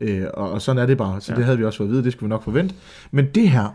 Øh, 0.00 0.26
og, 0.34 0.50
og 0.50 0.62
sådan 0.62 0.82
er 0.82 0.86
det 0.86 0.98
bare. 0.98 1.20
Så 1.20 1.32
ja. 1.32 1.34
Ja. 1.34 1.36
det 1.38 1.44
havde 1.44 1.58
vi 1.58 1.64
også 1.64 1.76
fået 1.76 1.88
at 1.88 1.92
vide, 1.92 2.04
det 2.04 2.12
skulle 2.12 2.28
vi 2.28 2.28
nok 2.28 2.44
forvente. 2.44 2.74
Men 3.10 3.26
det 3.34 3.48
her, 3.50 3.74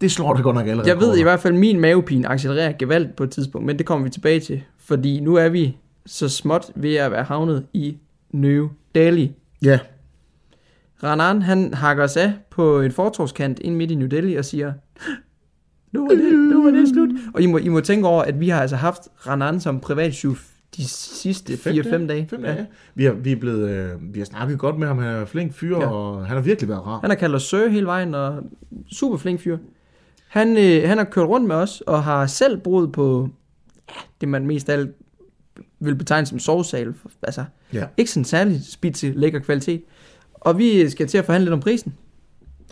det 0.00 0.10
slår 0.10 0.34
da 0.34 0.42
godt 0.42 0.56
nok 0.56 0.66
allerede. 0.66 0.88
Jeg 0.90 1.00
ved 1.00 1.18
i 1.18 1.22
hvert 1.22 1.40
fald, 1.40 1.54
at 1.54 1.60
min 1.60 1.80
mavepine 1.80 2.28
accelererer 2.28 2.72
gevaldigt 2.78 3.16
på 3.16 3.24
et 3.24 3.30
tidspunkt, 3.30 3.66
men 3.66 3.78
det 3.78 3.86
kommer 3.86 4.04
vi 4.04 4.10
tilbage 4.10 4.40
til. 4.40 4.62
Fordi 4.90 5.20
nu 5.20 5.34
er 5.34 5.48
vi 5.48 5.76
så 6.06 6.28
småt 6.28 6.70
ved 6.74 6.94
at 6.94 7.10
være 7.10 7.24
havnet 7.24 7.66
i 7.72 7.96
New 8.32 8.68
Delhi. 8.94 9.32
Ja, 9.64 9.78
Ranan, 11.02 11.42
han 11.42 11.74
hakker 11.74 12.04
os 12.04 12.16
af 12.16 12.32
på 12.50 12.80
en 12.80 12.92
fortorskant 12.92 13.58
ind 13.58 13.76
midt 13.76 13.90
i 13.90 13.94
New 13.94 14.08
Delhi 14.08 14.34
og 14.34 14.44
siger, 14.44 14.72
nu 15.92 16.00
var 16.00 16.14
det, 16.14 16.32
nu 16.32 16.64
var 16.64 16.70
det 16.70 16.88
slut. 16.88 17.08
Og 17.34 17.42
I 17.42 17.46
må, 17.46 17.58
I 17.58 17.68
må 17.68 17.80
tænke 17.80 18.08
over, 18.08 18.22
at 18.22 18.40
vi 18.40 18.48
har 18.48 18.60
altså 18.60 18.76
haft 18.76 19.00
Ranan 19.26 19.60
som 19.60 19.80
privatchef 19.80 20.48
de 20.76 20.88
sidste 20.88 21.52
4-5 21.52 21.56
dage. 21.66 21.90
Fem 21.90 22.06
dage. 22.06 22.28
Ja. 22.42 22.64
Vi, 22.94 23.04
har, 23.04 23.12
vi, 23.12 23.32
er 23.32 23.36
blevet, 23.36 23.70
øh, 23.70 24.14
vi 24.14 24.18
har 24.18 24.26
snakket 24.26 24.58
godt 24.58 24.78
med 24.78 24.86
ham, 24.86 24.98
han 24.98 25.08
er 25.08 25.24
flink 25.24 25.54
fyr, 25.54 25.78
ja. 25.78 25.86
Og 25.86 26.26
han 26.26 26.36
har 26.36 26.42
virkelig 26.42 26.68
været 26.68 26.86
rar. 26.86 27.00
Han 27.00 27.10
har 27.10 27.16
kaldt 27.16 27.34
os 27.34 27.42
Sir 27.42 27.68
hele 27.68 27.86
vejen, 27.86 28.14
og 28.14 28.42
super 28.92 29.16
flink 29.16 29.40
fyr. 29.40 29.58
Han, 30.28 30.56
øh, 30.56 30.88
han 30.88 30.98
har 30.98 31.04
kørt 31.04 31.28
rundt 31.28 31.46
med 31.46 31.56
os, 31.56 31.80
og 31.80 32.04
har 32.04 32.26
selv 32.26 32.58
boet 32.58 32.92
på 32.92 33.28
det, 34.20 34.28
man 34.28 34.46
mest 34.46 34.68
af 34.68 34.72
alt 34.72 34.90
vil 35.80 35.94
betegne 35.94 36.26
som 36.26 36.38
sovesal. 36.38 36.94
Altså, 37.22 37.44
Ja. 37.72 37.84
ikke 37.96 38.10
sådan 38.10 38.24
særlig 38.24 38.60
spidse, 38.72 39.12
lækker 39.16 39.38
kvalitet. 39.40 39.82
Og 40.34 40.58
vi 40.58 40.90
skal 40.90 41.06
til 41.08 41.18
at 41.18 41.24
forhandle 41.24 41.44
lidt 41.44 41.52
om 41.54 41.60
prisen. 41.60 41.94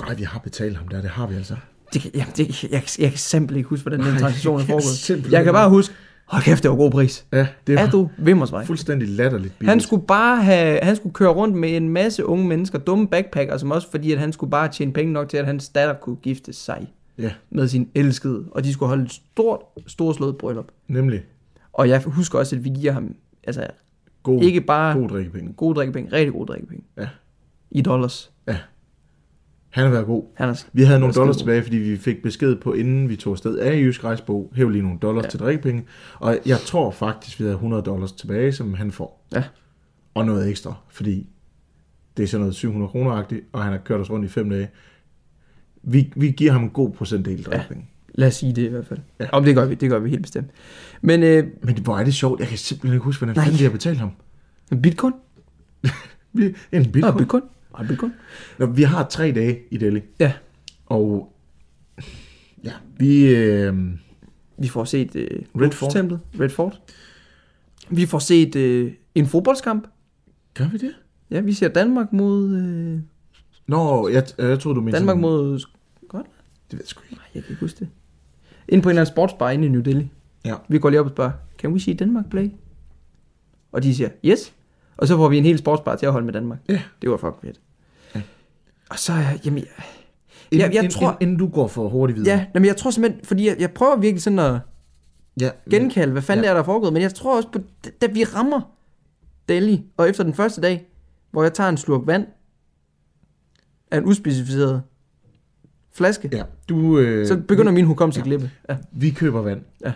Nej, 0.00 0.14
vi 0.14 0.22
har 0.22 0.38
betalt 0.38 0.76
ham 0.76 0.88
der, 0.88 1.00
det 1.00 1.10
har 1.10 1.26
vi 1.26 1.34
altså. 1.34 1.56
Det, 1.94 2.10
jamen, 2.14 2.32
det, 2.36 2.64
jeg, 2.64 2.82
jeg 2.98 3.10
kan 3.10 3.18
simpelthen 3.18 3.56
ikke 3.58 3.68
huske, 3.68 3.82
hvordan 3.88 4.06
den 4.06 4.18
transaktion 4.18 4.54
er 4.54 4.58
jeg 4.60 4.66
foregået. 4.66 5.32
Jeg 5.32 5.44
kan 5.44 5.52
bare 5.52 5.70
huske, 5.70 5.94
hold 6.26 6.42
kæft, 6.42 6.62
det 6.62 6.70
var 6.70 6.76
god 6.76 6.90
pris. 6.90 7.26
Ja, 7.32 7.46
det 7.66 7.78
Er 7.78 7.82
var 7.84 7.90
du 7.90 8.10
vimmersvej? 8.18 8.64
fuldstændig 8.64 9.08
latterligt 9.08 9.58
billigt. 9.58 9.70
Han 9.70 9.80
skulle 9.80 10.06
bare 10.06 10.42
have, 10.42 10.78
han 10.82 10.96
skulle 10.96 11.12
køre 11.12 11.28
rundt 11.28 11.56
med 11.56 11.76
en 11.76 11.88
masse 11.88 12.26
unge 12.26 12.46
mennesker, 12.48 12.78
dumme 12.78 13.08
backpacker, 13.08 13.56
som 13.56 13.70
også 13.70 13.90
fordi, 13.90 14.12
at 14.12 14.18
han 14.18 14.32
skulle 14.32 14.50
bare 14.50 14.68
tjene 14.68 14.92
penge 14.92 15.12
nok 15.12 15.28
til, 15.28 15.36
at 15.36 15.46
hans 15.46 15.68
datter 15.68 15.94
kunne 15.94 16.16
gifte 16.16 16.52
sig 16.52 16.92
Ja, 17.18 17.32
med 17.50 17.68
sin 17.68 17.90
elskede, 17.94 18.44
og 18.50 18.64
de 18.64 18.72
skulle 18.72 18.88
holde 18.88 19.02
et 19.04 19.12
stort, 19.12 19.60
storslået 19.86 20.36
bryllup. 20.36 20.68
nemlig. 20.88 21.22
Og 21.72 21.88
jeg 21.88 22.02
husker 22.06 22.38
også, 22.38 22.56
at 22.56 22.64
vi 22.64 22.68
giver 22.68 22.92
ham, 22.92 23.14
altså 23.44 23.66
God, 24.22 24.42
ikke 24.42 24.60
bare 24.60 24.98
god 24.98 25.08
drikkepenge. 25.08 25.52
gode 25.52 25.74
drikkepenge, 25.74 26.12
rigtig 26.12 26.32
gode 26.32 26.46
drikkepenge. 26.46 26.84
Ja. 26.96 27.08
I 27.70 27.82
dollars. 27.82 28.32
Han 29.68 29.84
har 29.84 29.90
været 29.90 30.06
god. 30.06 30.24
Han 30.34 30.48
er, 30.48 30.64
Vi 30.72 30.82
havde 30.82 31.00
nogle 31.00 31.14
dollars 31.14 31.36
god. 31.36 31.40
tilbage, 31.40 31.62
fordi 31.62 31.76
vi 31.76 31.96
fik 31.96 32.22
besked 32.22 32.56
på, 32.56 32.72
inden 32.72 33.08
vi 33.08 33.16
tog 33.16 33.30
afsted 33.32 33.58
af 33.58 33.76
Jysk 33.76 34.04
Rejsbo, 34.04 34.52
hæv 34.54 34.68
lige 34.68 34.82
nogle 34.82 34.98
dollars 34.98 35.22
ja. 35.22 35.26
Ja. 35.26 35.30
til 35.30 35.40
drikkepenge. 35.40 35.84
Og 36.18 36.38
jeg 36.46 36.58
tror 36.58 36.90
faktisk, 36.90 37.38
vi 37.38 37.44
havde 37.44 37.54
100 37.54 37.82
dollars 37.82 38.12
tilbage, 38.12 38.52
som 38.52 38.74
han 38.74 38.90
får. 38.92 39.26
Ja. 39.34 39.44
Og 40.14 40.26
noget 40.26 40.48
ekstra, 40.50 40.74
fordi 40.88 41.26
det 42.16 42.22
er 42.22 42.26
sådan 42.26 42.40
noget 42.40 42.54
700 42.54 42.90
kroner 42.90 43.10
og 43.52 43.62
han 43.62 43.72
har 43.72 43.78
kørt 43.78 44.00
os 44.00 44.10
rundt 44.10 44.24
i 44.24 44.28
fem 44.28 44.50
dage. 44.50 44.68
Vi, 45.88 46.12
vi 46.16 46.30
giver 46.30 46.52
ham 46.52 46.62
en 46.62 46.70
god 46.70 46.90
procentdel 46.92 47.42
drafting. 47.42 47.90
Lad 48.14 48.28
os 48.28 48.34
sige 48.34 48.52
det 48.52 48.62
i 48.62 48.66
hvert 48.68 48.86
fald. 48.86 48.98
Ja. 49.20 49.24
Ja. 49.24 49.30
Om 49.32 49.44
det 49.44 49.54
gør 49.54 49.66
vi, 49.66 49.74
det 49.74 49.90
gør 49.90 49.98
vi 49.98 50.10
helt 50.10 50.22
bestemt. 50.22 50.50
Men 51.02 51.22
øh, 51.22 51.46
Men 51.62 51.74
det, 51.74 51.84
hvor 51.84 51.98
er 51.98 52.04
det 52.04 52.14
sjovt. 52.14 52.40
Jeg 52.40 52.48
kan 52.48 52.58
simpelthen 52.58 52.94
ikke 52.94 53.04
huske, 53.04 53.20
hvordan 53.20 53.36
Nej. 53.36 53.44
fanden 53.44 53.58
de 53.58 53.64
har 53.64 53.70
betalt 53.70 53.98
ham. 53.98 54.10
bitcoin? 54.82 55.12
Vi, 56.32 56.44
en 56.44 56.54
Ja, 56.72 56.90
bitcoin. 56.90 57.16
bitcoin. 57.18 57.42
Ja, 57.78 57.82
bitcoin. 57.86 58.12
Nå, 58.58 58.66
vi 58.66 58.82
har 58.82 59.06
tre 59.08 59.32
dage 59.32 59.58
i 59.70 59.76
Delhi. 59.76 60.00
Ja, 60.20 60.32
Og 60.86 61.32
ja, 62.64 62.72
vi... 62.98 63.34
Øh, 63.34 63.74
vi 64.58 64.68
får 64.68 64.84
set 64.84 65.16
øh, 65.16 65.28
Red 65.60 65.70
Fort. 65.70 65.92
Templet, 65.92 66.20
Red 66.40 66.48
Fort. 66.48 66.80
Vi 67.90 68.06
får 68.06 68.18
set 68.18 68.56
øh, 68.56 68.92
en 69.14 69.26
fodboldskamp. 69.26 69.86
gør 70.54 70.68
vi 70.68 70.78
det? 70.78 70.92
Ja, 71.30 71.40
vi 71.40 71.52
ser 71.52 71.68
Danmark 71.68 72.12
mod... 72.12 72.54
Øh, 72.56 72.98
Nå, 73.66 74.08
jeg, 74.08 74.24
jeg 74.38 74.60
troede, 74.60 74.76
du 74.76 74.80
mente... 74.80 74.98
Danmark 74.98 75.14
sådan- 75.14 75.20
mod... 75.20 75.60
Det 76.70 76.72
ved 76.72 76.80
jeg 76.80 76.88
sgu 76.88 77.00
ikke. 77.04 77.14
Nej, 77.14 77.24
jeg 77.34 77.42
kan 77.42 77.50
ikke 77.50 77.60
huske 77.60 77.78
det. 77.80 77.88
Inde 78.68 78.82
på 78.82 78.88
en 78.88 78.90
eller 78.90 79.02
anden 79.02 79.12
sportsbar 79.14 79.50
inde 79.50 79.66
i 79.66 79.68
New 79.68 79.80
Delhi. 79.80 80.10
Ja. 80.44 80.54
Vi 80.68 80.78
går 80.78 80.90
lige 80.90 81.00
op 81.00 81.06
og 81.06 81.12
spørger, 81.12 81.32
can 81.58 81.72
we 81.72 81.80
see 81.80 81.94
Denmark 81.94 82.30
play? 82.30 82.50
Og 83.72 83.82
de 83.82 83.94
siger, 83.94 84.08
yes. 84.24 84.54
Og 84.96 85.08
så 85.08 85.16
får 85.16 85.28
vi 85.28 85.38
en 85.38 85.44
hel 85.44 85.58
sportsbar 85.58 85.96
til 85.96 86.06
at 86.06 86.12
holde 86.12 86.24
med 86.24 86.32
Danmark. 86.34 86.58
Ja. 86.68 86.82
Det 87.02 87.10
var 87.10 87.16
fucking 87.16 87.40
fedt. 87.42 87.60
Ja. 88.14 88.20
Og 88.90 88.98
så, 88.98 89.12
øh, 89.12 89.38
jamen, 89.46 89.58
jeg, 89.58 89.66
Inden, 90.50 90.66
jeg, 90.66 90.74
jeg 90.74 90.82
inden, 90.84 90.90
tror, 90.90 91.08
Inden, 91.10 91.22
inden 91.22 91.38
du 91.38 91.48
går 91.54 91.68
for 91.68 91.88
hurtigt 91.88 92.16
videre. 92.18 92.36
ja, 92.36 92.46
jamen, 92.54 92.66
jeg 92.66 92.76
tror 92.76 92.90
simpelthen, 92.90 93.24
fordi 93.24 93.46
jeg, 93.46 93.56
jeg 93.58 93.70
prøver 93.72 93.96
virkelig 93.96 94.22
sådan 94.22 94.38
at 94.38 94.58
ja 95.40 95.50
genkalde, 95.70 96.12
hvad 96.12 96.22
fanden 96.22 96.44
Ja. 96.44 96.48
det 96.48 96.50
er, 96.50 96.54
der 96.54 96.60
er 96.60 96.64
foregået, 96.64 96.92
men 96.92 97.02
jeg 97.02 97.14
tror 97.14 97.36
også 97.36 97.48
på, 97.52 97.58
da 98.00 98.06
vi 98.06 98.24
rammer 98.24 98.60
Delhi, 99.48 99.84
og 99.96 100.08
efter 100.08 100.24
den 100.24 100.34
første 100.34 100.60
dag, 100.60 100.86
hvor 101.30 101.42
jeg 101.42 101.52
tager 101.54 101.68
en 101.70 101.76
slurk 101.76 102.06
vand 102.06 102.26
af 103.90 103.98
en 103.98 104.04
uspecificeret 104.04 104.82
flaske, 105.98 106.28
Ja, 106.32 106.42
du... 106.68 106.98
Øh, 106.98 107.26
så 107.26 107.36
begynder 107.48 107.72
min 107.72 107.84
hukommelse 107.84 108.20
at 108.20 108.24
glippe. 108.26 108.50
Ja. 108.68 108.76
Vi 108.92 109.10
køber 109.10 109.40
vand. 109.42 109.60
Ja. 109.84 109.92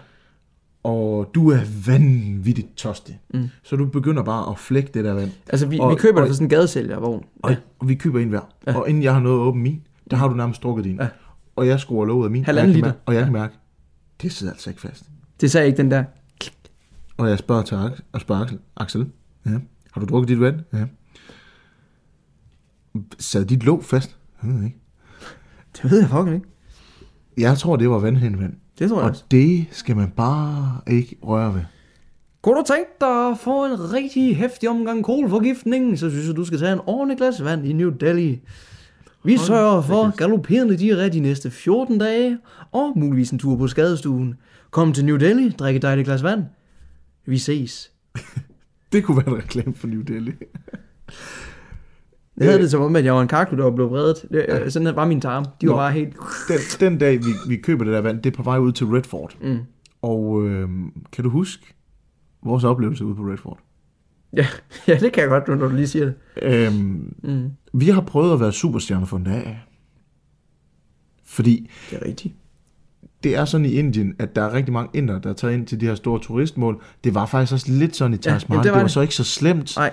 Og 0.83 1.31
du 1.35 1.51
er 1.51 1.59
vanvittigt 1.87 2.69
tørstig. 2.77 3.21
Mm. 3.35 3.49
Så 3.63 3.77
du 3.77 3.87
begynder 3.87 4.23
bare 4.23 4.51
at 4.51 4.59
flække 4.59 4.91
det 4.95 5.05
der 5.05 5.15
vand. 5.15 5.31
Altså, 5.49 5.67
vi, 5.67 5.79
Og- 5.79 5.91
vi 5.91 5.95
køber 5.97 6.17
og- 6.21 6.23
det 6.23 6.29
fra 6.31 6.35
sådan 6.35 6.45
en 6.47 6.49
gadesælgervogn. 6.49 7.25
Og, 7.43 7.51
Ja. 7.51 7.57
og 7.79 7.89
vi 7.89 7.95
køber 7.95 8.21
en 8.21 8.29
hver. 8.29 8.41
Ja. 8.67 8.77
Og 8.79 8.89
inden 8.89 9.03
jeg 9.03 9.13
har 9.15 9.21
noget 9.21 9.39
åbne 9.41 9.63
min, 9.63 9.83
der 10.11 10.17
har 10.17 10.29
du 10.29 10.35
nærmest 10.35 10.63
drukket 10.63 10.85
din. 10.85 10.97
Ja. 11.01 11.09
Og 11.57 11.67
jeg 11.67 11.81
skruer 11.81 12.07
låget 12.07 12.25
af 12.25 12.31
min. 12.31 12.45
Halvanden 12.45 12.71
og 12.71 12.75
jeg 12.75 12.75
kan 12.75 12.77
liter. 12.85 12.89
mærke- 12.89 12.99
Og 13.07 13.15
jeg 13.15 13.21
Ja. 13.21 13.25
kan 13.25 13.33
mærke, 13.33 13.55
det 14.23 14.33
sidder 14.33 14.53
altså 14.53 14.71
ikke 14.71 14.81
fast. 14.83 15.05
Det 15.41 15.51
sagde 15.51 15.67
ikke 15.67 15.77
den 15.77 15.91
der. 15.91 16.05
Og 17.17 17.29
jeg 17.29 17.39
spørger 17.39 17.63
til 17.63 17.75
Axel, 17.75 18.05
og 18.13 18.21
spørger 18.21 18.43
Axel, 18.43 18.59
Axel, 18.77 19.07
ja, 19.47 19.51
har 19.93 20.01
du 20.01 20.07
drukket 20.07 20.29
dit 20.29 20.41
vand? 20.41 20.57
Ja. 20.73 20.85
Sad 23.19 23.45
dit 23.45 23.63
låg 23.65 23.85
fast? 23.85 24.17
Jeg 24.43 24.55
ved 24.55 24.65
ikke. 24.65 24.77
Det 25.77 25.91
ved 25.91 26.01
jeg 26.01 26.09
fucking 26.09 26.35
ikke. 26.35 26.47
Jeg 27.39 27.59
tror, 27.59 27.77
det 27.77 27.91
var 27.91 27.99
vandhændvand. 27.99 28.53
Det 28.79 28.89
tror 28.89 28.97
jeg 28.97 29.05
Og 29.05 29.11
også. 29.11 29.25
det 29.31 29.67
skal 29.71 29.97
man 29.97 30.11
bare 30.11 30.81
ikke 30.87 31.17
røre 31.23 31.55
ved. 31.55 31.63
Kunne 32.43 32.57
du 32.57 32.65
tænke 32.67 32.91
dig 33.01 33.29
at 33.31 33.39
få 33.39 33.65
en 33.65 33.93
rigtig 33.93 34.37
hæftig 34.37 34.69
omgang 34.69 35.05
kolforgiftning, 35.05 35.99
så 35.99 36.11
synes 36.11 36.27
jeg, 36.27 36.37
du 36.37 36.45
skal 36.45 36.59
tage 36.59 36.73
en 36.73 36.81
ordentlig 36.87 37.19
glas 37.19 37.45
vand 37.45 37.67
i 37.67 37.73
New 37.73 37.91
Delhi. 37.91 38.41
Vi 39.25 39.35
Hold 39.37 39.47
sørger 39.47 39.83
for 39.83 40.17
galopperende 40.17 40.75
diarré 40.77 41.09
de 41.09 41.21
næste 41.21 41.51
14 41.51 41.99
dage, 41.99 42.39
og 42.73 42.93
muligvis 42.97 43.31
en 43.31 43.39
tur 43.39 43.57
på 43.57 43.69
skadestuen. 43.69 44.35
Kom 44.71 44.93
til 44.93 45.05
New 45.05 45.17
Delhi, 45.17 45.49
drik 45.51 45.77
et 45.77 45.83
dejligt 45.83 46.07
glas 46.07 46.23
vand. 46.23 46.45
Vi 47.27 47.39
ses. 47.39 47.91
Det 48.93 49.05
kunne 49.05 49.17
være 49.17 49.29
en 49.29 49.43
reklame 49.43 49.75
for 49.75 49.87
New 49.87 50.01
Delhi. 50.03 50.33
Jeg 52.37 52.47
havde 52.47 52.63
det 52.63 52.71
som 52.71 52.83
om, 52.83 52.97
at 52.97 53.05
jeg 53.05 53.15
var 53.15 53.23
en 53.23 53.29
kaktus, 53.29 53.57
der 53.57 53.65
var 53.65 53.71
blevet 53.71 53.91
vredet. 53.93 54.17
Det, 54.31 54.45
Ja. 54.49 54.69
Sådan 54.71 54.97
var 54.97 55.05
min 55.07 55.21
tarm. 55.21 55.45
De 55.61 55.67
var 55.67 55.73
Nå. 55.73 55.79
bare 55.79 55.93
helt... 55.93 56.17
Den, 56.49 56.59
den 56.81 56.99
dag, 56.99 57.19
vi, 57.19 57.31
vi 57.49 57.57
køber 57.57 57.85
det 57.85 57.93
der 57.93 58.01
vand, 58.01 58.23
det 58.23 58.33
er 58.33 58.37
på 58.37 58.43
vej 58.43 58.59
ud 58.59 58.73
til 58.73 58.87
Redford. 58.87 59.35
Mm. 59.43 59.59
Og 60.03 60.47
øh, 60.49 60.69
kan 61.13 61.25
du 61.25 61.31
huske 61.31 61.75
vores 62.45 62.65
oplevelse 62.65 63.05
ude 63.05 63.15
på 63.15 63.23
Redford? 63.23 63.59
Ja, 64.37 64.47
ja, 64.89 64.99
det 65.01 65.13
kan 65.13 65.21
jeg 65.23 65.29
godt, 65.29 65.49
når 65.49 65.69
du 65.69 65.75
lige 65.75 65.87
siger 65.89 66.05
det. 66.05 66.15
Øhm, 66.43 67.15
Mm. 67.23 67.51
vi 67.73 67.89
har 67.89 68.01
prøvet 68.01 68.33
at 68.33 68.41
være 68.41 68.53
superstjerner 68.53 69.07
for 69.07 69.17
en 69.17 69.25
dag. 69.25 69.61
Fordi 71.25 71.71
Det 71.91 71.99
er 72.03 72.07
rigtigt. 72.07 72.35
det 73.25 73.37
er 73.37 73.45
sådan 73.45 73.67
i 73.67 73.71
Indien, 73.73 74.15
at 74.19 74.37
der 74.37 74.43
er 74.43 74.53
rigtig 74.53 74.73
mange 74.73 74.91
inder, 74.95 75.19
der 75.19 75.33
tager 75.33 75.55
ind 75.55 75.67
til 75.67 75.81
de 75.81 75.87
her 75.87 75.95
store 75.95 76.21
turistmål. 76.21 76.83
Det 77.05 77.15
var 77.15 77.27
faktisk 77.27 77.53
også 77.53 77.73
lidt 77.73 77.97
sådan 77.97 78.15
i 78.15 78.17
Taj 78.17 78.33
Ja, 78.33 78.39
Mahal. 78.39 78.45
jamen, 78.51 78.65
det 78.65 78.75
det, 78.75 78.83
var 78.83 78.89
så 78.89 79.01
ikke 79.01 79.15
så 79.15 79.25
slemt. 79.25 79.77
Nej. 79.77 79.93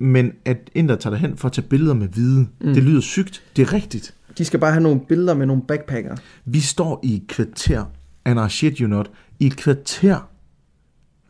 Men 0.00 0.32
at 0.44 0.70
inder 0.74 0.96
tager 0.96 1.14
derhen 1.14 1.36
for 1.36 1.48
at 1.48 1.52
tage 1.52 1.66
billeder 1.68 1.94
med 1.94 2.08
hvide, 2.08 2.46
mm. 2.60 2.74
det 2.74 2.82
lyder 2.82 3.00
sygt. 3.00 3.42
Det 3.56 3.62
er 3.62 3.72
rigtigt. 3.72 4.14
De 4.38 4.44
skal 4.44 4.60
bare 4.60 4.72
have 4.72 4.82
nogle 4.82 5.00
billeder 5.08 5.34
med 5.34 5.46
nogle 5.46 5.62
backpacker. 5.62 6.16
Vi 6.44 6.60
står 6.60 7.00
i 7.02 7.14
et 7.14 7.26
kvarter, 7.28 7.84
and 8.24 8.46
I 8.46 8.48
shit 8.48 8.78
you 8.78 8.88
not, 8.88 9.10
i 9.38 9.46
et 9.46 9.56
kvarter 9.56 10.28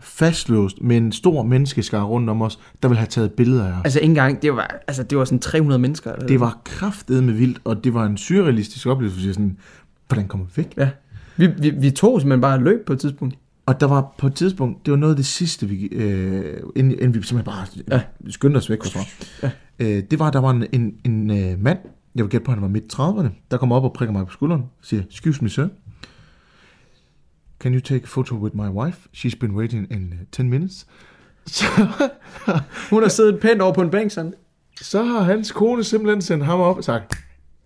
fastlåst 0.01 0.83
med 0.83 0.97
en 0.97 1.13
stor 1.13 1.43
menneskeskare 1.43 2.05
rundt 2.05 2.31
om 2.31 2.43
os, 2.43 2.59
der 2.83 2.89
vil 2.89 2.97
have 2.97 3.07
taget 3.07 3.33
billeder 3.33 3.67
af 3.67 3.73
os. 3.73 3.81
Altså 3.85 4.01
ikke 4.01 4.11
engang, 4.11 4.43
det 4.43 4.53
var, 4.53 4.81
altså, 4.87 5.03
det 5.03 5.19
var 5.19 5.25
sådan 5.25 5.39
300 5.39 5.79
mennesker. 5.79 6.13
Eller 6.13 6.27
Det 6.27 6.41
var 6.41 6.61
kraftedeme 6.65 7.33
vildt, 7.33 7.61
og 7.65 7.85
det 7.85 7.95
var 7.95 8.07
en 8.07 8.17
surrealistisk 8.17 8.87
oplevelse. 8.87 9.27
Jeg 9.27 9.35
Sådan, 9.35 9.57
hvordan 10.09 10.29
kommer 10.29 10.47
vi 10.47 10.53
væk? 10.57 10.75
Ja. 10.77 10.91
Vi, 11.37 11.47
vi, 11.59 11.71
vi 11.71 11.91
tog 11.91 12.21
simpelthen 12.21 12.41
bare 12.41 12.61
løb 12.61 12.87
på 12.87 12.93
et 12.93 13.01
tidspunkt. 13.01 13.35
Og 13.69 13.81
der 13.81 13.87
var 13.87 14.15
på 14.19 14.27
et 14.27 14.35
tidspunkt, 14.35 14.87
det 14.87 14.91
var 14.93 14.99
noget 14.99 15.13
af 15.13 15.17
det 15.17 15.27
sidste, 15.27 15.69
vi, 15.69 15.85
øh, 15.85 16.63
inden, 16.77 16.93
inden 16.93 17.15
vi 17.15 17.23
simpelthen 17.23 17.45
bare 17.45 17.67
ja. 17.91 18.03
skyndte 18.31 18.59
os 18.59 18.71
væk 18.71 18.79
herfra. 18.85 19.01
Ja. 19.43 19.51
Øh, 19.79 20.03
det 20.11 20.19
var, 20.19 20.27
at 20.27 20.33
der 20.33 20.39
var 20.39 20.51
en, 20.51 20.67
en, 20.73 20.95
en 21.05 21.31
øh, 21.31 21.61
mand, 21.61 21.79
jeg 22.15 22.25
vil 22.25 22.31
gætte 22.31 22.45
på, 22.45 22.51
at 22.51 22.57
han 22.57 22.63
var 22.63 22.69
midt 22.69 22.95
30'erne, 22.95 23.29
der 23.51 23.57
kom 23.57 23.73
op 23.73 23.85
og 23.85 23.93
prikker 23.93 24.13
mig 24.13 24.27
på 24.27 24.33
skulderen 24.33 24.63
og 24.63 24.69
siger, 24.83 25.03
excuse 25.11 25.43
me 25.43 25.51
sir, 25.51 25.69
can 27.61 27.75
you 27.75 27.81
take 27.81 28.03
a 28.03 28.07
photo 28.07 28.35
with 28.35 28.57
my 28.57 28.69
wife? 28.69 29.09
She's 29.17 29.39
been 29.41 29.53
waiting 29.57 29.93
in 29.93 30.13
uh, 30.13 30.27
10 30.33 30.43
minutes. 30.43 30.87
Så, 31.47 31.65
Hun 32.91 33.03
har 33.03 33.09
siddet 33.09 33.41
pænt 33.41 33.61
over 33.61 33.75
på 33.75 33.83
en 33.83 33.91
bænk 33.91 34.11
sådan. 34.11 34.35
så 34.81 35.03
har 35.03 35.21
hans 35.21 35.53
kone 35.53 35.85
simpelthen 35.85 36.23
sendt 36.23 36.45
ham 36.45 36.61
op 36.61 36.77
og 36.77 36.85
sagt, 36.85 37.15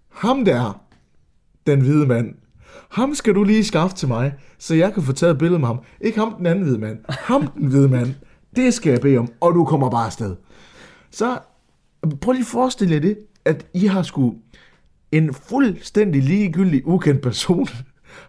ham 0.09 0.45
der, 0.45 0.85
den 1.67 1.81
hvide 1.81 2.07
mand, 2.07 2.35
ham 2.91 3.15
skal 3.15 3.35
du 3.35 3.45
lige 3.45 3.65
skaffe 3.65 3.97
til 3.97 4.09
mig, 4.09 4.35
så 4.59 4.75
jeg 4.75 4.95
kan 4.95 5.03
få 5.03 5.13
taget 5.13 5.33
et 5.33 5.39
billede 5.39 5.59
med 5.59 5.67
ham. 5.67 5.81
Ikke 6.01 6.19
ham 6.19 6.35
den 6.39 6.47
anden 6.47 6.65
hvide 6.65 6.79
mand, 6.79 6.99
ham 7.09 7.47
den 7.47 7.67
hvide 7.67 7.89
mand. 7.89 8.15
Det 8.57 8.75
skal 8.75 8.91
jeg 8.91 9.01
bede 9.01 9.19
om, 9.19 9.29
og 9.41 9.55
du 9.55 9.65
kommer 9.65 9.91
bare 9.91 10.07
afsted. 10.07 10.37
Så 11.11 11.39
prøv 12.21 12.33
lige 12.33 12.41
at 12.41 12.47
forestille 12.47 12.95
jer 12.95 13.01
det, 13.01 13.19
at 13.45 13.67
I 13.75 13.87
har 13.87 14.03
sgu 14.03 14.35
en 15.13 15.35
fuldstændig 15.35 16.23
ligegyldig, 16.23 16.87
ukendt 16.87 17.23
person, 17.23 17.69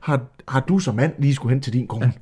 har, 0.01 0.21
har 0.47 0.59
du 0.59 0.79
som 0.79 0.95
mand 0.95 1.13
lige 1.19 1.35
skulle 1.35 1.53
hen 1.53 1.61
til 1.61 1.73
din 1.73 1.87
kone. 1.87 2.13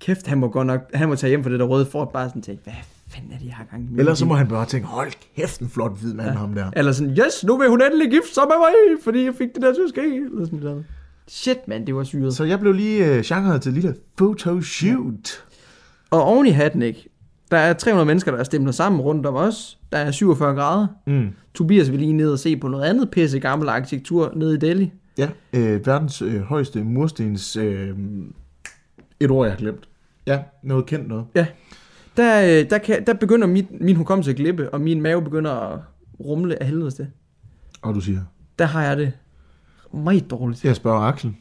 Kæft, 0.00 0.26
han 0.26 0.38
må 0.38 0.48
godt 0.48 0.66
nok, 0.66 0.80
han 0.94 1.08
må 1.08 1.14
tage 1.14 1.28
hjem 1.28 1.42
for 1.42 1.50
det 1.50 1.60
der 1.60 1.66
røde 1.66 1.86
fort, 1.86 2.08
bare 2.08 2.28
sådan 2.28 2.42
tænke, 2.42 2.62
hvad 2.64 2.74
fanden 3.08 3.32
er 3.32 3.38
det, 3.38 3.46
jeg 3.46 3.54
har 3.54 3.64
gang 3.64 3.90
i? 3.94 3.98
Ellers 3.98 4.18
så 4.18 4.24
må 4.24 4.34
han 4.34 4.48
bare 4.48 4.66
tænke, 4.66 4.86
hold 4.86 5.12
kæft, 5.36 5.60
en 5.60 5.68
flot 5.68 5.98
hvid 6.00 6.14
mand, 6.14 6.28
ja. 6.28 6.34
ham 6.34 6.54
der. 6.54 6.70
Eller 6.76 6.92
sådan, 6.92 7.12
yes, 7.12 7.44
nu 7.44 7.58
vil 7.58 7.68
hun 7.68 7.82
endelig 7.82 8.10
gifte 8.10 8.34
sig 8.34 8.44
med 8.48 8.56
mig, 8.58 9.02
fordi 9.04 9.24
jeg 9.24 9.34
fik 9.34 9.54
det 9.54 9.62
der 9.62 9.74
til 9.74 9.82
at 9.82 9.88
ske. 9.88 10.16
Eller 10.16 10.44
sådan 10.44 10.58
noget. 10.58 10.84
Shit, 11.28 11.68
mand, 11.68 11.86
det 11.86 11.94
var 11.94 12.04
syret. 12.04 12.34
Så 12.34 12.44
jeg 12.44 12.60
blev 12.60 12.72
lige 12.72 13.14
øh, 13.14 13.22
genret 13.24 13.62
til 13.62 13.68
et 13.68 13.74
lille 13.74 13.94
photoshoot. 14.16 15.44
Og 16.10 16.22
oven 16.22 16.46
i 16.46 16.50
hatten, 16.50 16.82
ikke? 16.82 17.08
Der 17.50 17.56
er 17.56 17.72
300 17.72 18.06
mennesker, 18.06 18.30
der 18.30 18.38
er 18.38 18.44
stemlet 18.44 18.74
sammen 18.74 19.00
rundt 19.00 19.26
om 19.26 19.34
os. 19.34 19.78
Der 19.92 19.98
er 19.98 20.10
47 20.10 20.54
grader. 20.54 20.86
Mm. 21.06 21.28
Tobias 21.54 21.90
vil 21.90 22.00
lige 22.00 22.12
ned 22.12 22.32
og 22.32 22.38
se 22.38 22.56
på 22.56 22.68
noget 22.68 22.84
andet 22.84 23.10
pisse 23.10 23.38
gammel 23.38 23.68
arkitektur 23.68 24.32
nede 24.36 24.54
i 24.54 24.58
Delhi. 24.58 24.92
Ja, 25.18 25.28
øh, 25.52 25.86
verdens 25.86 26.22
øh, 26.22 26.40
højeste 26.40 26.84
murstens... 26.84 27.56
Øh, 27.56 27.96
et 29.20 29.30
ord, 29.30 29.46
jeg 29.46 29.52
har 29.52 29.58
glemt. 29.58 29.88
Ja, 30.26 30.40
noget 30.62 30.86
kendt 30.86 31.08
noget. 31.08 31.24
Ja. 31.34 31.46
Der, 32.16 32.42
øh, 32.42 32.70
der, 32.70 32.78
kan, 32.78 33.06
der 33.06 33.14
begynder 33.14 33.46
mit, 33.46 33.80
min 33.80 33.96
hukommelse 33.96 34.30
at 34.30 34.36
glippe, 34.36 34.74
og 34.74 34.80
min 34.80 35.02
mave 35.02 35.22
begynder 35.22 35.52
at 35.52 35.80
rumle 36.20 36.62
af 36.62 36.66
helvedes 36.66 36.94
det. 36.94 37.08
Og 37.82 37.94
du 37.94 38.00
siger, 38.00 38.20
Der 38.58 38.64
har 38.64 38.82
jeg 38.84 38.96
det 38.96 39.12
meget 39.94 40.30
dårligt. 40.30 40.64
jeg 40.64 40.76
spørger 40.76 41.00
Axel. 41.00 41.34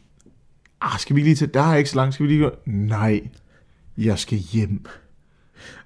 Ah, 0.81 0.99
skal 0.99 1.15
vi 1.15 1.21
lige 1.21 1.35
til... 1.35 1.53
Der 1.53 1.61
er 1.61 1.75
ikke 1.75 1.89
så 1.89 1.95
langt. 1.95 2.13
Skal 2.13 2.23
vi 2.25 2.31
lige 2.31 2.43
gå? 2.43 2.51
Nej, 2.65 3.21
jeg 3.97 4.19
skal 4.19 4.37
hjem. 4.37 4.85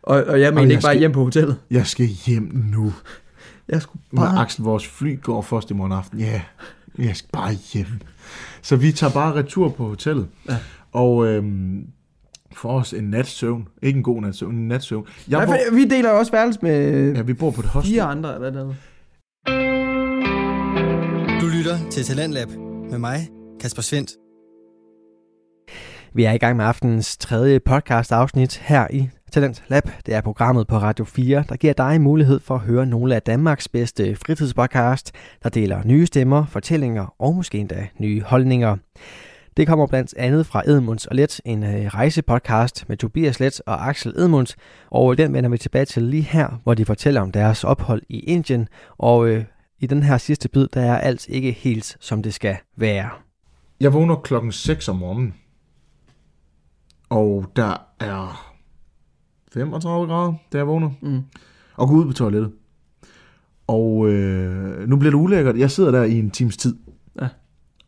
Og, 0.03 0.23
og 0.23 0.41
jeg 0.41 0.53
mener 0.53 0.61
Og 0.61 0.67
jeg 0.67 0.71
ikke 0.71 0.81
bare 0.81 0.91
skal- 0.93 0.99
hjem 0.99 1.11
på 1.11 1.23
hotellet. 1.23 1.57
Jeg 1.71 1.87
skal 1.87 2.05
hjem 2.05 2.51
nu. 2.73 2.93
Jeg 3.69 3.81
skulle 3.81 4.01
bare... 4.15 4.39
Axel, 4.41 4.63
vores 4.63 4.87
fly 4.87 5.21
går 5.21 5.41
først 5.41 5.71
i 5.71 5.73
morgen 5.73 5.91
aften. 5.91 6.19
Ja, 6.19 6.41
jeg 6.97 7.15
skal 7.15 7.29
bare 7.33 7.53
hjem. 7.73 7.87
Så 8.61 8.75
vi 8.75 8.91
tager 8.91 9.13
bare 9.13 9.33
retur 9.35 9.69
på 9.69 9.87
hotellet. 9.87 10.27
Ja. 10.49 10.57
Og 10.91 11.27
øhm, 11.27 11.87
får 12.55 12.79
os 12.79 12.93
en 12.93 13.03
nats 13.03 13.29
søvn. 13.29 13.67
Ikke 13.81 13.97
en 13.97 14.03
god 14.03 14.21
nats 14.21 14.37
søvn, 14.37 14.55
en 14.55 14.67
nats 14.67 14.85
søvn. 14.85 15.05
Jeg 15.27 15.37
Nej, 15.37 15.45
bor, 15.45 15.75
vi 15.75 15.85
deler 15.85 16.09
også 16.09 16.31
værelse 16.31 16.59
med 16.63 17.13
ja, 17.15 17.21
vi 17.21 17.33
bor 17.33 17.51
på 17.51 17.61
et 17.61 17.67
hostel. 17.67 17.93
fire 17.93 18.03
andre 18.03 18.35
eller 18.35 18.51
noget. 18.51 18.75
Lytter 21.59 21.89
til 21.89 22.03
Talentlab 22.03 22.49
med 22.89 22.97
mig, 22.97 23.29
Kasper 23.59 23.81
Svendt. 23.81 24.11
Vi 26.13 26.23
er 26.23 26.31
i 26.31 26.37
gang 26.37 26.57
med 26.57 26.65
aftenens 26.65 27.17
tredje 27.17 27.59
podcast 27.59 28.11
afsnit 28.11 28.57
her 28.57 28.87
i 28.89 29.09
Talent 29.31 29.63
Lab, 29.67 29.83
det 30.05 30.13
er 30.13 30.21
programmet 30.21 30.67
på 30.67 30.77
Radio 30.77 31.05
4, 31.05 31.43
der 31.49 31.55
giver 31.55 31.73
dig 31.73 32.01
mulighed 32.01 32.39
for 32.39 32.55
at 32.55 32.61
høre 32.61 32.85
nogle 32.85 33.15
af 33.15 33.21
Danmarks 33.21 33.67
bedste 33.67 34.15
fritidspodcast, 34.15 35.11
der 35.43 35.49
deler 35.49 35.83
nye 35.85 36.05
stemmer, 36.05 36.45
fortællinger 36.45 37.15
og 37.19 37.35
måske 37.35 37.57
endda 37.57 37.87
nye 37.97 38.21
holdninger. 38.21 38.77
Det 39.57 39.67
kommer 39.67 39.87
blandt 39.87 40.13
andet 40.17 40.45
fra 40.45 40.63
Edmunds 40.69 41.05
og 41.05 41.15
Let, 41.15 41.41
en 41.45 41.63
øh, 41.63 41.85
rejsepodcast 41.85 42.89
med 42.89 42.97
Tobias 42.97 43.39
Let 43.39 43.61
og 43.65 43.89
Axel 43.89 44.13
Edmunds, 44.17 44.55
og 44.91 45.17
den 45.17 45.33
vender 45.33 45.49
vi 45.49 45.57
tilbage 45.57 45.85
til 45.85 46.03
lige 46.03 46.23
her, 46.23 46.59
hvor 46.63 46.73
de 46.73 46.85
fortæller 46.85 47.21
om 47.21 47.31
deres 47.31 47.63
ophold 47.63 48.01
i 48.09 48.19
Indien, 48.19 48.67
og 48.97 49.27
øh, 49.27 49.43
i 49.79 49.85
den 49.87 50.03
her 50.03 50.17
sidste 50.17 50.49
bid, 50.49 50.67
der 50.73 50.81
er 50.81 50.97
alt 50.97 51.27
ikke 51.29 51.51
helt 51.51 51.97
som 51.99 52.23
det 52.23 52.33
skal 52.33 52.57
være. 52.77 53.09
Jeg 53.79 53.93
vågner 53.93 54.15
klokken 54.15 54.51
6 54.51 54.87
om 54.89 54.95
morgenen, 54.95 55.33
og 57.09 57.45
der 57.55 57.73
er 57.99 58.53
35 59.53 60.07
grader, 60.07 60.33
da 60.53 60.57
jeg 60.57 60.67
vågner, 60.67 60.89
Mm. 61.01 61.21
og 61.75 61.87
går 61.87 61.95
ud 61.95 62.05
på 62.05 62.13
toilettet. 62.13 62.51
Og 63.67 64.07
øh, 64.09 64.87
nu 64.89 64.97
bliver 64.97 65.11
det 65.11 65.17
ulækkert. 65.17 65.57
Jeg 65.57 65.71
sidder 65.71 65.91
der 65.91 66.03
i 66.03 66.19
en 66.19 66.31
times 66.31 66.57
tid. 66.57 66.75
Ja. 67.21 67.27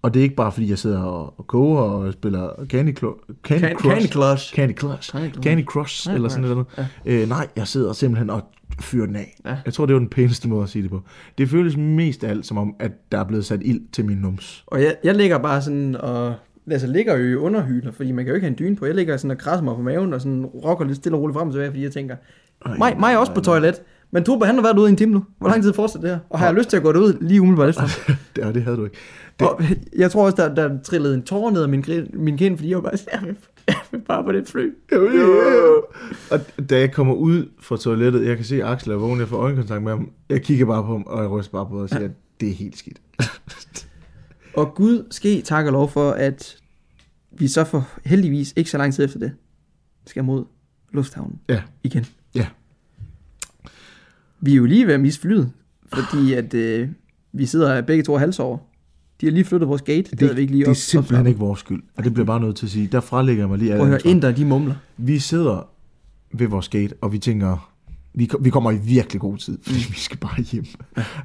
Og 0.02 0.14
det 0.14 0.20
er 0.20 0.24
ikke 0.24 0.36
bare 0.36 0.52
fordi, 0.52 0.70
jeg 0.70 0.80
sidder 0.80 1.02
og, 1.04 1.40
og 1.40 1.48
koger 1.48 1.82
og 1.82 2.14
spiller 2.14 2.50
Candy, 2.66 3.00
Clo- 3.00 3.34
Candy 3.44 3.64
Can- 3.66 3.74
Crush. 3.74 3.84
Candy 3.96 4.12
Crush. 4.12 4.56
Candy 4.56 4.74
Crush. 4.78 5.12
Candy 5.12 5.32
Crush. 5.34 5.44
Candy 5.44 5.66
Crush, 5.66 6.10
eller 6.14 6.30
sådan 6.30 6.50
noget. 6.50 6.66
Ja. 6.78 6.88
Øh, 7.06 7.30
nej, 7.30 7.48
jeg 7.56 7.68
sidder 7.68 7.94
simpelthen 7.94 8.30
og 8.30 8.42
fyrer 8.80 9.06
den 9.06 9.16
af. 9.16 9.38
Ja. 9.46 9.58
Jeg 9.66 9.74
tror, 9.74 9.86
det 9.86 9.94
var 9.94 10.00
den 10.00 10.10
pæneste 10.10 10.50
måde 10.50 10.64
at 10.64 10.70
sige 10.70 10.82
det 10.82 10.92
på. 10.92 11.02
Det 11.38 11.50
føles 11.50 11.78
mest 11.78 12.24
af 12.24 12.30
alt 12.30 12.46
som 12.46 12.58
om, 12.58 12.76
at 12.80 12.92
der 13.12 13.20
er 13.20 13.24
blevet 13.24 13.46
sat 13.46 13.60
ild 13.64 13.82
til 13.92 14.06
min 14.06 14.18
nums. 14.18 14.64
Og 14.68 14.82
jeg, 14.82 14.96
jeg 15.04 15.16
ligger 15.16 15.38
bare 15.38 15.62
sådan 15.62 15.96
og... 15.96 16.34
Altså, 16.72 16.88
ligger 16.88 17.18
jo 17.18 17.26
i 17.26 17.36
underhyler, 17.36 17.92
fordi 17.92 18.12
man 18.12 18.26
kan 18.26 18.30
jo 18.30 18.36
ikke 18.36 18.46
have 18.46 18.52
en 18.52 18.60
dyne 18.60 18.76
på. 18.76 18.86
Jeg 18.86 18.96
ligger 18.96 19.18
sådan 19.18 19.32
og 19.32 19.38
krasser 19.38 19.64
mig 19.64 19.76
på 19.76 19.82
maven 19.82 20.14
og 20.14 20.22
sådan 20.22 20.46
rocker 20.46 20.86
lidt 20.86 20.98
stille 20.98 21.18
og 21.18 21.22
roligt 21.22 21.38
frem 21.38 21.48
og 21.48 21.54
tilbage, 21.54 21.70
fordi 21.70 21.84
jeg 21.84 21.92
tænker, 21.92 22.16
mig, 22.78 23.00
mig 23.00 23.14
er 23.14 23.18
også 23.18 23.34
på 23.34 23.42
toilet. 23.42 23.82
Men 24.12 24.24
Toba, 24.24 24.46
han 24.46 24.56
har 24.56 24.62
været 24.62 24.78
ude 24.78 24.88
i 24.88 24.92
en 24.92 24.98
time 24.98 25.12
nu. 25.12 25.24
Hvor 25.40 25.50
lang 25.50 25.64
tid 25.64 25.74
fortsætter 25.74 26.08
det 26.08 26.16
her? 26.16 26.20
Og 26.30 26.40
har 26.40 26.46
jeg 26.46 26.56
lyst 26.56 26.70
til 26.70 26.78
at 26.78 26.84
gå 26.84 26.92
derud 26.92 27.18
lige 27.22 27.42
umiddelbart 27.42 27.70
efter? 27.70 27.84
Det, 28.36 28.56
det 28.56 28.64
havde 28.64 28.78
du 28.78 28.84
ikke. 28.84 28.98
Det, 29.40 29.50
Og 29.50 29.62
jeg 29.98 30.12
tror 30.12 30.26
også, 30.26 30.38
der, 30.38 30.56
der 30.56 30.82
trillede 30.84 31.16
en 31.16 31.24
tårer 31.24 31.52
ned 31.52 31.64
af 31.64 31.70
min, 31.70 31.86
min 32.14 32.38
kind, 32.38 32.58
fordi 32.58 32.70
jeg 32.70 32.76
var 32.78 32.82
bare 32.84 32.98
sådan, 32.98 33.38
bare 34.08 34.24
på 34.24 34.32
det 34.32 34.48
fly. 34.48 34.72
Og 36.32 36.40
da 36.70 36.80
jeg 36.80 36.92
kommer 36.94 37.14
ud 37.14 37.50
fra 37.60 37.78
toilettet, 37.78 38.26
jeg 38.26 38.36
kan 38.36 38.46
se 38.46 38.64
Axel 38.64 38.92
er 38.92 38.96
vågen, 38.96 39.20
jeg 39.20 39.28
får 39.28 39.38
øjenkontakt 39.38 39.84
med 39.84 39.92
ham. 39.92 40.12
Jeg 40.30 40.42
kigger 40.42 40.66
bare 40.66 40.84
på 40.84 40.92
ham, 40.92 41.04
og 41.08 41.22
jeg 41.22 41.30
ryster 41.32 41.52
bare 41.52 41.66
på 41.66 41.72
ham 41.74 41.82
og 41.84 41.90
siger, 41.90 42.06
at 42.06 42.12
det 42.40 42.50
er 42.50 42.54
helt 42.54 42.78
skidt. 42.78 43.02
Og 44.54 44.76
Gud 44.76 45.08
ske 45.12 45.42
tak 45.42 45.66
og 45.66 45.72
lov 45.72 45.90
for, 45.90 46.12
at 46.12 46.58
vi 47.32 47.48
så 47.48 47.64
for 47.64 47.88
heldigvis 48.06 48.54
ikke 48.56 48.70
så 48.70 48.78
lang 48.78 48.94
tid 48.94 49.06
efter 49.06 49.20
det 49.20 49.32
skal 50.06 50.24
mod 50.24 50.46
lufthavnen 50.92 51.40
Ja. 51.50 51.62
igen. 51.84 52.06
Ja. 52.36 52.48
Vi 54.40 54.52
er 54.52 54.56
jo 54.56 54.66
lige 54.66 54.88
ved 54.88 54.94
at 54.94 55.00
miste 55.00 55.22
flyet, 55.22 55.52
fordi 55.94 56.34
at 56.34 56.54
øh, 56.54 56.90
vi 57.32 57.46
sidder 57.46 57.82
begge 57.82 58.04
to 58.04 58.18
halsover. 58.18 58.58
De 59.22 59.26
har 59.26 59.32
lige 59.32 59.46
flyttet 59.46 59.70
vores 59.70 59.82
gate, 59.82 60.02
det, 60.12 60.20
Det, 60.20 60.36
vi 60.36 60.42
ikke 60.42 60.52
lige 60.54 60.60
det 60.62 60.68
er 60.68 60.72
op- 60.72 60.76
simpelthen 60.76 61.16
opstartet. 61.16 61.30
ikke 61.30 61.40
vores 61.40 61.60
skyld. 61.60 61.84
Og 61.98 62.04
det 62.04 62.14
bliver 62.14 62.26
bare 62.26 62.40
nødt 62.40 62.56
til 62.56 62.66
at 62.66 62.72
sige. 62.72 62.88
Der 62.92 63.00
frelægger 63.00 63.42
jeg 63.44 63.50
mig 63.50 63.58
lige 63.58 63.72
Prøv 63.72 63.82
at 63.82 63.88
høre, 63.88 64.00
inder 64.06 64.32
de 64.32 64.46
mumler. 64.46 64.76
Vi 64.98 65.20
sidder 65.20 65.68
ved 66.34 66.48
vores 66.48 66.70
gate, 66.70 66.94
og 67.02 67.12
vi 67.14 67.18
tænker, 67.20 67.72
vi, 68.14 68.30
vi 68.42 68.50
kommer 68.50 68.72
i 68.72 68.78
virkelig 68.78 69.22
god 69.22 69.38
tid, 69.38 69.58
fordi 69.64 69.78
vi 69.90 69.96
skal 70.00 70.18
bare 70.18 70.42
hjem. 70.52 70.66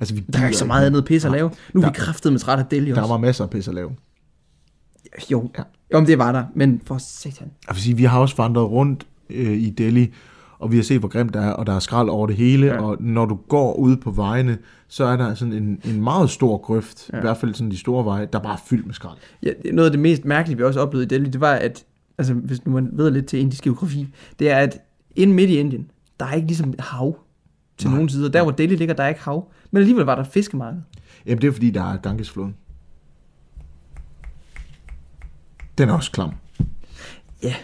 Altså, 0.01 0.15
vi 0.15 0.21
Der 0.33 0.39
er 0.41 0.47
ikke 0.47 0.59
så 0.59 0.65
meget 0.67 0.87
andet 0.87 1.05
pis 1.05 1.25
at 1.25 1.33
lave. 1.33 1.51
Nu 1.75 1.81
er 1.81 1.85
Der- 1.85 1.91
vi 1.93 1.95
kraftet 1.99 2.33
med 2.33 2.41
træt 2.41 2.59
af 2.59 2.65
Delhi 2.67 2.91
Der 2.91 3.01
også. 3.01 3.13
var 3.13 3.19
masser 3.19 3.45
af 3.45 3.51
pis 3.51 3.69
at 3.69 3.75
lave. 3.75 3.91
Jo. 5.33 5.51
Ja. 5.59 5.63
jo, 5.93 5.99
men 6.01 6.07
det 6.07 6.19
var 6.19 6.33
der. 6.33 6.45
Men 6.55 6.81
for 6.85 6.99
satan. 6.99 7.51
Jeg 7.69 7.75
vil 7.77 7.83
sige, 7.83 7.97
vi 7.97 8.05
har 8.05 8.19
også 8.21 8.37
vandret 8.37 8.71
rundt 8.71 9.07
øh, 9.31 9.53
i 9.53 9.71
Delhi, 9.71 10.13
og 10.59 10.71
vi 10.73 10.77
har 10.77 10.83
set, 10.83 10.99
hvor 10.99 11.09
grimt 11.09 11.35
det 11.35 11.43
er, 11.43 11.51
og 11.51 11.67
der 11.67 11.73
er 11.73 11.79
skrald 11.79 12.09
over 12.09 12.27
det 12.27 12.37
hele, 12.37 12.67
Ja. 12.67 12.83
og 12.83 12.97
når 13.01 13.27
du 13.27 13.35
går 13.49 13.75
ud 13.75 13.97
på 13.97 14.11
vejene, 14.11 14.59
så 14.89 15.05
er 15.05 15.17
der 15.17 15.35
sådan 15.35 15.53
en, 15.55 15.81
en 15.85 16.01
meget 16.05 16.31
stor 16.31 16.59
grøft, 16.59 17.11
Ja. 17.13 17.19
i 17.19 17.21
hvert 17.21 17.37
fald 17.37 17.55
sådan 17.55 17.71
de 17.71 17.79
store 17.79 18.05
veje, 18.05 18.29
der 18.33 18.39
bare 18.39 18.53
er 18.53 18.63
fyldt 18.67 18.87
med 18.87 18.95
skrald. 18.95 19.17
Ja, 19.43 19.51
noget 19.73 19.87
af 19.87 19.91
det 19.93 20.01
mest 20.01 20.25
mærkelige, 20.25 20.57
vi 20.57 20.63
også 20.63 20.81
oplevede 20.81 21.05
i 21.05 21.09
Delhi, 21.09 21.31
det 21.31 21.41
var, 21.41 21.53
at, 21.53 21.85
altså 22.19 22.35
hvis 22.35 22.67
nu 22.67 22.73
man 22.73 22.89
ved 22.93 23.11
lidt 23.11 23.27
til 23.27 23.39
indisk 23.39 23.65
geografi, 23.65 24.09
det 24.39 24.51
er, 24.51 24.57
at 24.57 24.79
inde 25.17 25.35
midt 25.35 25.51
i 25.51 25.59
Indien, 25.59 25.91
der 26.21 26.27
er 26.27 26.33
ikke 26.33 26.47
ligesom 26.47 26.75
hav 26.79 27.17
til 27.79 27.91
nogen 27.91 28.09
sider. 28.09 28.29
Der, 28.29 28.43
hvor 28.43 28.53
Delhi 28.53 28.77
ligger, 28.77 28.95
der 28.95 29.03
er 29.05 29.09
ikke 29.09 29.21
hav. 29.21 29.51
Men 29.71 29.81
alligevel 29.81 30.05
var 30.05 30.15
der 30.15 30.25
fiskemarked. 30.25 30.81
Jamen, 31.27 31.43
det 31.43 31.49
er 31.49 31.53
fordi, 31.53 31.71
der 31.71 31.93
er 31.93 31.97
Gangesfloden. 31.97 32.55
Den 35.79 35.89
er 35.89 35.93
også 35.93 36.13
klam. 36.13 36.31
Ja, 37.43 37.55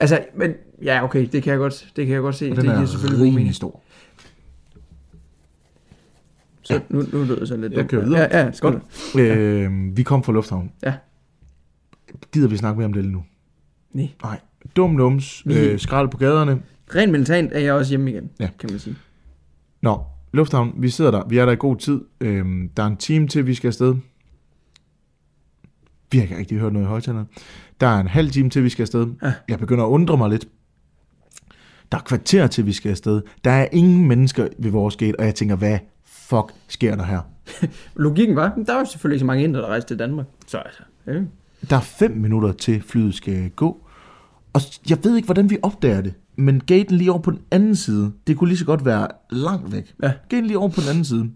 altså, 0.00 0.24
men 0.36 0.54
ja, 0.82 1.04
okay, 1.04 1.28
det 1.32 1.42
kan 1.42 1.50
jeg 1.50 1.58
godt, 1.58 1.92
det 1.96 2.06
kan 2.06 2.14
jeg 2.14 2.22
godt 2.22 2.34
se. 2.34 2.44
Og 2.50 2.56
det 2.56 2.56
den 2.56 2.64
giver 2.70 2.82
er 2.82 2.86
selvfølgelig 2.86 3.18
god 3.18 3.24
mening. 3.24 3.36
rimelig 3.38 3.54
stor. 3.54 3.82
Så 6.62 6.80
nu, 6.88 7.02
nu 7.12 7.22
lyder 7.24 7.38
det 7.38 7.48
så 7.48 7.56
lidt 7.56 7.72
Jeg 7.72 7.88
kører 7.88 8.04
videre. 8.04 8.20
Ja, 8.20 8.44
ja, 8.44 8.52
skål. 8.52 8.82
Øh, 9.18 9.96
vi 9.96 10.02
kom 10.02 10.24
fra 10.24 10.32
lufthavnen. 10.32 10.72
Ja. 10.82 10.94
Gider 12.32 12.48
vi 12.48 12.56
snakke 12.56 12.76
mere 12.78 12.86
om 12.86 12.92
det 12.92 13.04
nu? 13.04 13.24
Nej. 13.92 14.08
Nej. 14.22 14.40
Dum 14.76 14.90
nums, 14.90 15.42
øh, 15.46 15.78
skrald 15.78 16.08
på 16.08 16.16
gaderne. 16.16 16.62
Rent 16.94 17.12
mentalt 17.12 17.52
er 17.52 17.58
jeg 17.58 17.72
også 17.74 17.90
hjemme 17.90 18.10
igen, 18.10 18.30
Ja. 18.40 18.48
kan 18.58 18.70
man 18.70 18.78
sige. 18.78 18.96
Nå, 19.82 20.02
lufthavn, 20.32 20.72
vi 20.76 20.88
sidder 20.88 21.10
der. 21.10 21.28
Vi 21.28 21.38
er 21.38 21.44
der 21.44 21.52
i 21.52 21.56
god 21.56 21.76
tid. 21.76 22.00
Øhm, 22.20 22.68
der 22.76 22.82
er 22.82 22.86
en 22.86 22.96
time 22.96 23.28
til, 23.28 23.46
vi 23.46 23.54
skal 23.54 23.68
afsted. 23.68 23.94
Vi 26.12 26.18
har 26.18 26.22
ikke 26.22 26.38
rigtig 26.38 26.58
hørt 26.58 26.72
noget 26.72 26.86
i 26.86 26.88
højtalerne. 26.88 27.26
Der 27.80 27.86
er 27.86 28.00
en 28.00 28.08
halv 28.08 28.30
time 28.30 28.50
til, 28.50 28.64
vi 28.64 28.68
skal 28.68 28.82
afsted. 28.82 29.06
Ja. 29.22 29.32
Jeg 29.48 29.58
begynder 29.58 29.84
at 29.84 29.88
undre 29.88 30.16
mig 30.16 30.30
lidt. 30.30 30.48
Der 31.92 31.98
er 31.98 32.02
kvarter 32.02 32.46
til, 32.46 32.66
vi 32.66 32.72
skal 32.72 32.90
afsted. 32.90 33.22
Der 33.44 33.50
er 33.50 33.68
ingen 33.72 34.08
mennesker 34.08 34.48
ved 34.58 34.70
vores 34.70 34.96
gate, 34.96 35.20
og 35.20 35.26
jeg 35.26 35.34
tænker, 35.34 35.56
hvad 35.56 35.78
fuck 36.04 36.52
sker 36.68 36.96
der 36.96 37.04
her? 37.04 37.20
Logikken 37.96 38.36
var, 38.36 38.54
der 38.66 38.74
var 38.74 38.84
selvfølgelig 38.84 39.16
ikke 39.16 39.20
så 39.20 39.26
mange 39.26 39.44
indre, 39.44 39.60
der 39.60 39.66
rejste 39.66 39.88
til 39.88 39.98
Danmark. 39.98 40.26
Så 40.46 40.58
altså, 40.58 40.82
ja. 41.06 41.12
Der 41.70 41.76
er 41.76 41.80
fem 41.80 42.10
minutter 42.10 42.52
til 42.52 42.82
flyet 42.82 43.14
skal 43.14 43.50
gå. 43.50 43.86
Og 44.52 44.60
jeg 44.90 44.98
ved 45.04 45.16
ikke, 45.16 45.26
hvordan 45.26 45.50
vi 45.50 45.58
opdager 45.62 46.00
det. 46.00 46.14
Men 46.36 46.60
gaten 46.60 46.96
lige 46.96 47.10
over 47.10 47.20
på 47.20 47.30
den 47.30 47.40
anden 47.50 47.76
side, 47.76 48.12
det 48.26 48.36
kunne 48.36 48.48
lige 48.48 48.58
så 48.58 48.64
godt 48.64 48.84
være 48.84 49.08
langt 49.30 49.72
væk. 49.72 49.94
Ja. 50.02 50.12
Gaten 50.28 50.46
lige 50.46 50.58
over 50.58 50.68
på 50.68 50.80
den 50.80 50.88
anden 50.88 51.04
side, 51.04 51.30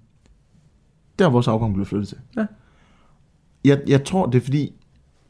der 1.18 1.26
er 1.26 1.30
vores 1.30 1.48
afgang 1.48 1.74
blevet 1.74 1.88
flyttet 1.88 2.08
til. 2.08 2.18
Ja. 2.36 2.46
Jeg, 3.64 3.80
jeg 3.86 4.04
tror, 4.04 4.26
det 4.26 4.38
er 4.38 4.44
fordi, 4.44 4.72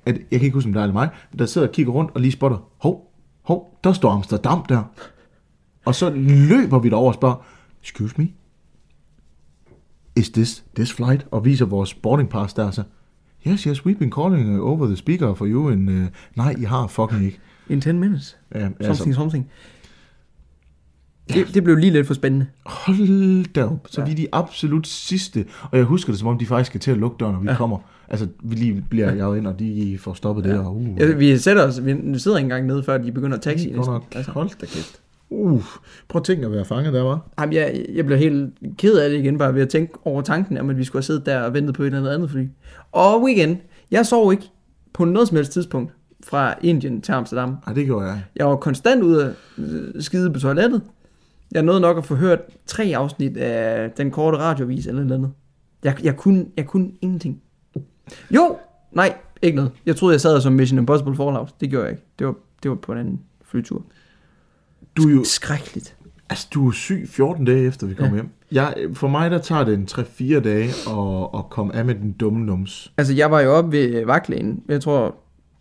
at 0.06 0.14
jeg 0.30 0.40
kan 0.40 0.42
ikke 0.42 0.54
huske, 0.54 0.68
om 0.68 0.72
det 0.72 0.82
er 0.82 0.92
mig, 0.92 1.08
der 1.38 1.46
sidder 1.46 1.66
og 1.68 1.72
kigger 1.74 1.92
rundt 1.92 2.10
og 2.14 2.20
lige 2.20 2.32
spotter, 2.32 2.58
hov, 2.78 3.12
hov, 3.42 3.78
der 3.84 3.92
står 3.92 4.10
Amsterdam 4.10 4.64
der. 4.68 4.82
Og 5.84 5.94
så 5.94 6.10
løber 6.10 6.78
vi 6.78 6.88
derover 6.88 7.08
og 7.08 7.14
spørger, 7.14 7.44
excuse 7.82 8.14
me, 8.18 8.28
is 10.16 10.30
this 10.30 10.64
this 10.76 10.92
flight? 10.92 11.26
Og 11.30 11.44
viser 11.44 11.66
vores 11.66 11.94
boarding 11.94 12.28
pass 12.28 12.54
der, 12.54 12.70
så, 12.70 12.82
yes, 13.48 13.62
yes, 13.62 13.80
we've 13.80 13.98
been 13.98 14.12
calling 14.12 14.60
uh, 14.60 14.70
over 14.70 14.86
the 14.86 14.96
speaker 14.96 15.34
for 15.34 15.46
you, 15.46 15.70
and, 15.70 15.90
uh, 15.90 16.06
nej, 16.36 16.54
I 16.58 16.64
har 16.64 16.86
fucking 16.86 17.24
ikke. 17.24 17.38
In 17.68 17.80
10 17.80 17.92
minutes. 17.92 18.36
Ja, 18.54 18.68
Something, 18.80 19.14
something. 19.14 19.50
Det, 21.28 21.54
det 21.54 21.64
blev 21.64 21.76
lige 21.76 21.92
lidt 21.92 22.06
for 22.06 22.14
spændende. 22.14 22.46
Hold 22.66 23.52
da 23.52 23.64
op. 23.64 23.86
Så 23.90 24.00
Ja. 24.00 24.04
vi 24.06 24.12
er 24.12 24.16
de 24.16 24.26
absolut 24.32 24.86
sidste. 24.86 25.46
Og 25.70 25.78
jeg 25.78 25.84
husker 25.86 26.12
det, 26.12 26.18
som 26.18 26.28
om 26.28 26.38
de 26.38 26.46
faktisk 26.46 26.70
skal 26.70 26.80
til 26.80 26.90
at 26.90 26.96
lukke 26.96 27.16
døren, 27.20 27.32
når 27.34 27.40
vi 27.40 27.48
ja. 27.48 27.56
kommer. 27.56 27.78
Altså, 28.08 28.26
vi 28.42 28.54
lige 28.54 28.84
bliver 28.90 29.14
jaget 29.14 29.36
ind, 29.36 29.46
og 29.46 29.58
de 29.58 29.98
får 30.00 30.14
stoppet 30.14 30.46
ja. 30.46 30.50
det. 30.50 30.58
Og, 30.58 30.76
uh, 30.76 31.00
Ja, 31.00 31.12
vi 31.12 31.38
sætter 31.38 31.62
os, 31.66 31.84
vi 31.84 32.18
sidder 32.18 32.36
ikke 32.36 32.44
engang 32.46 32.66
nede, 32.66 32.82
før 32.82 32.98
de 32.98 33.12
begynder 33.12 33.36
at 33.36 33.42
taxi. 33.42 33.70
Godt 33.70 33.86
nok. 33.86 34.04
Altså. 34.14 34.30
Hold 34.30 34.48
da 34.60 34.66
kæft. 34.66 35.00
Uh, 35.30 35.62
prøv 36.08 36.20
at 36.20 36.24
tænke 36.24 36.46
at 36.46 36.52
være 36.52 36.64
fanget 36.64 36.92
der, 36.94 37.02
var. 37.02 37.28
Jamen, 37.40 37.52
jeg, 37.52 37.84
jeg 37.94 38.06
blev 38.06 38.18
helt 38.18 38.54
ked 38.78 38.98
af 38.98 39.10
det 39.10 39.18
igen, 39.18 39.38
bare 39.38 39.54
ved 39.54 39.62
at 39.62 39.68
tænke 39.68 39.92
over 40.04 40.22
tanken 40.22 40.58
om, 40.58 40.70
at 40.70 40.78
vi 40.78 40.84
skulle 40.84 41.00
have 41.00 41.04
siddet 41.04 41.26
der 41.26 41.40
og 41.40 41.54
ventet 41.54 41.74
på 41.74 41.82
et 41.82 41.86
eller 41.86 41.98
andet 41.98 42.10
andet 42.10 42.30
fly. 42.30 42.48
Og 42.92 43.30
igen, 43.30 43.58
jeg 43.90 44.06
sov 44.06 44.32
ikke 44.32 44.50
på 44.92 45.04
noget 45.04 45.28
som 45.28 45.36
helst 45.36 45.52
tidspunkt 45.52 45.92
fra 46.24 46.54
Indien 46.62 47.00
til 47.00 47.12
Amsterdam. 47.12 47.56
Nej, 47.66 47.74
det 47.74 47.84
gjorde 47.84 48.06
jeg. 48.06 48.22
Jeg 48.36 48.46
var 48.46 48.56
konstant 48.56 49.02
ude 49.02 49.24
at 49.24 49.64
øh, 49.64 50.02
skide 50.02 50.32
på 50.32 50.40
toilettet. 50.40 50.82
Jeg 51.52 51.62
nåede 51.62 51.80
nok 51.80 51.98
at 51.98 52.04
få 52.04 52.14
hørt 52.14 52.38
tre 52.66 52.92
afsnit 52.96 53.36
af 53.36 53.90
den 53.90 54.10
korte 54.10 54.38
radiovis 54.38 54.86
eller 54.86 55.04
noget 55.04 55.18
andet. 55.18 55.30
Jeg, 55.84 56.04
jeg, 56.04 56.16
kunne, 56.16 56.46
jeg 56.56 56.66
kunne 56.66 56.90
ingenting. 57.00 57.40
Jo, 58.30 58.56
nej, 58.92 59.16
ikke 59.42 59.56
noget. 59.56 59.70
Jeg 59.86 59.96
troede, 59.96 60.12
jeg 60.12 60.20
sad 60.20 60.40
som 60.40 60.52
Mission 60.52 60.78
Impossible 60.78 61.16
Fallout. 61.16 61.54
Det 61.60 61.70
gjorde 61.70 61.84
jeg 61.84 61.92
ikke. 61.92 62.04
Det 62.18 62.26
var, 62.26 62.34
det 62.62 62.68
var 62.70 62.74
på 62.74 62.92
en 62.92 62.98
anden 62.98 63.20
flytur. 63.44 63.82
Du 64.96 65.08
er 65.08 65.12
jo 65.12 65.24
Skrækkeligt. 65.24 65.96
altså, 66.30 66.48
du 66.54 66.68
er 66.68 66.72
syg 66.72 67.04
14 67.08 67.44
dage 67.44 67.66
efter, 67.66 67.86
vi 67.86 67.94
kom 67.94 68.04
Ja. 68.04 68.10
ja. 68.10 68.14
hjem. 68.14 68.28
Jeg, 68.52 68.74
for 68.94 69.08
mig, 69.08 69.30
der 69.30 69.38
tager 69.38 69.64
det 69.64 69.74
en 69.74 69.88
3-4 69.90 70.40
dage 70.40 70.64
at, 70.64 71.28
at 71.38 71.50
komme 71.50 71.74
af 71.74 71.84
med 71.84 71.94
den 71.94 72.12
dumme 72.12 72.44
nums. 72.46 72.92
Altså, 72.96 73.14
jeg 73.14 73.30
var 73.30 73.40
jo 73.40 73.52
oppe 73.52 73.72
ved 73.72 74.04
vagtlægen, 74.06 74.62
jeg 74.68 74.80
tror, 74.80 75.16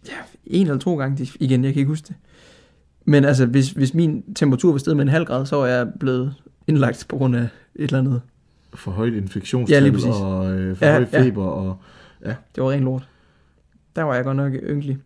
ja, 0.08 0.14
en 0.46 0.68
eller 0.68 0.80
to 0.80 0.98
gange 0.98 1.28
igen, 1.40 1.64
jeg 1.64 1.74
kan 1.74 1.80
ikke 1.80 1.90
huske 1.90 2.08
det. 2.08 2.16
Men 3.06 3.26
altså, 3.26 3.46
hvis, 3.46 3.72
hvis 3.72 3.94
min 3.94 4.24
temperatur 4.36 4.72
var 4.72 4.78
steget 4.78 4.98
med 4.98 5.04
en 5.06 5.10
halv 5.10 5.26
grad, 5.26 5.46
så 5.46 5.56
var 5.56 5.68
jeg 5.68 5.88
blevet 6.00 6.34
indlagt 6.68 7.06
på 7.10 7.18
grund 7.18 7.36
af 7.36 7.42
et 7.42 7.50
eller 7.76 8.00
andet. 8.00 8.22
For 8.74 8.92
højt 8.92 9.14
Ja, 9.14 9.18
infektionstal 9.18 9.92
præcis. 9.92 10.08
og 10.10 10.52
øh, 10.54 10.78
for 10.78 10.86
Ja, 10.86 10.92
ja, 10.92 10.98
høj 11.00 11.08
ja. 11.14 11.22
feber. 11.24 11.78
Og, 12.24 12.36
Det 12.56 12.64
var 12.64 12.72
rent 12.72 12.84
lort. 12.84 13.10
Der 13.96 14.04
var 14.04 14.16
jeg 14.16 14.24
godt 14.24 14.38
nok 14.38 14.54
ynkelig. 14.54 14.98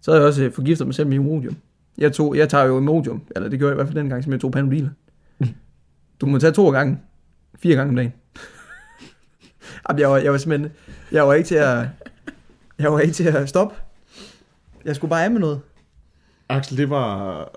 Så 0.00 0.10
havde 0.10 0.20
jeg 0.20 0.28
også 0.28 0.44
øh, 0.44 0.52
forgiftet 0.52 0.86
mig 0.86 0.94
selv 0.94 1.08
med 1.08 1.16
imodium. 1.16 1.56
Jeg, 1.98 2.12
tog, 2.12 2.36
jeg 2.36 2.48
tager 2.48 2.64
jo 2.64 2.78
Imodium, 2.78 3.22
eller 3.36 3.48
det 3.48 3.58
gjorde 3.58 3.70
jeg 3.70 3.74
i 3.74 3.78
hvert 3.78 3.86
fald 3.88 3.98
den 3.98 4.08
gang, 4.08 4.24
som 4.24 4.32
jeg 4.32 4.40
tog 4.40 4.52
Panodil. 4.52 4.90
Du 6.20 6.26
må 6.26 6.38
tage 6.38 6.52
to 6.52 6.70
gange. 6.70 6.98
Fire 7.58 7.76
gange 7.76 7.88
om 7.88 7.96
dagen. 7.96 8.12
Jamen, 9.88 10.00
jeg 10.00 10.10
var, 10.10 10.16
jeg 10.16 10.32
var 10.32 10.38
simpelthen... 10.38 10.70
Jeg 11.12 11.26
var 11.26 11.34
ikke 11.34 11.46
til 11.46 11.54
at... 11.54 11.86
Jeg 12.78 12.92
var 12.92 13.00
ikke 13.00 13.14
til 13.14 13.24
at 13.24 13.48
stoppe. 13.48 13.74
Jeg 14.84 14.96
skulle 14.96 15.08
bare 15.08 15.24
af 15.24 15.30
med 15.30 15.40
noget. 15.40 15.60
Axel, 16.48 16.76
det 16.76 16.90
var 16.90 17.48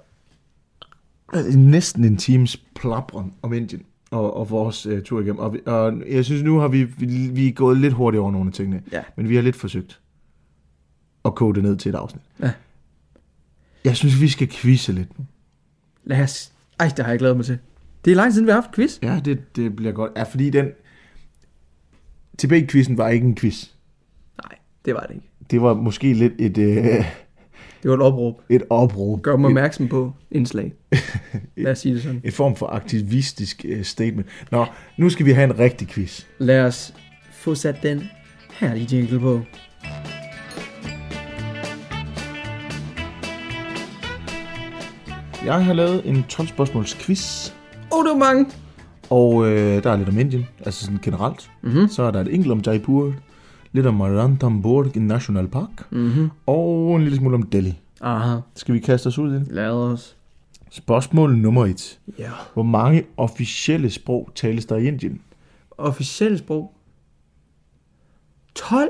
næsten 1.55 2.03
en 2.03 2.17
times 2.17 2.57
plapren 2.75 3.33
om 3.41 3.53
Indien 3.53 3.85
og, 4.13 4.37
og 4.37 4.49
vores 4.49 4.85
uh, 4.85 5.01
tur 5.01 5.21
igennem. 5.21 5.39
Og, 5.39 5.57
og 5.65 5.93
jeg 6.09 6.25
synes, 6.25 6.43
nu 6.43 6.57
har 6.57 6.67
vi, 6.67 6.83
vi, 6.83 7.29
vi 7.33 7.47
er 7.47 7.51
gået 7.51 7.77
lidt 7.77 7.93
hurtigt 7.93 8.21
over 8.21 8.31
nogle 8.31 8.47
af 8.47 8.53
tingene. 8.53 8.81
Ja. 8.91 9.01
Men 9.15 9.29
vi 9.29 9.35
har 9.35 9.41
lidt 9.41 9.55
forsøgt 9.55 10.01
at 11.25 11.35
koge 11.35 11.55
det 11.55 11.63
ned 11.63 11.77
til 11.77 11.89
et 11.89 11.95
afsnit. 11.95 12.23
Ja. 12.41 12.51
Jeg 13.85 13.95
synes, 13.95 14.21
vi 14.21 14.27
skal 14.27 14.47
quizze 14.47 14.91
lidt 14.91 15.19
nu. 15.19 15.25
Lad 16.03 16.23
os... 16.23 16.51
Ej, 16.79 16.91
det 16.97 17.05
har 17.05 17.11
jeg 17.11 17.19
glædet 17.19 17.35
mig 17.37 17.45
til. 17.45 17.57
Det 18.05 18.11
er 18.11 18.15
lang 18.15 18.33
siden, 18.33 18.47
vi 18.47 18.51
har 18.51 18.61
haft 18.61 18.75
quiz. 18.75 18.99
Ja, 19.01 19.21
det, 19.25 19.55
det 19.55 19.75
bliver 19.75 19.91
godt. 19.91 20.11
Ja, 20.15 20.23
fordi 20.23 20.49
den... 20.49 20.71
TB-quizzen 22.41 22.97
var 22.97 23.09
ikke 23.09 23.27
en 23.27 23.35
quiz. 23.35 23.67
Nej, 24.43 24.57
det 24.85 24.93
var 24.93 25.01
det 25.01 25.15
ikke. 25.15 25.29
Det 25.51 25.61
var 25.61 25.73
måske 25.73 26.13
lidt 26.13 26.33
et, 26.39 26.57
øh, 26.57 27.05
Det 27.83 27.91
var 27.91 27.95
et 27.97 28.01
opråb. 28.01 28.41
et 28.49 28.63
opråb. 28.69 29.21
Gør 29.21 29.37
mig 29.37 29.47
opmærksom 29.47 29.87
på 29.87 30.13
indslag. 30.31 30.73
Lad 31.57 31.71
os 31.71 31.79
sige 31.79 31.95
det 31.95 32.03
sådan. 32.03 32.21
En 32.23 32.31
form 32.31 32.55
for 32.55 32.67
aktivistisk 32.67 33.65
øh, 33.67 33.83
statement. 33.83 34.27
Nå, 34.51 34.65
nu 34.97 35.09
skal 35.09 35.25
vi 35.25 35.31
have 35.31 35.43
en 35.43 35.59
rigtig 35.59 35.87
quiz. 35.87 36.25
Lad 36.37 36.61
os 36.65 36.93
få 37.31 37.55
sat 37.55 37.75
den 37.83 38.03
herlige 38.59 38.95
jingle 38.97 39.19
på. 39.19 39.41
Jeg 45.45 45.65
har 45.65 45.73
lavet 45.73 46.01
en 46.05 46.23
12 46.29 46.47
spørgsmåls 46.47 46.95
quiz, 46.95 47.49
Åh, 47.91 47.99
oh, 47.99 48.05
det 48.05 48.11
var 48.11 48.17
mange. 48.17 48.45
og 49.09 49.49
øh, 49.49 49.83
der 49.83 49.91
er 49.91 49.97
lidt 49.97 50.09
om 50.09 50.17
Indien, 50.19 50.47
altså 50.65 50.85
sådan 50.85 50.99
generelt. 51.03 51.51
Mhm. 51.61 51.87
Så 51.87 52.03
er 52.03 52.11
der 52.11 52.21
et 52.21 52.33
enkelt 52.33 52.51
om 52.51 52.61
Jaipur, 52.65 53.13
lidt 53.73 53.85
om 53.85 54.01
Ranthambore 54.01 54.99
National 54.99 55.47
Park, 55.47 55.91
Mhm. 55.91 56.29
og 56.45 56.95
en 56.95 57.01
lille 57.03 57.17
smule 57.17 57.35
om 57.35 57.43
Delhi. 57.43 57.79
Aha. 58.01 58.39
Skal 58.55 58.73
vi 58.75 58.79
kaste 58.79 59.07
os 59.07 59.17
ud 59.17 59.31
i 59.31 59.35
det? 59.35 59.47
Lad 59.51 59.69
os. 59.71 60.17
Spørgsmål 60.71 61.37
nummer 61.37 61.65
et. 61.65 61.99
Ja. 62.19 62.29
Hvor 62.53 62.63
mange 62.63 63.03
officielle 63.17 63.89
sprog 63.89 64.29
tales 64.35 64.65
der 64.65 64.75
i 64.77 64.87
Indien? 64.87 65.21
Officielt 65.77 66.39
sprog. 66.39 66.73
12? 68.55 68.89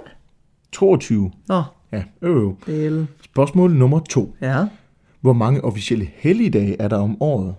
22. 0.72 1.32
Nå, 1.48 1.64
Ja, 1.92 2.04
øv. 2.22 2.58
del. 2.66 3.08
Spørgsmål 3.22 3.72
nummer 3.72 4.00
to. 4.00 4.36
Ja. 4.42 4.68
Hvor 5.22 5.34
mange 5.34 5.64
officielle 5.64 6.10
helligdage 6.16 6.82
er 6.82 6.88
der 6.88 6.98
om 6.98 7.22
året? 7.22 7.56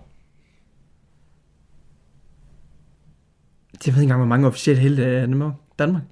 Jeg 3.85 3.93
ved 3.93 4.01
ikke 4.01 4.03
engang, 4.03 4.19
hvor 4.19 4.27
mange 4.27 4.47
officielle 4.47 4.81
helte 4.81 5.03
er 5.03 5.23
i 5.27 5.51
Danmark. 5.79 6.03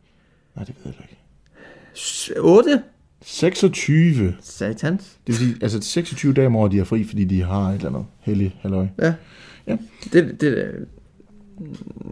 Nej, 0.56 0.66
det 0.66 0.76
ved 0.84 0.94
jeg 1.00 1.08
ikke. 1.10 2.42
8? 2.42 2.84
26. 3.22 4.36
Satans. 4.42 5.04
Det 5.28 5.40
vil 5.40 5.48
sige, 5.48 5.56
altså 5.62 5.82
26 5.82 6.34
dage 6.34 6.48
om 6.48 6.56
året, 6.56 6.72
de 6.72 6.80
er 6.80 6.84
fri, 6.84 7.04
fordi 7.04 7.26
de 7.26 7.42
har 7.42 7.70
et 7.70 7.76
eller 7.76 7.90
andet 7.90 8.06
hellig 8.20 8.56
halløj. 8.62 8.88
Ja. 9.02 9.14
Ja. 9.68 9.78
Det, 10.14 10.42
det, 10.42 10.60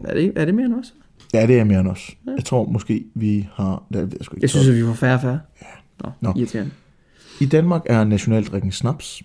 er, 0.08 0.14
det, 0.14 0.34
er 0.36 0.46
det 0.46 0.56
mere 0.56 0.66
end 0.66 0.74
os? 0.76 0.94
Ja, 1.34 1.48
det 1.48 1.60
er 1.60 1.64
mere 1.64 1.80
end 1.80 1.88
os. 1.88 2.18
Jeg 2.38 2.46
tror 2.46 2.66
måske, 2.66 3.06
vi 3.16 3.48
har... 3.54 3.84
Det 3.94 4.02
ved 4.02 4.10
jeg 4.18 4.26
sgu 4.26 4.36
ikke. 4.36 4.44
Jeg 4.44 4.50
synes, 4.50 4.68
at 4.68 4.76
vi 4.76 4.82
får 4.84 4.94
færre 4.94 5.16
og 5.16 5.22
færre. 5.22 5.40
Nå, 6.04 6.10
Nå. 6.22 6.30
Nå. 6.30 6.34
irriterende. 6.40 6.72
I 7.42 7.46
Danmark 7.46 7.82
er 7.86 8.04
nationaldrikken 8.04 8.72
snaps. 8.72 9.22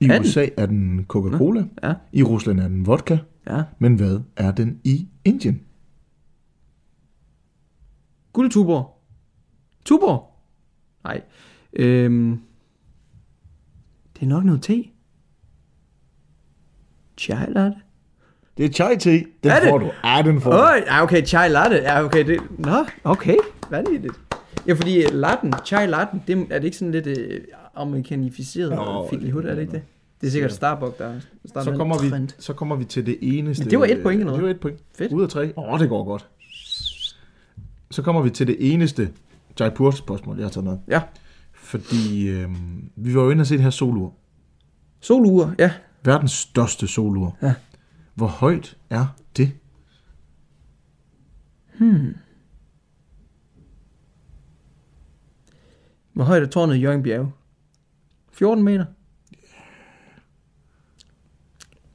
I 0.00 0.04
Er 0.04 0.12
den? 0.12 0.20
USA 0.22 0.46
er 0.56 0.66
den 0.66 1.04
Coca-Cola. 1.08 1.64
Ja, 1.82 1.92
I 2.12 2.22
Rusland 2.22 2.60
er 2.60 2.68
den 2.68 2.86
vodka. 2.86 3.18
ja. 3.50 3.62
Men 3.78 3.94
hvad 3.94 4.20
er 4.36 4.50
den 4.52 4.78
i 4.84 5.06
Indien? 5.24 5.60
Guldtuborg. 8.32 8.96
Tuborg? 9.84 10.26
Nej. 11.04 11.20
Øhm, 11.72 12.40
det 14.14 14.22
er 14.22 14.26
nok 14.26 14.44
noget 14.44 14.62
te. 14.62 14.84
Chai 17.18 17.46
latte. 17.52 17.76
Det 18.56 18.64
er 18.64 18.68
chai 18.72 18.98
tea. 18.98 19.12
Den 19.42 19.50
Er 19.50 19.60
det? 19.60 19.68
får 19.68 19.78
du. 19.78 19.90
Ja, 20.04 20.22
den 20.24 20.40
får 20.40 20.50
du. 20.50 20.56
Øj, 20.56 20.82
ja, 20.86 21.02
okay, 21.02 21.26
chai 21.26 21.48
latte. 21.48 21.76
Ja, 21.76 22.04
okay, 22.04 22.26
det... 22.26 22.40
Nå, 22.58 22.84
okay. 23.04 23.36
Vanvittigt. 23.70 24.14
Ja, 24.66 24.72
fordi 24.72 25.02
latten, 25.12 25.54
chai 25.64 25.86
latten, 25.86 26.22
det, 26.26 26.46
er 26.50 26.58
det 26.58 26.64
ikke 26.64 26.76
sådan 26.76 26.92
lidt 26.92 27.06
øh, 27.06 27.40
amerikanificeret 27.74 28.72
og 28.72 29.06
fint 29.10 29.22
i 29.22 29.24
det 29.26 29.32
hud, 29.34 29.44
er 29.44 29.54
det 29.54 29.60
ikke 29.60 29.72
det? 29.72 29.82
Det 30.20 30.26
er 30.26 30.30
sikkert 30.30 30.52
Starbucks, 30.52 30.96
der 30.98 31.20
starter 31.46 31.72
Så 31.72 31.76
kommer, 31.76 32.18
vi, 32.20 32.28
så 32.38 32.52
kommer 32.52 32.76
vi 32.76 32.84
til 32.84 33.06
det 33.06 33.18
eneste... 33.20 33.64
Men 33.64 33.70
det 33.70 33.78
var 33.78 33.84
et 33.84 34.02
point 34.02 34.20
eller 34.20 34.32
Det 34.32 34.40
hvad? 34.40 34.48
var 34.48 34.54
et 34.54 34.60
point. 34.60 34.80
Fedt. 34.94 35.12
Ud 35.12 35.22
af 35.22 35.28
tre. 35.28 35.52
Åh, 35.56 35.72
oh, 35.72 35.80
det 35.80 35.88
går 35.88 36.04
godt. 36.04 36.28
Så 37.90 38.02
kommer 38.02 38.22
vi 38.22 38.30
til 38.30 38.46
det 38.46 38.72
eneste 38.72 39.12
Jaipur-spørgsmål, 39.60 40.36
jeg 40.36 40.44
har 40.44 40.50
taget 40.50 40.64
med. 40.64 40.78
Ja. 40.88 41.02
Fordi 41.52 42.28
øh, 42.28 42.50
vi 42.96 43.14
var 43.14 43.22
jo 43.22 43.30
inde 43.30 43.42
og 43.42 43.46
se 43.46 43.54
det 43.54 43.62
her 43.62 43.70
solur. 43.70 44.14
Soluger, 45.00 45.54
ja. 45.58 45.72
Verdens 46.04 46.32
største 46.32 46.86
solur. 46.86 47.36
Ja. 47.42 47.54
Hvor 48.14 48.26
højt 48.26 48.76
er 48.90 49.06
det? 49.36 49.52
Hvor 56.12 56.24
højt 56.24 56.42
er 56.42 56.46
tårnet 56.46 56.76
i 56.76 56.78
Jørgen 56.78 57.02
Bjerge? 57.02 57.32
14 58.32 58.64
meter? 58.64 58.84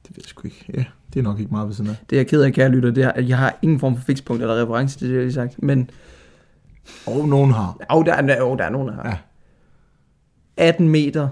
Det 0.02 0.16
ved 0.16 0.16
jeg 0.16 0.24
sgu 0.24 0.46
ikke. 0.46 0.64
Ja, 0.74 0.84
det 1.16 1.22
er 1.22 1.24
nok 1.24 1.38
ikke 1.40 1.50
meget 1.50 1.68
ved 1.68 1.74
siden 1.74 1.90
af. 1.90 1.96
Det 2.10 2.16
er 2.16 2.20
jeg 2.20 2.26
ked 2.26 2.42
af, 2.42 2.52
kære 2.52 2.68
lytter. 2.68 2.90
Det 2.90 3.04
er, 3.04 3.12
at 3.12 3.28
jeg 3.28 3.38
har 3.38 3.58
ingen 3.62 3.80
form 3.80 3.96
for 3.96 4.02
fikspunkt 4.02 4.42
eller 4.42 4.62
reference 4.62 4.98
til 4.98 5.08
det, 5.08 5.14
jeg 5.14 5.22
lige 5.22 5.32
sagt. 5.32 5.62
Men, 5.62 5.90
Og 7.06 7.28
nogen 7.28 7.50
har 7.52 7.76
oh, 7.90 8.04
der, 8.04 8.12
er, 8.12 8.42
oh, 8.42 8.58
der 8.58 8.64
er 8.64 8.70
nogen, 8.70 8.88
der 8.88 8.94
har. 8.94 9.08
Ja. 9.08 9.16
18 10.56 10.88
meter. 10.88 11.28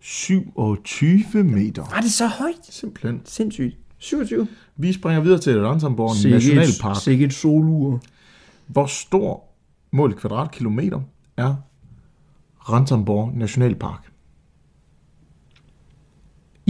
27 0.00 1.44
meter. 1.44 1.84
Var 1.94 2.00
det 2.00 2.10
så 2.10 2.26
højt? 2.26 2.66
Simpelthen. 2.70 3.20
Sindssygt. 3.24 3.76
27. 3.98 4.48
Vi 4.76 4.92
springer 4.92 5.22
videre 5.22 5.38
til 5.38 5.62
Ranthambore 5.62 6.30
Nationalpark. 6.30 7.02
Sikkert 7.02 7.32
soluger. 7.32 7.98
Hvor 8.66 8.86
stor 8.86 9.44
mål 9.90 10.14
kvadratkilometer 10.14 11.00
er 11.36 11.54
Ranthambore 12.58 13.32
Nationalpark? 13.34 14.09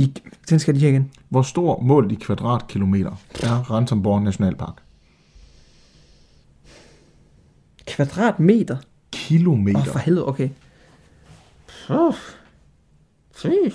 I, 0.01 0.12
den 0.51 0.59
skal 0.59 0.74
lige 0.74 0.82
her 0.82 0.90
igen. 0.90 1.11
Hvor 1.28 1.42
stor 1.42 1.80
mål 1.82 2.12
i 2.12 2.14
kvadratkilometer 2.14 3.11
er 3.42 3.70
Ranthambore 3.70 4.20
Nationalpark? 4.24 4.82
Kvadratmeter? 7.86 8.76
Kilometer. 9.12 9.78
Åh, 9.78 9.86
oh, 9.86 9.92
for 9.92 9.98
helvede, 9.98 10.28
okay. 10.28 10.48
Oh. 11.88 12.14
Jeez. 13.44 13.74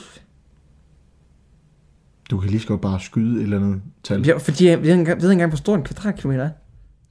Du 2.29 2.39
kan 2.39 2.49
lige 2.49 2.59
så 2.59 2.67
godt 2.67 2.81
bare 2.81 2.99
skyde 2.99 3.37
et 3.37 3.43
eller 3.43 3.57
andet 3.57 3.81
tal. 4.03 4.25
Ja, 4.27 4.37
fordi 4.37 4.65
jeg 4.67 4.77
ved 4.81 4.85
ikke 4.89 4.99
engang, 4.99 5.21
ved 5.21 5.29
ikke 5.29 5.33
engang, 5.33 5.51
hvor 5.51 5.57
stor 5.57 5.75
en 5.75 5.83
kvadratkilometer 5.83 6.43
er. 6.43 6.49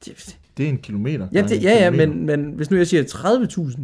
Det- 0.05 0.37
Det 0.57 0.65
er 0.65 0.69
en 0.71 0.79
kilometer. 0.79 1.29
Ja, 1.33 1.43
det, 1.43 1.63
ja, 1.63 1.85
ja, 1.85 1.91
kilometer. 1.91 2.07
men, 2.27 2.27
men 2.45 2.53
hvis 2.57 2.71
nu 2.71 2.77
jeg 2.77 2.87
siger 2.87 3.03
30.000, 3.05 3.81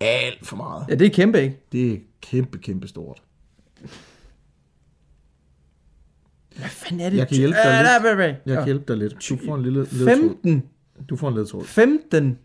Alt 0.00 0.46
for 0.46 0.56
meget. 0.56 0.84
ja, 0.88 0.94
det 0.94 1.06
er 1.06 1.10
kæmpe, 1.10 1.42
ikke? 1.42 1.60
Det 1.72 1.92
er 1.92 1.96
kæmpe, 2.20 2.58
kæmpe 2.58 2.88
stort. 2.88 3.22
Hvad 6.56 6.68
fanden 6.68 7.00
er 7.00 7.10
det? 7.10 7.16
Jeg 7.16 7.28
kan 7.28 7.36
hjælpe 7.36 7.56
dig 7.64 7.70
Øh, 7.70 8.04
lidt. 8.04 8.18
nej. 8.18 8.36
Jeg 8.46 8.56
kan 8.56 8.64
hjælpe 8.64 8.84
dig 8.88 8.96
lidt. 8.96 9.26
Du 9.28 9.36
får 9.46 9.54
en 9.56 9.62
lille 9.62 9.78
ledtråd. 9.78 10.06
15. 10.06 10.62
Du 11.10 11.16
får 11.16 11.28
en 11.28 11.34
ledtråd. 11.34 11.64
15. 11.64 12.38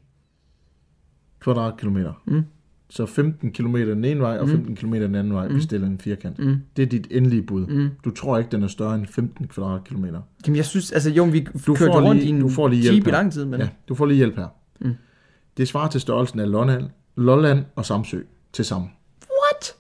Kvadratkilometer. 1.40 2.14
Mm. 2.26 2.44
Så 2.90 3.06
15 3.06 3.52
km 3.52 3.76
den 3.76 4.06
ene 4.06 4.20
vej, 4.20 4.38
og 4.38 4.50
15 4.50 4.76
km 4.76 4.94
den 4.94 5.16
anden 5.16 5.34
vej, 5.34 5.48
hvis 5.48 5.66
det 5.66 5.82
er 5.82 5.86
en 5.86 6.00
firkant. 6.00 6.40
Mm. 6.40 6.56
Det 6.78 6.84
er 6.84 6.86
dit 6.88 7.08
endelige 7.12 7.42
bud. 7.42 7.68
Mm. 7.68 7.90
Du 8.06 8.12
tror 8.12 8.38
ikke, 8.38 8.50
den 8.52 8.64
er 8.64 8.68
større 8.68 8.96
end 8.96 9.08
15 9.08 9.48
kvadratkilometer. 9.48 10.22
Jamen, 10.48 10.56
jeg 10.58 10.66
synes, 10.66 10.92
altså, 10.92 11.10
jo, 11.10 11.24
vi 11.24 11.48
Du 11.68 11.76
kørte 11.76 11.92
får 11.92 12.02
rundt 12.02 12.22
lige- 12.22 12.28
i 12.28 12.30
en 12.36 12.40
du 12.42 12.50
får 12.50 12.68
lige 12.68 12.82
hjælp 12.82 13.08
i 13.08 13.12
lang 13.12 13.34
tid, 13.34 13.46
men... 13.46 13.60
Ja, 13.60 13.70
du 13.90 13.96
får 13.96 14.06
lige 14.06 14.18
hjælp 14.18 14.36
her. 14.36 14.48
Mm. 14.80 14.94
Det 15.58 15.68
svarer 15.68 15.90
til 15.90 16.02
størrelsen 16.02 16.40
af 16.40 16.52
Lolland, 16.52 16.84
Lolland 17.16 17.66
og 17.76 17.86
Samsø 17.86 18.22
til 18.54 18.66
sammen. 18.66 18.90
What? 19.22 19.76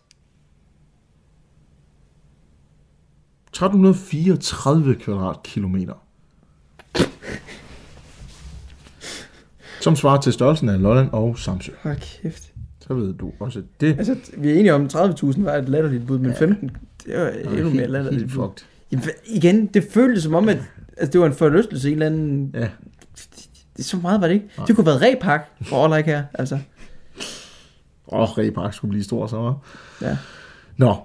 1334 3.57 4.95
kvadratkilometer. 4.95 5.93
Som 9.81 9.95
svarer 9.95 10.21
til 10.21 10.33
størrelsen 10.33 10.69
af 10.69 10.81
Lolland 10.81 11.09
og 11.11 11.39
Samsø. 11.39 11.71
Hold 11.83 12.21
kæft. 12.21 12.53
Så 12.79 12.93
ved 12.93 13.13
du 13.13 13.31
også 13.39 13.63
det. 13.79 13.97
Altså, 13.97 14.15
vi 14.37 14.49
er 14.49 14.53
enige 14.53 14.73
om, 14.73 14.85
at 14.85 14.95
30.000 14.95 15.43
var 15.43 15.55
et 15.55 15.69
latterligt 15.69 16.07
bud, 16.07 16.19
men 16.19 16.35
15, 16.35 16.71
det 17.05 17.19
var 17.19 17.29
endnu 17.29 17.63
mere 17.63 17.71
helt, 17.71 17.91
latterligt 17.91 18.23
helt 18.23 18.35
bud. 18.35 18.49
Jamen, 18.91 19.05
igen, 19.25 19.65
det 19.65 19.87
føltes 19.91 20.23
som 20.23 20.35
om, 20.35 20.49
at 20.49 20.57
altså, 20.97 21.11
det 21.11 21.21
var 21.21 21.27
en 21.27 21.33
forlystelse, 21.33 21.87
en 21.87 21.93
eller 21.93 22.05
anden... 22.05 22.51
Ja. 22.53 22.69
Det, 23.77 23.85
så 23.85 23.97
meget 23.97 24.21
var 24.21 24.27
det 24.27 24.33
ikke. 24.33 24.49
Det 24.67 24.75
kunne 24.75 24.85
have 24.85 25.01
været 25.01 25.15
repak 25.15 25.47
for 25.61 25.85
all 25.85 25.99
I 25.99 26.03
care, 26.03 26.25
altså. 26.33 26.59
Åh, 28.07 28.19
oh, 28.19 28.37
Repark 28.37 28.73
skulle 28.73 28.89
blive 28.89 29.03
stor 29.03 29.27
så. 29.27 29.49
hva'? 29.49 30.05
Ja. 30.05 30.17
Nå, 30.77 30.95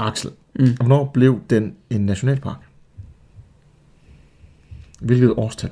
Axel, 0.00 0.30
Mm. 0.58 0.76
hvornår 0.76 1.10
blev 1.14 1.40
den 1.50 1.74
en 1.90 2.00
nationalpark? 2.06 2.56
Hvilket 5.00 5.30
årstal? 5.36 5.70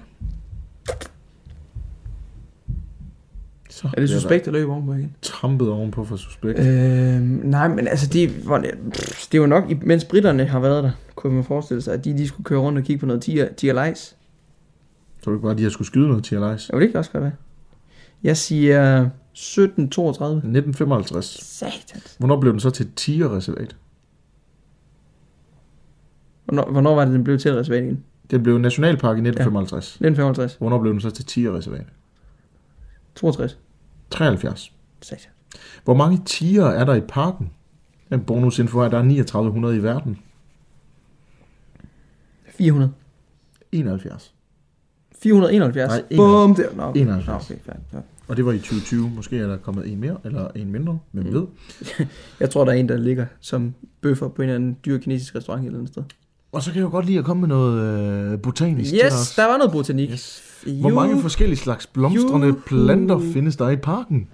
Så 3.70 3.86
Er 3.86 4.00
det 4.00 4.08
der 4.08 4.14
suspekt 4.20 4.46
at 4.46 4.52
løbe 4.52 4.72
ovenpå 4.72 4.92
igen? 4.94 5.16
Trampet 5.22 5.68
ovenpå 5.68 6.04
for 6.04 6.16
suspekt. 6.16 6.58
Øh, 6.58 7.20
nej, 7.20 7.68
men 7.68 7.88
altså, 7.88 8.06
de, 8.06 8.28
hvor 8.28 8.58
det, 8.58 8.70
pff, 8.92 9.26
det 9.32 9.40
var 9.40 9.46
nok, 9.46 9.70
i- 9.70 9.74
mens 9.82 10.04
britterne 10.04 10.44
har 10.44 10.60
været 10.60 10.84
der, 10.84 10.90
kunne 11.14 11.34
man 11.34 11.44
forestille 11.44 11.82
sig, 11.82 11.94
at 11.94 12.04
de, 12.04 12.18
de 12.18 12.28
skulle 12.28 12.44
køre 12.44 12.58
rundt 12.60 12.78
og 12.78 12.84
kigge 12.84 13.00
på 13.00 13.06
noget 13.06 13.22
tiger, 13.22 13.48
tiger 13.56 13.88
lice. 13.88 14.02
Så 15.22 15.30
det 15.30 15.36
ikke 15.36 15.42
bare, 15.42 15.52
at 15.52 15.58
de 15.58 15.62
har 15.62 15.70
skulle 15.70 15.86
skyde 15.86 16.08
noget 16.08 16.24
til 16.24 16.36
Alice? 16.36 16.68
Jeg 16.72 16.78
vil 16.78 16.86
ikke 16.86 16.98
også 16.98 17.10
godt 17.10 17.22
være. 17.24 17.32
Jeg 18.22 18.36
siger 18.36 19.08
1732. 19.32 20.36
1955. 20.36 21.24
Satans. 21.42 22.14
Hvornår 22.18 22.40
blev 22.40 22.52
den 22.52 22.60
så 22.60 22.70
til 22.70 22.86
et 22.86 22.92
tigerreservat? 22.96 23.76
Hvornår, 26.44 26.70
hvornår 26.70 26.94
var 26.94 27.04
det, 27.04 27.14
den 27.14 27.24
blev 27.24 27.38
til 27.38 27.54
reservat 27.54 27.82
igen? 27.84 28.04
Den 28.30 28.42
blev 28.42 28.58
nationalpark 28.58 29.16
i 29.16 29.20
1955. 29.20 29.86
1955. 29.86 30.54
Hvornår 30.54 30.78
blev 30.80 30.92
den 30.92 31.00
så 31.00 31.10
til 31.10 31.24
tigerreservat? 31.24 31.86
62. 33.14 33.58
73. 34.10 34.72
Satans. 35.02 35.28
Hvor 35.84 35.94
mange 35.94 36.20
tiger 36.26 36.64
er 36.66 36.84
der 36.84 36.94
i 36.94 37.00
parken? 37.00 37.50
En 38.12 38.20
bonusinfo 38.20 38.78
er, 38.78 38.84
at 38.84 38.92
der 38.92 38.98
er 38.98 39.02
3900 39.02 39.76
i 39.76 39.82
verden. 39.82 40.18
400. 42.48 42.92
71. 43.72 44.34
471. 45.22 45.88
Nej, 45.90 46.02
Bum, 46.16 46.54
der. 46.54 46.74
Nå, 46.76 46.82
okay. 46.82 47.00
71. 47.00 47.50
Nå, 47.50 47.56
okay, 47.56 47.64
fair. 47.64 48.00
Og 48.28 48.36
det 48.36 48.46
var 48.46 48.52
i 48.52 48.58
2020. 48.58 49.10
Måske 49.10 49.38
er 49.38 49.46
der 49.46 49.56
kommet 49.56 49.92
en 49.92 50.00
mere, 50.00 50.16
eller 50.24 50.48
en 50.54 50.72
mindre. 50.72 50.98
Hvem 51.10 51.24
Mm. 51.26 51.32
ved? 51.34 51.46
Jeg 52.40 52.50
tror, 52.50 52.64
der 52.64 52.72
er 52.72 52.76
en, 52.76 52.88
der 52.88 52.96
ligger 52.96 53.26
som 53.40 53.74
bøffer 54.00 54.28
på 54.28 54.42
en 54.42 54.48
eller 54.48 54.54
anden 54.54 54.76
dyr 54.84 54.98
kinesisk 54.98 55.34
restaurant 55.34 55.62
et 55.62 55.66
eller 55.66 55.78
andet 55.78 55.92
sted. 55.92 56.02
Og 56.54 56.62
så 56.62 56.70
kan 56.70 56.78
jeg 56.78 56.84
jo 56.84 56.90
godt 56.90 57.06
lide 57.06 57.18
at 57.18 57.24
komme 57.24 57.40
med 57.40 57.48
noget 57.48 58.32
øh, 58.32 58.40
botanisk 58.40 58.90
til 58.90 59.00
Yes, 59.04 59.12
os. 59.14 59.34
der 59.34 59.44
var 59.46 59.56
noget 59.56 59.72
botanik. 59.72 60.10
Yes. 60.10 60.42
Hvor 60.80 60.90
mange 60.90 61.20
forskellige 61.20 61.58
slags 61.58 61.86
blomstrende 61.86 62.46
Juhu. 62.46 62.58
planter 62.66 63.18
findes 63.32 63.56
der 63.56 63.70
i 63.70 63.76
parken? 63.76 64.28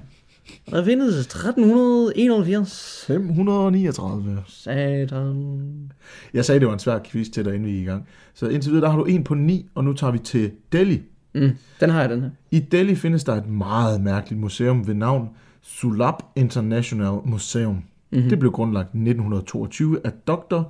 Der 0.70 0.84
findes 0.84 1.16
1371. 1.16 3.04
539. 3.06 4.42
Satan. 4.48 5.92
Jeg 6.34 6.44
sagde, 6.44 6.60
det 6.60 6.66
var 6.68 6.72
en 6.72 6.78
svær 6.78 6.98
quiz 7.04 7.28
til 7.28 7.44
dig, 7.44 7.54
inden 7.54 7.68
vi 7.68 7.76
er 7.76 7.80
i 7.82 7.84
gang. 7.84 8.06
Så 8.34 8.48
indtil 8.48 8.70
videre, 8.72 8.84
der 8.84 8.90
har 8.90 8.98
du 8.98 9.04
en 9.04 9.24
på 9.24 9.34
9, 9.34 9.66
og 9.74 9.84
nu 9.84 9.92
tager 9.92 10.10
vi 10.10 10.18
til 10.18 10.50
Delhi. 10.72 11.02
Mm, 11.34 11.50
den 11.80 11.90
har 11.90 12.00
jeg, 12.00 12.10
den 12.10 12.20
her. 12.22 12.30
I 12.50 12.58
Delhi 12.58 12.94
findes 12.94 13.24
der 13.24 13.34
et 13.34 13.48
meget 13.48 14.00
mærkeligt 14.00 14.40
museum 14.40 14.86
ved 14.86 14.94
navn 14.94 15.28
Sulab 15.62 16.14
International 16.36 17.12
Museum. 17.24 17.74
Mhm. 17.74 17.82
Mm-hmm. 18.12 18.28
Det 18.28 18.38
blev 18.38 18.52
grundlagt 18.52 18.86
i 18.94 18.98
1922 18.98 19.98
af 20.04 20.12
Dr. 20.26 20.62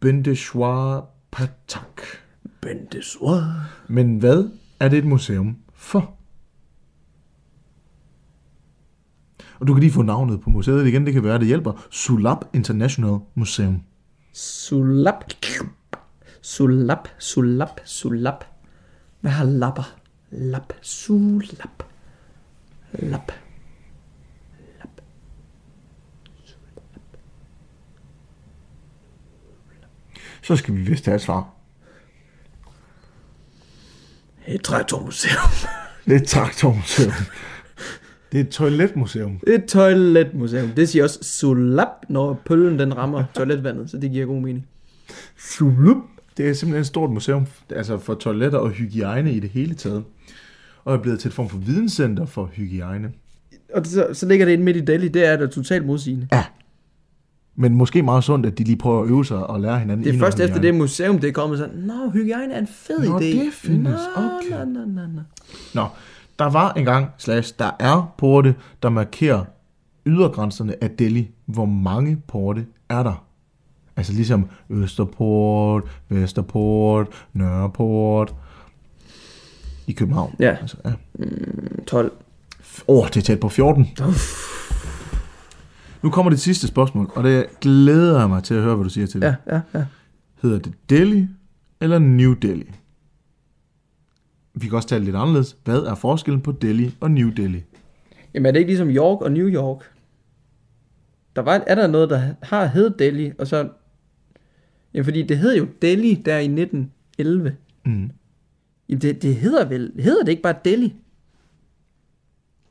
Bindeshwar 0.00 1.08
Patak. 1.30 2.02
Bendeswar. 2.60 3.70
Men 3.88 4.18
hvad 4.18 4.50
er 4.80 4.88
det 4.88 4.98
et 4.98 5.04
museum 5.04 5.56
for? 5.74 6.14
Og 9.60 9.66
du 9.66 9.74
kan 9.74 9.80
lige 9.80 9.92
få 9.92 10.02
navnet 10.02 10.40
på 10.40 10.50
museet 10.50 10.86
igen, 10.86 11.06
det 11.06 11.14
kan 11.14 11.24
være, 11.24 11.38
det 11.38 11.46
hjælper. 11.46 11.86
Sulab 11.90 12.38
International 12.54 13.18
Museum. 13.34 13.82
Sulap. 14.32 15.24
Sulap, 16.42 17.08
sulap, 17.18 17.80
sulap. 17.84 18.44
Hvad 19.20 19.30
har 19.30 19.44
lapper? 19.44 19.96
Lap, 20.30 20.72
sulap. 20.82 21.82
Lap. 22.92 23.32
Så 30.42 30.56
skal 30.56 30.74
vi 30.74 30.80
vist 30.80 31.06
have 31.06 31.16
et 31.16 31.22
svar. 31.22 31.54
Et 34.48 34.62
traktormuseum. 34.62 35.50
Det 36.06 36.16
et 36.16 36.26
traktormuseum. 36.26 37.12
Det 38.32 38.40
er 38.40 38.44
et 38.44 38.50
toiletmuseum. 38.50 39.40
Et 39.46 39.64
toiletmuseum. 39.64 40.68
Det 40.68 40.88
siger 40.88 41.04
også 41.04 41.18
sulap, 41.22 41.88
når 42.08 42.42
pøllen 42.46 42.78
den 42.78 42.96
rammer 42.96 43.24
toiletvandet, 43.34 43.90
så 43.90 43.98
det 43.98 44.10
giver 44.10 44.26
god 44.26 44.40
mening. 44.40 44.66
Sulab. 45.38 45.96
Det 46.36 46.48
er 46.48 46.54
simpelthen 46.54 46.80
et 46.80 46.86
stort 46.86 47.10
museum 47.10 47.46
altså 47.70 47.98
for 47.98 48.14
toiletter 48.14 48.58
og 48.58 48.70
hygiejne 48.70 49.32
i 49.32 49.40
det 49.40 49.50
hele 49.50 49.74
taget. 49.74 50.04
Og 50.84 50.94
er 50.94 50.98
blevet 50.98 51.20
til 51.20 51.28
et 51.28 51.34
form 51.34 51.48
for 51.48 51.58
videnscenter 51.58 52.26
for 52.26 52.50
hygiejne. 52.52 53.12
Og 53.74 53.82
det, 53.82 53.90
så, 53.92 54.08
så 54.12 54.26
ligger 54.26 54.46
det 54.46 54.52
inde 54.52 54.64
midt 54.64 54.76
i 54.76 54.80
Delhi, 54.80 55.08
det 55.08 55.24
er 55.24 55.36
da 55.36 55.46
totalt 55.46 55.86
modsigende. 55.86 56.28
Men 57.60 57.74
måske 57.74 58.02
meget 58.02 58.24
sundt, 58.24 58.46
at 58.46 58.58
de 58.58 58.64
lige 58.64 58.76
prøver 58.76 59.02
at 59.02 59.08
øve 59.08 59.24
sig 59.24 59.46
og 59.46 59.60
lære 59.60 59.78
hinanden. 59.78 60.04
Det 60.04 60.14
er 60.14 60.18
først 60.18 60.40
efter 60.40 60.60
det 60.60 60.74
museum, 60.74 61.18
det 61.18 61.28
er 61.28 61.32
kommet 61.32 61.58
sådan, 61.58 61.76
Nå, 61.76 62.10
hygiejne 62.10 62.54
er 62.54 62.58
en 62.58 62.66
fed 62.66 62.98
Nå, 62.98 63.18
idé. 63.18 63.24
det 63.24 63.52
findes, 63.52 64.00
Nå, 64.16 64.22
okay. 64.22 64.66
Nå, 64.66 64.80
nå, 64.80 64.86
nå, 64.86 65.06
nå. 65.14 65.20
Nå, 65.74 65.86
der 66.38 66.50
var 66.50 66.72
engang, 66.72 67.06
slash, 67.18 67.54
der 67.58 67.70
er 67.78 68.14
porte, 68.18 68.54
der 68.82 68.88
markerer 68.88 69.44
ydergrænserne 70.06 70.84
af 70.84 70.90
Delhi. 70.90 71.30
Hvor 71.46 71.64
mange 71.64 72.22
porte 72.26 72.66
er 72.88 73.02
der? 73.02 73.24
Altså 73.96 74.12
ligesom 74.12 74.48
Østerport, 74.70 75.82
Vesterport, 76.08 77.06
Nørreport 77.32 78.34
i 79.86 79.92
København. 79.92 80.34
Ja. 80.40 80.56
Altså, 80.60 80.76
ja. 80.84 80.92
12. 81.86 82.12
Åh, 82.88 82.98
oh, 82.98 83.06
det 83.08 83.16
er 83.16 83.20
tæt 83.20 83.40
på 83.40 83.48
14. 83.48 83.88
Nu 86.08 86.12
kommer 86.12 86.30
det 86.30 86.40
sidste 86.40 86.66
spørgsmål, 86.66 87.10
og 87.14 87.24
det 87.24 87.46
glæder 87.60 88.18
jeg 88.18 88.28
mig 88.28 88.44
til 88.44 88.54
at 88.54 88.62
høre, 88.62 88.74
hvad 88.74 88.84
du 88.84 88.90
siger 88.90 89.06
til 89.06 89.22
det. 89.22 89.36
Ja, 89.46 89.54
ja, 89.54 89.60
ja. 89.74 89.84
Hedder 90.42 90.58
det 90.58 90.72
Delhi 90.90 91.26
eller 91.80 91.98
New 91.98 92.32
Delhi? 92.32 92.70
Vi 94.54 94.68
kan 94.68 94.76
også 94.76 94.88
tale 94.88 95.04
lidt 95.04 95.16
anderledes. 95.16 95.56
Hvad 95.64 95.78
er 95.78 95.94
forskellen 95.94 96.40
på 96.40 96.52
Delhi 96.52 96.94
og 97.00 97.10
New 97.10 97.30
Delhi? 97.30 97.62
Jamen 98.34 98.46
er 98.46 98.50
det 98.50 98.58
ikke 98.58 98.70
ligesom 98.70 98.88
York 98.88 99.20
og 99.20 99.32
New 99.32 99.48
York? 99.48 99.92
Der 101.36 101.42
var, 101.42 101.64
er 101.66 101.74
der 101.74 101.86
noget, 101.86 102.10
der 102.10 102.34
har 102.42 102.66
heddet 102.66 102.98
Delhi, 102.98 103.32
og 103.38 103.46
så... 103.46 103.68
Jamen 104.94 105.04
fordi 105.04 105.22
det 105.22 105.38
hed 105.38 105.56
jo 105.56 105.66
Delhi 105.82 106.14
der 106.14 106.38
i 106.38 106.44
1911. 106.44 107.56
Mm. 107.84 108.10
Jamen 108.88 109.02
det, 109.02 109.22
det 109.22 109.36
hedder 109.36 109.64
vel... 109.64 109.92
Hedder 109.98 110.24
det 110.24 110.30
ikke 110.30 110.42
bare 110.42 110.56
Delhi? 110.64 110.94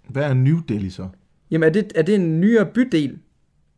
Hvad 0.09 0.23
er 0.23 0.33
New 0.33 0.59
Delhi 0.69 0.89
så? 0.89 1.07
Jamen 1.51 1.69
er 1.69 1.73
det, 1.73 1.91
er 1.95 2.01
det 2.01 2.15
en 2.15 2.41
nyere 2.41 2.65
bydel? 2.65 3.19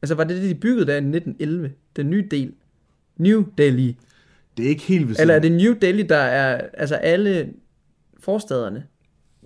Altså 0.01 0.15
var 0.15 0.23
det 0.23 0.41
det, 0.41 0.49
de 0.49 0.55
byggede 0.55 0.85
der 0.85 0.93
i 0.93 0.97
1911? 0.97 1.71
Den 1.95 2.09
nye 2.09 2.27
del? 2.31 2.53
New 3.17 3.43
Delhi. 3.57 3.97
Det 4.57 4.65
er 4.65 4.69
ikke 4.69 4.81
helt 4.83 5.07
ved 5.07 5.15
siden, 5.15 5.21
Eller 5.23 5.35
er 5.35 5.39
det 5.39 5.51
New 5.51 5.73
Delhi, 5.81 6.03
der 6.03 6.15
er 6.17 6.61
altså 6.73 6.95
alle 6.95 7.49
forstaderne? 8.19 8.83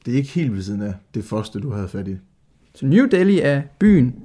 det 0.06 0.14
er 0.14 0.18
ikke 0.18 0.30
helt 0.30 0.54
ved 0.54 0.62
siden 0.62 0.82
af 0.82 0.94
det 1.14 1.24
første, 1.24 1.60
du 1.60 1.72
havde 1.72 1.88
fat 1.88 2.08
i. 2.08 2.18
Så 2.76 2.86
New 2.86 3.06
Delhi 3.06 3.40
er 3.42 3.62
byen, 3.80 4.16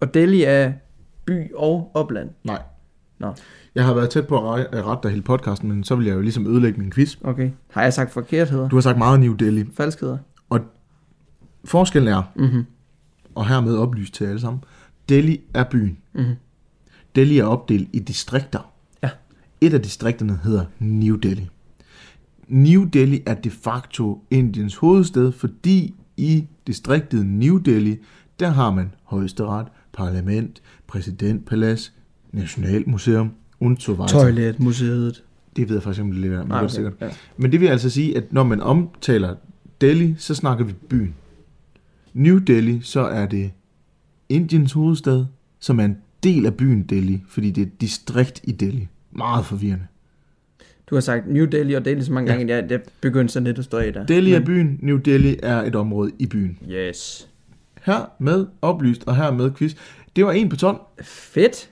og 0.00 0.14
Delhi 0.14 0.42
er 0.42 0.72
by 1.24 1.54
og 1.54 1.90
opland. 1.94 2.30
Nej. 2.44 2.62
Nå. 3.18 3.34
Jeg 3.74 3.84
har 3.84 3.94
været 3.94 4.10
tæt 4.10 4.26
på 4.26 4.52
at 4.54 4.64
re- 4.66 4.76
at 4.76 4.84
rette 4.86 5.02
dig 5.02 5.10
hele 5.10 5.22
podcasten, 5.22 5.68
men 5.68 5.84
så 5.84 5.96
vil 5.96 6.06
jeg 6.06 6.14
jo 6.14 6.20
ligesom 6.20 6.46
ødelægge 6.46 6.80
min 6.80 6.92
quiz. 6.92 7.16
Okay. 7.24 7.50
Har 7.70 7.82
jeg 7.82 7.92
sagt 7.92 8.10
forkertheder? 8.10 8.68
Du 8.68 8.76
har 8.76 8.80
sagt 8.80 8.98
meget 8.98 9.20
New 9.20 9.34
Delhi. 9.34 9.64
Falskheder? 9.74 10.18
Og 10.50 10.60
forskellen 11.64 12.08
er, 12.12 12.22
Mhm. 12.36 12.64
og 13.34 13.48
hermed 13.48 13.76
oplyst 13.76 14.14
til 14.14 14.24
alle 14.24 14.40
sammen, 14.40 14.64
Delhi 15.08 15.40
er 15.54 15.64
byen. 15.64 15.98
Mhm. 16.12 16.34
Delhi 17.14 17.38
er 17.38 17.44
opdelt 17.44 17.88
i 17.92 17.98
distrikter. 17.98 18.72
Ja. 19.02 19.10
Et 19.60 19.74
af 19.74 19.82
distrikterne 19.82 20.40
hedder 20.44 20.64
New 20.78 21.16
Delhi. 21.16 21.48
New 22.48 22.84
Delhi 22.84 23.22
er 23.26 23.34
de 23.34 23.50
facto 23.50 24.22
Indiens 24.30 24.76
hovedstad, 24.76 25.32
fordi 25.32 25.94
i 26.16 26.46
distriktet 26.66 27.26
New 27.26 27.58
Delhi, 27.58 27.96
der 28.40 28.48
har 28.48 28.70
man 28.70 28.92
højesteret, 29.02 29.66
parlament, 29.92 30.62
præsidentpalads, 30.86 31.92
nationalmuseum 32.32 33.30
weiter. 33.62 34.06
Toiletmuseet. 34.06 35.24
Det 35.56 35.68
ved 35.68 35.76
jeg 35.76 35.82
faktisk 35.82 35.98
ikke, 35.98 36.06
om 36.06 36.12
det 36.12 36.20
ligger 36.20 36.44
der, 36.44 36.56
okay. 36.56 36.68
sikkert. 36.68 36.92
Ja. 37.00 37.08
Men 37.36 37.52
det 37.52 37.60
vil 37.60 37.66
altså 37.66 37.90
sige, 37.90 38.16
at 38.16 38.32
når 38.32 38.44
man 38.44 38.60
omtaler 38.60 39.34
Delhi, 39.80 40.14
så 40.18 40.34
snakker 40.34 40.64
vi 40.64 40.72
byen. 40.88 41.14
New 42.14 42.38
Delhi, 42.38 42.80
så 42.82 43.00
er 43.00 43.26
det 43.26 43.50
Indiens 44.28 44.72
hovedstad, 44.72 45.24
som 45.60 45.80
er 45.80 45.84
en 45.84 45.96
del 46.22 46.46
af 46.46 46.54
byen 46.54 46.82
Delhi, 46.82 47.22
fordi 47.28 47.50
det 47.50 47.62
er 47.62 47.66
et 47.66 47.80
distrikt 47.80 48.40
i 48.44 48.52
Delhi. 48.52 48.88
Meget 49.12 49.44
forvirrende. 49.46 49.84
Du 50.90 50.94
har 50.94 51.00
sagt 51.00 51.26
New 51.32 51.44
Delhi 51.46 51.74
og 51.74 51.84
Delhi 51.84 52.04
så 52.04 52.12
mange 52.12 52.32
Ja. 52.32 52.36
gange, 52.38 52.54
at 52.54 52.62
jeg, 52.62 52.70
jeg 52.70 52.80
begyndte 53.00 53.32
sådan 53.32 53.44
lidt 53.46 53.58
at 53.58 53.64
stå 53.64 53.78
i 53.78 53.90
der. 53.90 54.06
Delhi 54.06 54.32
er 54.32 54.38
Men- 54.38 54.46
byen, 54.46 54.78
New 54.82 54.96
Delhi 54.96 55.36
er 55.42 55.62
et 55.62 55.74
område 55.76 56.10
i 56.18 56.26
byen. 56.26 56.58
Yes. 56.70 57.28
Her 57.82 58.10
med 58.18 58.46
oplyst 58.62 59.04
og 59.06 59.16
her 59.16 59.32
med 59.32 59.50
quiz. 59.50 59.74
Det 60.16 60.24
var 60.26 60.32
en 60.32 60.48
på 60.48 60.56
12. 60.56 60.80
Fedt. 61.02 61.70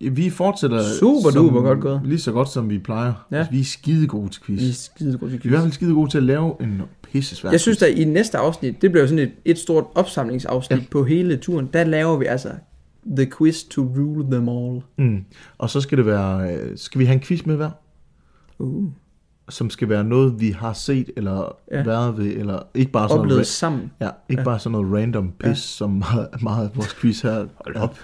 Vi 0.00 0.30
fortsætter 0.30 0.82
Super 1.00 1.30
som- 1.30 1.44
duper 1.44 1.60
godt 1.60 1.80
gået. 1.80 2.00
lige 2.04 2.18
så 2.18 2.32
godt, 2.32 2.48
som 2.48 2.70
vi 2.70 2.78
plejer. 2.78 3.26
Ja. 3.30 3.36
Altså, 3.36 3.52
vi 3.52 3.60
er 3.60 3.64
skide 3.64 4.06
gode 4.06 4.28
til 4.28 4.42
quiz. 4.42 4.60
Vi 4.62 4.68
er 4.68 4.72
skide 4.72 5.18
gode 5.18 5.30
til 5.30 5.38
Vi 5.42 5.42
er 5.42 5.46
i 5.46 5.48
hvert 5.48 5.58
quiz. 5.58 5.64
fald 5.64 5.72
skide 5.72 5.94
gode 5.94 6.10
til 6.10 6.18
at 6.18 6.24
lave 6.24 6.62
en 6.62 6.82
pisse 7.12 7.36
svær 7.36 7.50
Jeg 7.50 7.60
synes, 7.60 7.82
at 7.82 7.90
i 7.98 8.04
næste 8.04 8.38
afsnit, 8.38 8.82
det 8.82 8.92
bliver 8.92 9.06
sådan 9.06 9.18
et, 9.18 9.32
et 9.44 9.58
stort 9.58 9.84
opsamlingsafsnit 9.94 10.78
ja. 10.78 10.84
på 10.90 11.04
hele 11.04 11.36
turen. 11.36 11.68
Der 11.72 11.84
laver 11.84 12.16
vi 12.16 12.24
altså 12.24 12.50
The 13.16 13.30
quiz 13.38 13.64
to 13.64 13.82
rule 13.82 14.24
them 14.30 14.48
all. 14.48 14.82
Mm. 14.98 15.24
Og 15.58 15.70
så 15.70 15.80
skal 15.80 15.98
det 15.98 16.06
være, 16.06 16.54
øh, 16.54 16.78
skal 16.78 16.98
vi 16.98 17.04
have 17.04 17.14
en 17.14 17.20
quiz 17.20 17.44
med 17.46 17.56
hver? 17.56 17.70
Uh. 18.58 18.84
Som 19.50 19.70
skal 19.70 19.88
være 19.88 20.04
noget, 20.04 20.40
vi 20.40 20.50
har 20.50 20.72
set, 20.72 21.10
eller 21.16 21.56
Ja. 21.72 21.82
været 21.82 22.18
ved, 22.18 22.26
eller 22.26 22.58
ikke 22.74 22.92
bare 22.92 23.08
sådan 23.08 23.20
Oplevet 23.20 23.36
noget, 23.36 23.46
sammen. 23.46 23.92
ja, 24.00 24.08
ikke 24.28 24.40
Ja. 24.40 24.44
bare 24.44 24.58
sådan 24.58 24.72
noget 24.72 24.92
random 25.02 25.32
pis, 25.38 25.48
Ja. 25.48 25.54
som 25.54 25.90
meget, 25.90 26.28
meget 26.42 26.64
af 26.68 26.76
vores 26.76 26.94
quiz 26.94 27.20
her. 27.20 27.46
Hold 27.64 27.76
op. 27.76 27.98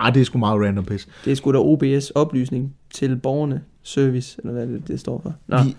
Ej, 0.00 0.10
det 0.10 0.20
er 0.20 0.24
sgu 0.24 0.38
meget 0.38 0.60
random 0.60 0.84
pis. 0.84 1.08
Det 1.24 1.30
er 1.30 1.36
sgu 1.36 1.52
da 1.52 1.58
OBS 1.58 2.10
oplysning 2.10 2.74
til 2.90 3.16
borgerne 3.16 3.62
service, 3.82 4.40
eller 4.40 4.52
hvad 4.52 4.66
det, 4.66 4.88
det 4.88 5.00
står 5.00 5.20
for. 5.20 5.34
Nå. 5.46 5.62
Vi, 5.62 5.76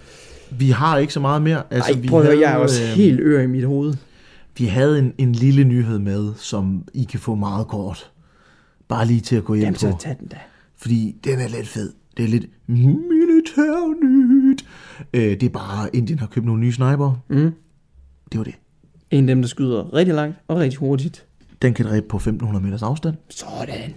vi 0.51 0.69
har 0.69 0.97
ikke 0.97 1.13
så 1.13 1.19
meget 1.19 1.41
mere. 1.41 1.63
Altså, 1.71 1.93
Ej, 1.93 1.99
vi 1.99 2.07
prøv 2.07 2.19
at 2.19 2.25
høre, 2.25 2.39
jeg 2.39 2.51
er 2.53 2.57
også 2.57 2.83
øh, 2.83 2.89
helt 2.89 3.19
ør 3.19 3.41
i 3.41 3.47
mit 3.47 3.63
hoved. 3.63 3.93
Vi 4.57 4.65
havde 4.65 4.99
en, 4.99 5.13
en 5.17 5.31
lille 5.31 5.63
nyhed 5.63 5.99
med, 5.99 6.33
som 6.37 6.83
I 6.93 7.03
kan 7.03 7.19
få 7.19 7.35
meget 7.35 7.67
kort. 7.67 8.11
Bare 8.87 9.05
lige 9.05 9.19
til 9.21 9.35
at 9.35 9.43
gå 9.43 9.53
hjem 9.53 9.63
Jamen, 9.63 9.73
på. 9.73 9.79
så 9.79 9.95
tag 9.99 10.15
den 10.19 10.27
da. 10.27 10.37
Fordi 10.77 11.15
den 11.23 11.39
er 11.39 11.47
lidt 11.47 11.67
fed. 11.67 11.93
Det 12.17 12.25
er 12.25 12.29
lidt 12.29 12.45
militærnyt. 12.67 14.65
Øh, 15.13 15.21
det 15.21 15.43
er 15.43 15.49
bare, 15.49 15.95
Indien 15.95 16.19
har 16.19 16.27
købt 16.27 16.45
nogle 16.45 16.61
nye 16.61 16.71
sniper. 16.73 17.19
Mm. 17.29 17.51
Det 18.31 18.37
var 18.37 18.43
det. 18.43 18.55
En 19.11 19.29
af 19.29 19.35
dem, 19.35 19.41
der 19.41 19.47
skyder 19.49 19.93
rigtig 19.93 20.15
langt 20.15 20.37
og 20.47 20.57
rigtig 20.57 20.79
hurtigt. 20.79 21.25
Den 21.61 21.73
kan 21.73 21.85
dræbe 21.85 22.07
på 22.07 22.17
1500 22.17 22.65
meters 22.65 22.83
afstand. 22.83 23.15
Sådan. 23.29 23.93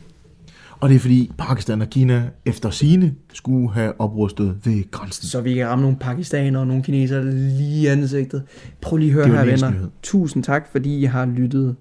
Og 0.81 0.89
det 0.89 0.95
er 0.95 0.99
fordi 1.01 1.31
Pakistan 1.39 1.81
og 1.83 1.91
Kina 1.91 2.31
efter 2.45 2.70
sine 2.70 3.14
skulle 3.33 3.70
have 3.72 4.01
oprustet 4.01 4.57
ved 4.64 4.91
grænsen. 4.91 5.28
Så 5.28 5.41
vi 5.41 5.55
kan 5.55 5.66
ramme 5.68 5.83
nogle 5.83 5.97
pakistanere 5.99 6.61
og 6.62 6.66
nogle 6.66 6.83
kinesere 6.83 7.24
lige 7.33 7.83
i 7.83 7.87
ansigtet. 7.87 8.43
Prøv 8.81 8.97
lige 8.97 9.09
at 9.09 9.14
høre 9.14 9.28
var 9.31 9.37
her, 9.37 9.45
venner. 9.45 9.70
nyhed. 9.70 9.89
Tusind 10.03 10.45
tak, 10.45 10.68
fordi 10.72 10.99
I 10.99 11.05
har 11.05 11.26
lyttet 11.26 11.76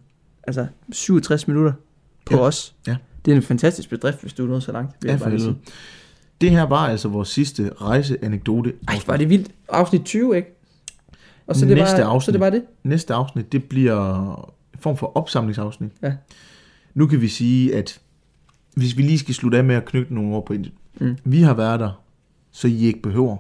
altså 0.47 0.65
67 0.91 1.47
minutter 1.47 1.73
på 2.25 2.35
Ja. 2.35 2.41
os. 2.41 2.75
Ja. 2.87 2.95
Det 3.25 3.31
er 3.31 3.35
en 3.35 3.41
fantastisk 3.41 3.89
bedrift, 3.89 4.21
hvis 4.21 4.33
du 4.33 4.43
er 4.43 4.47
nået 4.49 4.63
så 4.63 4.71
langt. 4.71 4.95
vil 5.01 5.09
Ja, 5.09 5.15
for 5.15 5.29
helvede. 5.29 5.55
Det 6.41 6.51
her 6.51 6.63
var 6.63 6.87
altså 6.87 7.07
vores 7.07 7.29
sidste 7.29 7.71
rejseanekdote. 7.81 8.73
Ej, 8.87 8.99
var 9.07 9.17
det 9.17 9.29
vildt. 9.29 9.51
Afsnit 9.69 10.01
20, 10.05 10.35
ikke? 10.37 10.55
Og 11.47 11.55
så 11.55 11.65
det 11.65 11.77
Næste 11.77 11.95
Så 11.95 12.01
er 12.01 12.05
afsnit. 12.05 12.33
det 12.33 12.39
bare 12.39 12.51
det. 12.51 12.63
Næste 12.83 13.13
afsnit, 13.13 13.51
det 13.51 13.63
bliver 13.63 14.29
en 14.73 14.79
form 14.79 14.97
for 14.97 15.17
opsamlingsafsnit. 15.17 15.91
Ja. 16.03 16.13
Nu 16.93 17.07
kan 17.07 17.21
vi 17.21 17.27
sige, 17.27 17.75
at 17.75 17.99
hvis 18.79 18.97
vi 18.97 19.01
lige 19.01 19.19
skal 19.19 19.33
slutte 19.35 19.57
af 19.57 19.63
med 19.63 19.75
at 19.75 19.85
knytte 19.85 20.13
nogle 20.13 20.35
ord 20.35 20.45
på 20.45 20.53
Indien. 20.53 20.73
Mm. 20.99 21.17
Vi 21.23 21.41
har 21.41 21.53
været 21.53 21.79
der, 21.79 22.01
så 22.51 22.67
I 22.67 22.85
ikke 22.85 23.01
behøver. 23.01 23.37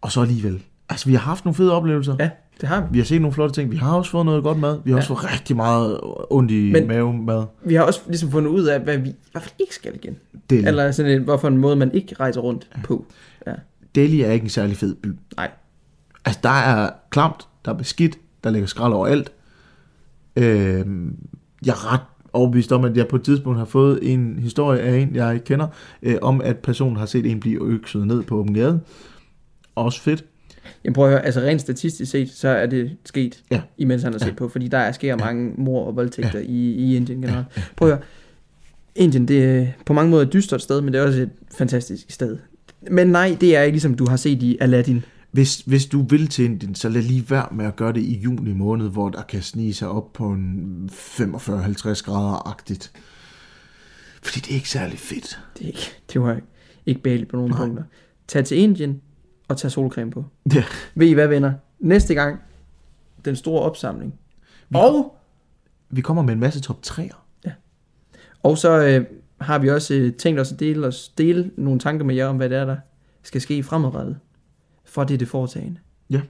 Og 0.00 0.12
så 0.12 0.20
alligevel. 0.20 0.62
Altså, 0.88 1.06
vi 1.06 1.12
har 1.14 1.20
haft 1.20 1.44
nogle 1.44 1.54
fede 1.54 1.72
oplevelser. 1.72 2.16
Ja, 2.20 2.30
det 2.60 2.68
har 2.68 2.80
vi. 2.80 2.86
Vi 2.90 2.98
har 2.98 3.04
set 3.04 3.20
nogle 3.20 3.34
flotte 3.34 3.54
ting. 3.54 3.70
Vi 3.70 3.76
har 3.76 3.94
også 3.96 4.10
fået 4.10 4.26
noget 4.26 4.42
godt 4.42 4.58
mad. 4.58 4.78
Vi 4.84 4.90
har 4.90 4.96
Ja. 4.96 5.00
også 5.00 5.08
fået 5.08 5.32
rigtig 5.32 5.56
meget 5.56 6.00
ondt 6.30 6.50
i 6.50 6.72
Men- 6.72 6.86
maven 6.88 7.26
mad. 7.26 7.44
Vi 7.64 7.74
har 7.74 7.82
også 7.82 8.00
ligesom 8.06 8.30
fundet 8.30 8.50
ud 8.50 8.64
af, 8.64 8.80
hvad 8.80 8.98
vi 8.98 9.08
i 9.08 9.14
hvert 9.32 9.42
fald 9.42 9.54
ikke 9.58 9.74
skal 9.74 9.94
igen. 9.94 10.16
Delhi. 10.50 10.66
Eller 10.68 10.90
sådan 10.90 11.12
en, 11.12 11.22
hvorfor 11.22 11.48
en 11.48 11.56
måde, 11.58 11.76
man 11.76 11.92
ikke 11.92 12.14
rejser 12.20 12.40
rundt 12.40 12.68
på. 12.84 13.06
Ja. 13.46 13.54
Delhi 13.94 14.20
er 14.22 14.30
ikke 14.32 14.44
en 14.44 14.50
særlig 14.50 14.76
fed 14.76 14.94
by. 14.94 15.08
Nej. 15.36 15.50
Altså, 16.24 16.40
der 16.42 16.48
er 16.50 16.90
klamt, 17.10 17.48
der 17.64 17.72
er 17.72 17.76
beskidt, 17.76 18.18
der 18.44 18.50
ligger 18.50 18.66
skrald 18.66 18.92
overalt. 18.92 19.32
Øh, 20.36 20.86
jeg 21.66 21.72
er 21.72 21.92
ret 21.92 22.00
overbevist 22.32 22.72
om, 22.72 22.84
at 22.84 22.96
jeg 22.96 23.08
på 23.08 23.16
et 23.16 23.22
tidspunkt 23.22 23.58
har 23.58 23.64
fået 23.64 23.98
en 24.02 24.38
historie 24.42 24.80
af 24.80 24.96
en, 24.98 25.14
jeg 25.14 25.34
ikke 25.34 25.44
kender, 25.44 25.66
øh, 26.02 26.14
om 26.22 26.40
at 26.40 26.56
personen 26.56 26.96
har 26.96 27.06
set 27.06 27.26
en 27.26 27.40
blive 27.40 27.66
økset 27.66 28.06
ned 28.06 28.22
på 28.22 28.36
åben 28.36 28.54
gade. 28.54 28.80
Også 29.74 30.00
fedt. 30.02 30.24
Jeg 30.84 30.92
prøver 30.92 31.08
at 31.08 31.12
høre, 31.14 31.24
altså 31.24 31.40
rent 31.40 31.60
statistisk 31.60 32.10
set, 32.10 32.30
så 32.30 32.48
er 32.48 32.66
det 32.66 32.90
sket, 33.04 33.42
Ja. 33.50 33.60
imens 33.78 34.02
han 34.02 34.12
har 34.12 34.18
set 34.18 34.26
Ja. 34.26 34.32
på, 34.32 34.48
fordi 34.48 34.68
der 34.68 34.78
er 34.78 34.92
sker 34.92 35.16
mange 35.16 35.52
mor 35.58 35.84
og 35.86 35.96
voldtægter 35.96 36.38
i, 36.38 36.70
i 36.72 36.96
Indien 36.96 37.20
generelt. 37.22 37.46
Prøv 37.76 37.88
at 37.88 37.94
høre, 37.94 38.04
Indien, 38.96 39.28
det 39.28 39.44
er 39.44 39.66
på 39.86 39.92
mange 39.92 40.10
måder 40.10 40.26
et 40.26 40.32
dystert 40.32 40.62
sted, 40.62 40.80
men 40.80 40.92
det 40.94 41.00
er 41.00 41.06
også 41.06 41.20
et 41.22 41.30
fantastisk 41.58 42.10
sted. 42.10 42.38
Men 42.90 43.08
nej, 43.08 43.36
det 43.40 43.56
er 43.56 43.62
ikke 43.62 43.74
ligesom 43.74 43.94
du 43.94 44.06
har 44.08 44.16
set 44.16 44.42
i 44.42 44.58
Aladdin. 44.60 45.04
Hvis, 45.38 45.60
hvis 45.60 45.86
du 45.86 46.02
vil 46.02 46.28
til 46.28 46.44
Indien, 46.44 46.74
så 46.74 46.88
lad 46.88 47.02
lige 47.02 47.30
være 47.30 47.48
med 47.52 47.64
at 47.64 47.76
gøre 47.76 47.92
det 47.92 48.00
i 48.00 48.18
juni 48.18 48.52
måned, 48.52 48.88
hvor 48.88 49.08
der 49.08 49.22
kan 49.22 49.42
snige 49.42 49.74
sig 49.74 49.88
op 49.88 50.12
på 50.12 50.28
en 50.30 50.90
45-50 50.92 52.02
grader-agtigt. 52.04 52.92
Fordi 54.22 54.40
det 54.40 54.50
er 54.50 54.54
ikke 54.54 54.70
særlig 54.70 54.98
fedt. 54.98 55.40
Det, 55.58 55.62
er 55.62 55.66
ikke, 55.66 55.92
det 56.12 56.20
var 56.20 56.40
ikke 56.86 57.02
behageligt 57.02 57.30
på 57.30 57.36
nogen 57.36 57.50
Nej. 57.50 57.60
punkter. 57.60 57.82
Tag 58.28 58.44
til 58.44 58.58
Indien 58.58 59.00
og 59.48 59.56
tag 59.56 59.70
solcreme 59.70 60.10
på. 60.10 60.24
Ja. 60.54 60.64
Ved 60.94 61.06
I 61.06 61.12
hvad, 61.12 61.28
venner? 61.28 61.52
Næste 61.78 62.14
gang, 62.14 62.40
den 63.24 63.36
store 63.36 63.62
opsamling. 63.62 64.14
Vi, 64.68 64.76
Og 64.76 65.16
vi 65.90 66.00
kommer 66.00 66.22
med 66.22 66.34
en 66.34 66.40
masse 66.40 66.60
top 66.60 66.78
3'er. 66.86 67.16
Og 68.42 68.58
så 68.58 68.84
øh, 68.86 69.06
har 69.40 69.58
vi 69.58 69.70
også 69.70 69.94
øh, 69.94 70.12
tænkt 70.12 70.40
os 70.40 70.52
at 70.52 70.60
dele, 70.60 70.86
os, 70.86 71.08
dele 71.08 71.50
nogle 71.56 71.80
tanker 71.80 72.04
med 72.04 72.14
jer 72.14 72.26
om, 72.26 72.36
hvad 72.36 72.48
det 72.48 72.58
er, 72.58 72.64
der 72.64 72.76
skal 73.22 73.40
ske 73.40 73.62
fremadrettet. 73.62 74.18
For 74.88 75.04
det 75.04 75.20
det 75.20 75.28
foretagende. 75.28 75.80
Ja. 76.10 76.20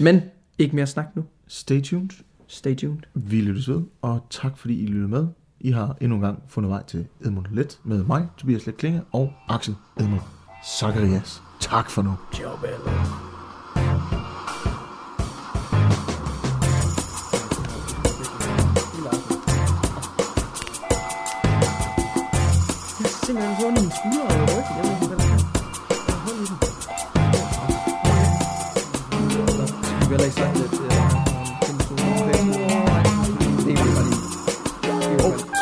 Men 0.00 0.22
ikke 0.58 0.76
mere 0.76 0.86
snak 0.86 1.16
nu. 1.16 1.24
Stay 1.46 1.82
tuned. 1.82 2.10
Stay 2.46 2.76
tuned. 2.76 3.00
Vi 3.14 3.40
lyttes 3.40 3.68
ved, 3.68 3.82
og 4.02 4.26
tak 4.30 4.58
fordi 4.58 4.82
I 4.82 4.86
lyttede 4.86 5.08
med. 5.08 5.26
I 5.60 5.70
har 5.70 5.96
endnu 6.00 6.16
en 6.16 6.22
gang 6.22 6.42
fundet 6.48 6.70
vej 6.70 6.82
til 6.82 7.06
Edmund 7.20 7.46
Let 7.50 7.80
med 7.84 8.04
mig, 8.04 8.28
Tobias 8.36 8.66
Let 8.66 8.76
Klinge 8.76 9.02
og 9.12 9.32
Axel 9.48 9.74
Edmund 10.00 10.20
Zacharias. 10.78 11.42
Tak 11.60 11.90
for 11.90 12.02
nu. 12.02 12.14
Ciao, 12.32 12.56
Bello. 12.56 13.37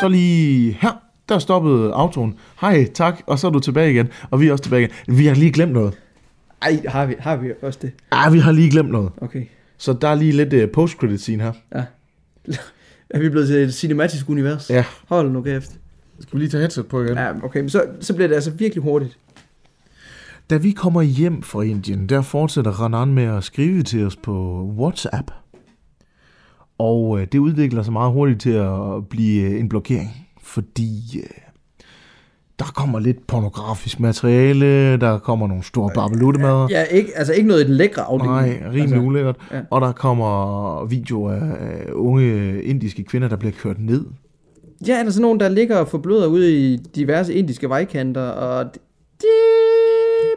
Så 0.00 0.08
lige 0.08 0.78
her, 0.80 1.02
der 1.28 1.38
stoppede 1.38 1.92
autoen. 1.92 2.34
Hej, 2.60 2.88
tak, 2.94 3.20
og 3.26 3.38
så 3.38 3.46
er 3.46 3.50
du 3.50 3.60
tilbage 3.60 3.90
igen. 3.90 4.08
Og 4.30 4.40
vi 4.40 4.48
er 4.48 4.52
også 4.52 4.64
tilbage 4.64 4.82
igen. 4.82 5.16
Vi 5.18 5.26
har 5.26 5.34
lige 5.34 5.52
glemt 5.52 5.72
noget. 5.72 5.98
Ej, 6.62 6.82
har 6.88 7.06
vi, 7.06 7.14
har 7.18 7.36
vi 7.36 7.52
også 7.62 7.78
det? 7.82 7.92
Ja, 8.12 8.30
vi 8.30 8.38
har 8.38 8.52
lige 8.52 8.70
glemt 8.70 8.90
noget. 8.90 9.10
Okay. 9.20 9.44
Så 9.78 9.92
der 9.92 10.08
er 10.08 10.14
lige 10.14 10.32
lidt 10.32 10.52
uh, 10.52 10.70
post-credit 10.70 11.20
scene 11.20 11.42
her. 11.42 11.52
Er 13.10 13.18
vi 13.18 13.28
blevet 13.28 13.48
til 13.48 13.56
et 13.56 13.74
cinematisk 13.74 14.28
univers? 14.28 14.70
Ja. 14.70 14.84
Hold 15.08 15.30
nu 15.30 15.42
kæft. 15.42 15.70
Skal 16.20 16.32
vi 16.32 16.38
lige 16.38 16.50
tage 16.50 16.60
headset 16.60 16.86
på 16.86 17.02
igen? 17.02 17.16
Ja, 17.16 17.44
okay, 17.44 17.60
men 17.60 17.68
så, 17.68 17.84
så 18.00 18.14
bliver 18.14 18.28
det 18.28 18.34
altså 18.34 18.50
virkelig 18.50 18.82
hurtigt. 18.82 19.18
Da 20.50 20.56
vi 20.56 20.70
kommer 20.70 21.02
hjem 21.02 21.42
fra 21.42 21.62
Indien, 21.62 22.06
der 22.08 22.22
fortsætter 22.22 22.70
Ranan 22.70 23.14
med 23.14 23.24
at 23.24 23.44
skrive 23.44 23.82
til 23.82 24.06
os 24.06 24.16
på 24.16 24.64
WhatsApp. 24.78 25.30
Og 26.78 27.20
øh, 27.20 27.26
det 27.32 27.38
udvikler 27.38 27.82
sig 27.82 27.92
meget 27.92 28.12
hurtigt 28.12 28.40
til 28.40 28.50
at 28.50 29.08
blive 29.10 29.50
øh, 29.50 29.60
en 29.60 29.68
blokering, 29.68 30.10
fordi 30.42 31.18
øh, 31.18 31.46
der 32.58 32.64
kommer 32.64 32.98
lidt 32.98 33.26
pornografisk 33.26 34.00
materiale, 34.00 34.96
der 34.96 35.18
kommer 35.18 35.46
nogle 35.46 35.62
store 35.62 35.90
barbeluttemad. 35.94 36.66
Ja, 36.70 36.82
ikke, 36.82 37.10
altså 37.14 37.32
ikke 37.32 37.48
noget 37.48 37.64
i 37.64 37.66
den 37.66 37.74
lækre 37.74 38.02
afdeling. 38.02 38.34
Nej, 38.34 38.44
rimelig 38.48 38.80
altså, 38.80 38.94
altså, 38.94 39.06
ulækkert. 39.06 39.36
ja. 39.52 39.60
Og 39.70 39.80
der 39.80 39.92
kommer 39.92 40.84
videoer 40.84 41.32
af 41.32 41.92
unge 41.92 42.62
indiske 42.62 43.04
kvinder, 43.04 43.28
der 43.28 43.36
bliver 43.36 43.52
kørt 43.52 43.76
ned. 43.80 44.04
Ja, 44.86 44.98
er 44.98 45.02
der 45.02 45.10
sådan 45.10 45.22
nogen, 45.22 45.40
der 45.40 45.48
ligger 45.48 45.76
og 45.76 45.88
forbløder 45.88 46.26
ude 46.26 46.72
i 46.72 46.76
diverse 46.76 47.34
indiske 47.34 47.68
vejkanter, 47.68 48.22
og 48.28 48.64
det 49.20 49.28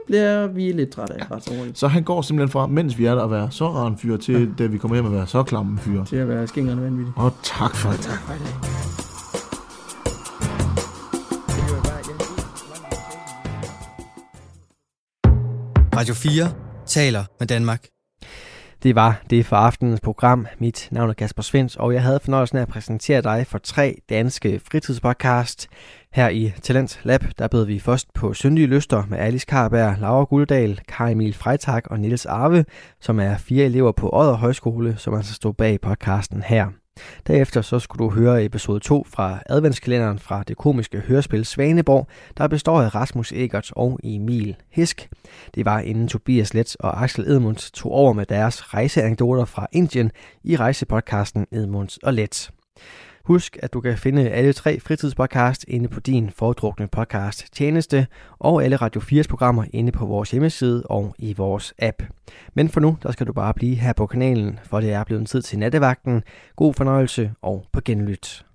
bliver 0.06 0.48
vi 0.48 0.72
lidt 0.72 0.90
trætte 0.90 1.14
af, 1.14 1.32
ret 1.32 1.78
så 1.78 1.88
han 1.88 2.04
går 2.04 2.22
simpelthen 2.22 2.52
fra, 2.52 2.68
mens 2.68 2.98
vi 2.98 3.06
er 3.06 3.16
der, 3.16 3.24
at 3.24 3.32
være 3.32 3.52
så 3.52 3.68
rar 3.68 3.88
en 3.88 3.98
fyr, 3.98 4.18
til 4.18 4.54
da 4.58 4.66
vi 4.66 4.78
kommer 4.78 4.96
hjem 4.96 5.06
at 5.06 5.12
være 5.12 5.28
så 5.28 5.44
klam 5.44 5.68
en 5.68 5.78
fyr. 5.78 6.04
Til 6.04 6.16
at 6.16 6.28
være 6.28 6.48
skingerne 6.48 6.82
vanvittigt. 6.82 7.18
Og 7.18 7.32
tak 7.44 7.76
for 7.76 7.90
det. 7.90 8.00
Tak 8.00 8.20
for 8.20 8.34
dag. 8.34 8.40
Radio 16.00 16.14
4 16.14 16.52
taler 16.86 17.24
med 17.40 17.48
Danmark. 17.48 17.99
Det 18.84 18.96
var 18.96 19.22
det 19.30 19.46
for 19.46 19.56
aftenens 19.56 20.02
program. 20.02 20.48
Mit 20.60 20.88
navn 20.92 21.10
er 21.10 21.14
Kasper 21.14 21.42
Svens, 21.44 21.76
og 21.76 21.94
jeg 21.94 22.04
havde 22.04 22.20
fornøjelsen 22.20 22.58
af 22.58 22.62
at 22.62 22.68
præsentere 22.68 23.22
dig 23.22 23.48
for 23.48 23.58
tre 23.58 23.96
danske 24.10 24.62
fritidspodcast. 24.72 25.68
Her 26.14 26.30
i 26.30 26.54
Talent 26.62 27.00
Lab, 27.04 27.24
der 27.40 27.48
bød 27.48 27.66
vi 27.66 27.80
først 27.80 28.14
på 28.14 28.34
Syndige 28.34 28.68
Lyster 28.68 29.04
med 29.10 29.18
Alice 29.18 29.46
Karberg, 29.46 29.98
Laura 30.00 30.24
Guldal, 30.24 30.80
Kai 30.88 31.12
Emil 31.12 31.34
Freitag 31.34 31.92
og 31.92 32.00
Niels 32.00 32.26
Arve, 32.26 32.66
som 33.00 33.20
er 33.20 33.38
fire 33.38 33.66
elever 33.66 33.92
på 33.92 34.10
Odder 34.14 34.34
Højskole, 34.36 34.96
som 34.98 35.14
altså 35.14 35.34
stod 35.34 35.54
bag 35.54 35.82
podcasten 35.82 36.44
her. 36.44 36.68
Derefter 37.28 37.62
så 37.62 37.80
skulle 37.80 38.06
du 38.06 38.10
høre 38.10 38.46
episode 38.46 38.80
2 38.80 39.06
fra 39.10 39.40
adventskalenderen 39.46 40.20
fra 40.20 40.44
det 40.48 40.58
komiske 40.58 41.00
hørespil 41.00 41.46
Svaneborg, 41.46 42.08
der 42.38 42.48
består 42.48 42.82
af 42.82 42.96
Rasmus 42.96 43.32
Egert 43.32 43.72
og 43.76 44.00
Emil 44.04 44.56
Hisk. 44.70 45.10
Det 45.56 45.66
var 45.66 45.80
inden 45.80 46.08
Tobias 46.08 46.54
Let 46.54 46.76
og 46.80 47.04
Axel 47.04 47.32
Edmunds 47.32 47.72
tog 47.72 47.92
over 47.92 48.14
med 48.14 48.26
deres 48.26 48.74
rejseanekdoter 48.74 49.46
fra 49.46 49.68
Indien 49.72 50.12
i 50.44 50.56
rejsepodcasten 50.56 51.48
Edmunds 51.52 51.98
og 51.98 52.14
Let. 52.14 52.52
Husk, 53.24 53.58
at 53.62 53.74
du 53.74 53.82
kan 53.82 53.98
finde 53.98 54.30
alle 54.30 54.54
tre 54.54 54.80
fritidspodcast 54.80 55.66
inde 55.68 55.90
på 55.90 56.00
din 56.00 56.30
foretrukne 56.30 56.88
podcast 56.88 57.54
tjeneste, 57.54 58.08
og 58.40 58.64
alle 58.64 58.76
Radio 58.76 59.02
4's 59.02 59.28
programmer 59.30 59.66
inde 59.74 59.92
på 59.92 60.06
vores 60.06 60.32
hjemmeside 60.32 60.84
og 60.86 61.16
i 61.18 61.34
vores 61.34 61.74
app. 61.80 62.04
Men 62.54 62.70
for 62.70 62.80
nu, 62.80 62.98
der 63.04 63.12
skal 63.12 63.28
du 63.28 63.34
bare 63.34 63.54
blive 63.54 63.76
her 63.76 63.94
på 63.94 64.06
kanalen, 64.06 64.60
for 64.64 64.80
det 64.80 64.94
er 64.94 65.04
blevet 65.04 65.28
tid 65.28 65.42
til 65.42 65.60
nattevagten. 65.60 66.24
God 66.56 66.74
fornøjelse 66.74 67.32
og 67.42 67.66
på 67.72 67.82
genlyt. 67.86 68.46